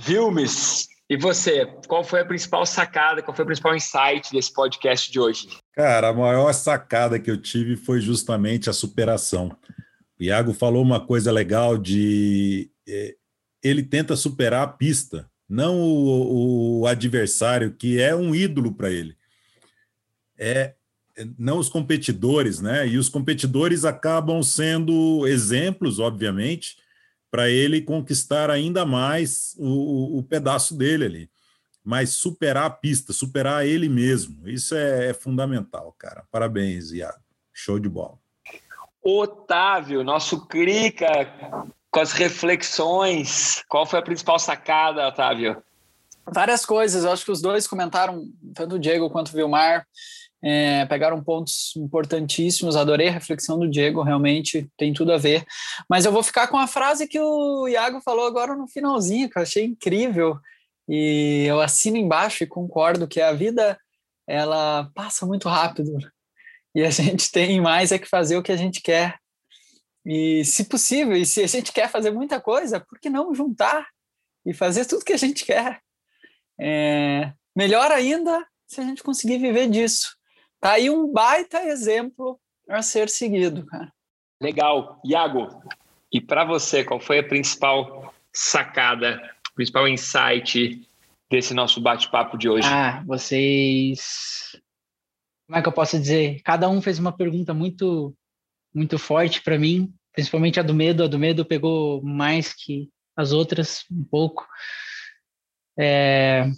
Vilmes, 0.00 0.88
e 1.10 1.16
você, 1.16 1.66
qual 1.88 2.04
foi 2.04 2.20
a 2.20 2.24
principal 2.24 2.64
sacada, 2.64 3.20
qual 3.20 3.34
foi 3.34 3.42
o 3.42 3.46
principal 3.46 3.74
insight 3.74 4.30
desse 4.30 4.52
podcast 4.52 5.10
de 5.10 5.18
hoje? 5.18 5.48
Cara, 5.74 6.10
a 6.10 6.12
maior 6.14 6.52
sacada 6.52 7.18
que 7.18 7.28
eu 7.28 7.36
tive 7.36 7.74
foi 7.74 8.00
justamente 8.00 8.70
a 8.70 8.72
superação. 8.72 9.50
O 10.18 10.22
Iago 10.22 10.54
falou 10.54 10.80
uma 10.80 11.04
coisa 11.04 11.32
legal 11.32 11.76
de 11.76 12.70
é, 12.88 13.16
ele 13.60 13.82
tenta 13.82 14.14
superar 14.14 14.62
a 14.62 14.68
pista, 14.68 15.28
não 15.48 15.80
o, 15.80 16.82
o 16.82 16.86
adversário 16.86 17.74
que 17.74 18.00
é 18.00 18.14
um 18.14 18.32
ídolo 18.32 18.72
para 18.72 18.88
ele. 18.90 19.16
É 20.38 20.74
não 21.38 21.58
os 21.58 21.68
competidores, 21.68 22.60
né? 22.60 22.86
E 22.86 22.98
os 22.98 23.08
competidores 23.08 23.84
acabam 23.84 24.42
sendo 24.42 25.26
exemplos, 25.26 25.98
obviamente, 25.98 26.76
para 27.30 27.48
ele 27.48 27.80
conquistar 27.80 28.50
ainda 28.50 28.84
mais 28.84 29.54
o, 29.58 30.18
o, 30.18 30.22
pedaço 30.22 30.76
dele 30.76 31.04
ali. 31.04 31.30
Mas 31.84 32.10
superar 32.10 32.66
a 32.66 32.70
pista, 32.70 33.12
superar 33.12 33.66
ele 33.66 33.88
mesmo, 33.88 34.48
isso 34.48 34.74
é, 34.74 35.10
é 35.10 35.14
fundamental, 35.14 35.94
cara. 35.98 36.24
Parabéns, 36.30 36.92
Iago. 36.92 37.20
Show 37.52 37.78
de 37.78 37.88
bola. 37.88 38.18
Otávio, 39.02 40.04
nosso 40.04 40.46
Crica, 40.46 41.08
com 41.90 42.00
as 42.00 42.12
reflexões. 42.12 43.64
Qual 43.68 43.86
foi 43.86 43.98
a 43.98 44.02
principal 44.02 44.38
sacada, 44.38 45.08
Otávio? 45.08 45.62
Várias 46.26 46.66
coisas. 46.66 47.04
Eu 47.04 47.12
acho 47.12 47.24
que 47.24 47.32
os 47.32 47.40
dois 47.40 47.66
comentaram, 47.66 48.24
tanto 48.54 48.76
o 48.76 48.78
Diego 48.78 49.10
quanto 49.10 49.28
o 49.28 49.32
Vilmar, 49.32 49.86
é, 50.42 50.86
pegaram 50.86 51.22
pontos 51.22 51.74
importantíssimos. 51.76 52.76
Adorei 52.76 53.08
a 53.08 53.12
reflexão 53.12 53.58
do 53.58 53.68
Diego, 53.68 54.02
realmente 54.02 54.70
tem 54.76 54.92
tudo 54.92 55.12
a 55.12 55.18
ver. 55.18 55.44
Mas 55.88 56.04
eu 56.04 56.12
vou 56.12 56.22
ficar 56.22 56.48
com 56.48 56.58
a 56.58 56.66
frase 56.66 57.06
que 57.06 57.20
o 57.20 57.68
Iago 57.68 58.00
falou 58.00 58.26
agora 58.26 58.54
no 58.56 58.68
finalzinho, 58.68 59.28
que 59.28 59.38
eu 59.38 59.42
achei 59.42 59.64
incrível. 59.64 60.38
E 60.88 61.44
eu 61.46 61.60
assino 61.60 61.96
embaixo 61.96 62.42
e 62.42 62.46
concordo 62.46 63.06
que 63.06 63.20
a 63.20 63.32
vida 63.32 63.78
ela 64.26 64.90
passa 64.94 65.26
muito 65.26 65.48
rápido 65.48 65.92
e 66.74 66.82
a 66.82 66.90
gente 66.90 67.30
tem 67.32 67.60
mais 67.60 67.92
é 67.92 67.98
que 67.98 68.08
fazer 68.08 68.36
o 68.36 68.42
que 68.42 68.52
a 68.52 68.56
gente 68.56 68.80
quer. 68.80 69.18
E 70.04 70.44
se 70.44 70.64
possível, 70.64 71.14
e 71.14 71.26
se 71.26 71.42
a 71.42 71.46
gente 71.46 71.72
quer 71.72 71.90
fazer 71.90 72.10
muita 72.10 72.40
coisa, 72.40 72.80
por 72.80 72.98
que 72.98 73.10
não 73.10 73.34
juntar 73.34 73.86
e 74.46 74.54
fazer 74.54 74.86
tudo 74.86 75.04
que 75.04 75.12
a 75.12 75.18
gente 75.18 75.44
quer? 75.44 75.80
É, 76.58 77.32
melhor 77.54 77.90
ainda 77.92 78.46
se 78.66 78.80
a 78.80 78.84
gente 78.84 79.02
conseguir 79.02 79.38
viver 79.38 79.68
disso. 79.68 80.16
Tá 80.60 80.72
aí 80.72 80.90
um 80.90 81.10
baita 81.10 81.62
exemplo 81.64 82.38
a 82.68 82.82
ser 82.82 83.08
seguido, 83.08 83.64
cara. 83.66 83.92
Legal. 84.40 85.00
Iago, 85.04 85.62
e 86.12 86.20
para 86.20 86.44
você, 86.44 86.84
qual 86.84 87.00
foi 87.00 87.18
a 87.18 87.26
principal 87.26 88.14
sacada, 88.32 89.20
principal 89.54 89.88
insight 89.88 90.86
desse 91.30 91.54
nosso 91.54 91.80
bate-papo 91.80 92.36
de 92.36 92.48
hoje? 92.48 92.68
Ah, 92.68 93.02
vocês. 93.06 94.60
Como 95.46 95.58
é 95.58 95.62
que 95.62 95.68
eu 95.68 95.72
posso 95.72 95.98
dizer? 95.98 96.40
Cada 96.42 96.68
um 96.68 96.82
fez 96.82 96.98
uma 96.98 97.16
pergunta 97.16 97.54
muito, 97.54 98.14
muito 98.74 98.98
forte 98.98 99.40
para 99.42 99.58
mim, 99.58 99.92
principalmente 100.12 100.58
a 100.60 100.62
do 100.62 100.74
medo. 100.74 101.04
A 101.04 101.08
do 101.08 101.18
medo 101.18 101.44
pegou 101.44 102.02
mais 102.02 102.52
que 102.52 102.90
as 103.16 103.32
outras, 103.32 103.84
um 103.90 104.04
pouco. 104.04 104.46
É, 105.78 106.50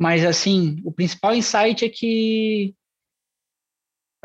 mas, 0.00 0.24
assim, 0.24 0.80
o 0.82 0.90
principal 0.90 1.34
insight 1.34 1.84
é 1.84 1.88
que 1.90 2.74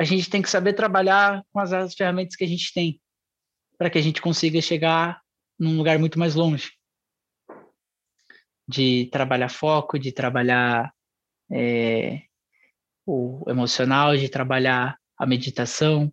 a 0.00 0.04
gente 0.04 0.30
tem 0.30 0.40
que 0.40 0.48
saber 0.48 0.72
trabalhar 0.72 1.44
com 1.52 1.60
as, 1.60 1.70
as 1.70 1.94
ferramentas 1.94 2.34
que 2.34 2.44
a 2.44 2.48
gente 2.48 2.72
tem 2.72 2.98
para 3.76 3.90
que 3.90 3.98
a 3.98 4.02
gente 4.02 4.22
consiga 4.22 4.58
chegar 4.62 5.20
num 5.58 5.76
lugar 5.76 5.98
muito 5.98 6.18
mais 6.18 6.34
longe. 6.34 6.70
De 8.66 9.10
trabalhar 9.12 9.50
foco, 9.50 9.98
de 9.98 10.12
trabalhar 10.12 10.90
é, 11.52 12.22
o 13.04 13.44
emocional, 13.46 14.16
de 14.16 14.30
trabalhar 14.30 14.98
a 15.18 15.26
meditação. 15.26 16.10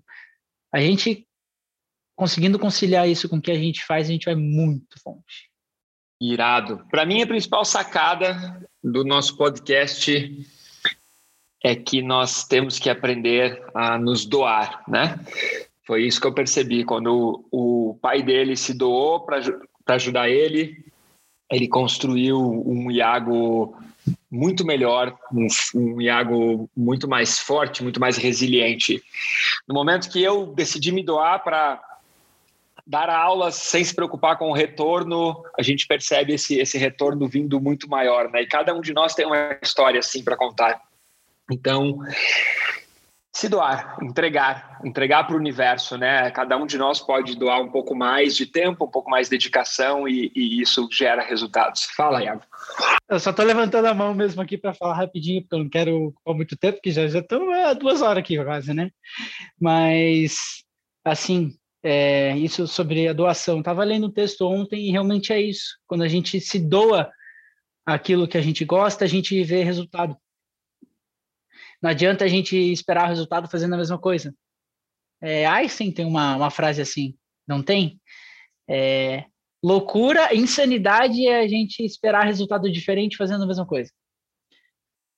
A 0.74 0.82
gente 0.82 1.26
conseguindo 2.18 2.60
conciliar 2.60 3.08
isso 3.08 3.30
com 3.30 3.38
o 3.38 3.42
que 3.42 3.52
a 3.52 3.58
gente 3.58 3.86
faz, 3.86 4.10
a 4.10 4.12
gente 4.12 4.26
vai 4.26 4.36
muito 4.36 4.98
longe. 5.06 5.53
Irado. 6.22 6.86
Para 6.90 7.06
mim, 7.06 7.22
a 7.22 7.28
principal 7.28 7.66
sacada 7.66 8.68
do 8.84 9.04
nosso 9.04 9.38
podcast 9.38 10.48
é 11.64 11.76
que 11.76 12.02
nós 12.02 12.44
temos 12.44 12.78
que 12.78 12.90
aprender 12.90 13.64
a 13.74 13.98
nos 13.98 14.26
doar, 14.26 14.84
né? 14.88 15.20
Foi 15.86 16.04
isso 16.04 16.20
que 16.20 16.28
eu 16.28 16.34
percebi 16.34 16.84
quando 16.84 17.46
o, 17.52 17.98
pai 18.02 18.22
dele 18.22 18.56
se 18.56 18.74
doou 18.74 19.22
para 19.22 19.40
ajudar 19.88 20.30
ele. 20.30 20.86
Ele 21.52 21.68
construiu 21.68 22.40
um 22.40 22.90
Iago 22.90 23.78
muito 24.30 24.66
melhor, 24.66 25.18
um, 25.32 25.48
um 25.76 26.02
Iago 26.02 26.70
muito 26.76 27.08
mais 27.08 27.40
forte, 27.40 27.84
muito 27.84 28.00
mais 28.00 28.18
resiliente. 28.18 29.02
No 29.68 29.74
momento 29.74 30.10
que 30.10 30.22
eu 30.22 30.48
decidi 30.48 30.92
me 30.92 31.04
doar 31.04 31.44
para 31.44 31.82
dar 32.86 33.10
aulas 33.10 33.56
sem 33.56 33.84
se 33.84 33.96
preocupar 33.96 34.38
com 34.38 34.50
o 34.50 34.54
retorno, 34.54 35.44
a 35.58 35.62
gente 35.62 35.88
percebe 35.88 36.34
esse, 36.34 36.60
esse 36.60 36.78
retorno 36.78 37.28
vindo 37.28 37.60
muito 37.60 37.90
maior, 37.90 38.30
né? 38.30 38.42
E 38.42 38.48
cada 38.48 38.74
um 38.74 38.82
de 38.82 38.94
nós 38.94 39.16
tem 39.16 39.26
uma 39.26 39.58
história 39.62 40.00
assim 40.00 40.24
para 40.24 40.36
contar. 40.36 40.82
Então, 41.52 42.00
se 43.36 43.50
doar, 43.50 43.98
entregar, 44.02 44.80
entregar 44.86 45.26
para 45.26 45.36
o 45.36 45.40
universo, 45.40 45.98
né? 45.98 46.30
Cada 46.32 46.56
um 46.56 46.68
de 46.68 46.78
nós 46.78 47.00
pode 47.00 47.36
doar 47.36 47.62
um 47.62 47.72
pouco 47.72 47.96
mais 47.96 48.36
de 48.36 48.46
tempo, 48.46 48.86
um 48.86 48.90
pouco 48.90 49.10
mais 49.10 49.28
de 49.28 49.32
dedicação 49.32 50.08
e, 50.08 50.32
e 50.36 50.62
isso 50.62 50.88
gera 50.92 51.24
resultados. 51.24 51.86
Fala, 51.96 52.24
Iago. 52.24 52.44
Eu 53.10 53.20
só 53.20 53.32
estou 53.32 53.44
levantando 53.44 53.88
a 53.88 53.94
mão 53.94 54.14
mesmo 54.14 54.42
aqui 54.42 54.58
para 54.58 54.74
falar 54.74 54.96
rapidinho, 54.96 55.42
porque 55.42 55.56
eu 55.56 55.60
não 55.60 55.70
quero 55.70 56.08
ocupar 56.08 56.36
muito 56.36 56.56
tempo, 56.56 56.78
porque 56.78 56.92
já 56.92 57.08
já 57.08 57.20
estamos 57.20 57.58
há 57.58 57.74
duas 57.74 58.02
horas 58.02 58.20
aqui 58.20 58.42
quase, 58.44 58.74
né? 58.74 58.92
Mas, 59.60 60.64
assim, 61.04 61.58
é, 61.84 62.38
isso 62.38 62.66
sobre 62.66 63.08
a 63.08 63.14
doação. 63.14 63.60
Estava 63.60 63.84
lendo 63.84 64.08
um 64.08 64.12
texto 64.12 64.48
ontem 64.48 64.88
e 64.88 64.92
realmente 64.92 65.34
é 65.34 65.42
isso. 65.42 65.78
Quando 65.86 66.04
a 66.04 66.08
gente 66.08 66.40
se 66.40 66.58
doa 66.58 67.12
aquilo 67.86 68.28
que 68.28 68.38
a 68.38 68.42
gente 68.42 68.64
gosta, 68.64 69.04
a 69.04 69.08
gente 69.08 69.44
vê 69.44 69.64
resultado. 69.64 70.18
Não 71.82 71.90
adianta 71.90 72.24
a 72.24 72.28
gente 72.30 72.56
esperar 72.56 73.08
resultado 73.08 73.50
fazendo 73.50 73.74
a 73.74 73.78
mesma 73.78 74.00
coisa. 74.00 74.34
É, 75.22 75.46
Einstein 75.46 75.92
tem 75.92 76.06
uma, 76.06 76.38
uma 76.38 76.50
frase 76.50 76.82
assim, 76.82 77.16
não 77.46 77.62
tem? 77.62 78.00
É, 78.68 79.26
loucura, 79.62 80.34
insanidade 80.34 81.28
é 81.28 81.42
a 81.42 81.48
gente 81.48 81.84
esperar 81.84 82.26
resultado 82.26 82.72
diferente 82.72 83.18
fazendo 83.18 83.44
a 83.44 83.48
mesma 83.48 83.66
coisa. 83.66 83.92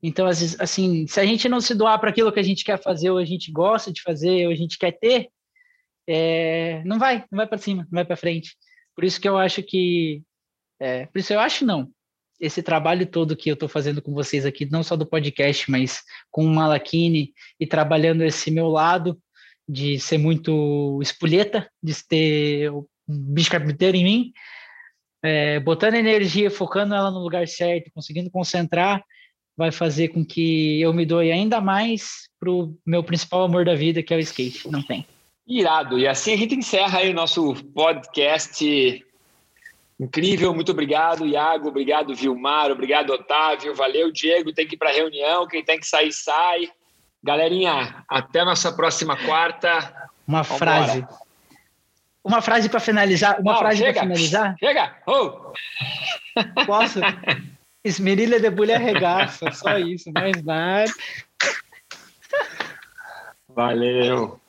Então, 0.01 0.27
assim, 0.27 1.07
se 1.07 1.19
a 1.19 1.25
gente 1.25 1.49
não 1.49 1.61
se 1.61 1.73
doar 1.73 1.99
para 1.99 2.09
aquilo 2.09 2.31
que 2.31 2.39
a 2.39 2.43
gente 2.43 2.63
quer 2.63 2.81
fazer, 2.81 3.09
ou 3.09 3.17
a 3.17 3.25
gente 3.25 3.51
gosta 3.51 3.91
de 3.91 4.01
fazer, 4.01 4.45
ou 4.45 4.51
a 4.51 4.55
gente 4.55 4.77
quer 4.77 4.91
ter, 4.91 5.29
é, 6.07 6.83
não 6.85 6.99
vai, 6.99 7.25
não 7.31 7.37
vai 7.37 7.47
para 7.47 7.57
cima, 7.57 7.83
não 7.83 7.97
vai 7.97 8.05
para 8.05 8.17
frente. 8.17 8.55
Por 8.95 9.03
isso 9.03 9.19
que 9.19 9.27
eu 9.27 9.37
acho 9.37 9.61
que, 9.63 10.23
é, 10.79 11.05
por 11.07 11.19
isso 11.19 11.33
eu 11.33 11.39
acho 11.39 11.65
não. 11.65 11.89
Esse 12.39 12.61
trabalho 12.61 13.05
todo 13.05 13.35
que 13.35 13.49
eu 13.49 13.53
estou 13.53 13.69
fazendo 13.69 14.01
com 14.01 14.13
vocês 14.13 14.45
aqui, 14.45 14.65
não 14.65 14.83
só 14.83 14.95
do 14.95 15.05
podcast, 15.05 15.69
mas 15.71 16.01
com 16.29 16.45
o 16.45 16.49
Malakine 16.49 17.33
e 17.59 17.65
trabalhando 17.65 18.23
esse 18.23 18.51
meu 18.51 18.67
lado 18.67 19.19
de 19.67 19.99
ser 19.99 20.17
muito 20.17 20.99
espolheta, 21.01 21.69
de 21.81 21.93
ter 22.07 22.71
o 22.71 22.87
bicho 23.07 23.49
carpinteiro 23.49 23.97
em 23.97 24.03
mim, 24.03 24.33
é, 25.23 25.59
botando 25.59 25.95
energia, 25.95 26.51
focando 26.51 26.93
ela 26.93 27.09
no 27.09 27.19
lugar 27.19 27.47
certo, 27.47 27.89
conseguindo 27.93 28.29
concentrar, 28.29 29.03
vai 29.57 29.71
fazer 29.71 30.09
com 30.09 30.23
que 30.23 30.79
eu 30.81 30.93
me 30.93 31.05
doe 31.05 31.31
ainda 31.31 31.61
mais 31.61 32.29
pro 32.39 32.77
meu 32.85 33.03
principal 33.03 33.43
amor 33.43 33.65
da 33.65 33.73
vida, 33.73 34.03
que 34.03 34.13
é 34.13 34.17
o 34.17 34.19
skate. 34.19 34.69
Não 34.69 34.83
tem. 34.83 35.07
Irado. 35.47 35.99
E 35.99 36.07
assim 36.07 36.33
a 36.33 36.37
gente 36.37 36.55
encerra 36.55 36.99
aí 36.99 37.11
o 37.11 37.13
nosso 37.13 37.53
podcast 37.73 39.05
incrível. 39.99 40.53
Muito 40.53 40.71
obrigado, 40.71 41.25
Iago. 41.25 41.69
Obrigado, 41.69 42.15
Vilmar. 42.15 42.71
Obrigado, 42.71 43.11
Otávio. 43.11 43.75
Valeu, 43.75 44.11
Diego. 44.11 44.53
Tem 44.53 44.67
que 44.67 44.75
ir 44.75 44.77
para 44.77 44.91
reunião. 44.91 45.47
Quem 45.47 45.63
tem 45.63 45.79
que 45.79 45.87
sair, 45.87 46.11
sai. 46.11 46.69
Galerinha, 47.23 48.03
até 48.09 48.43
nossa 48.43 48.71
próxima 48.71 49.15
quarta. 49.17 50.09
Uma 50.27 50.41
Vambora. 50.41 50.57
frase. 50.57 51.07
Uma 52.23 52.41
frase 52.41 52.69
para 52.69 52.79
finalizar. 52.79 53.39
Uma 53.39 53.53
Não, 53.53 53.59
frase 53.59 53.83
para 53.83 53.93
finalizar. 53.93 54.55
Chega! 54.59 54.95
Oh. 55.05 55.53
Posso? 56.65 56.99
Esmerilha 57.83 58.39
de 58.39 58.49
bulha 58.49 58.79
regaça, 58.79 59.51
só 59.51 59.77
isso, 59.77 60.11
mais 60.11 60.43
nada. 60.43 60.91
Valeu. 63.47 64.39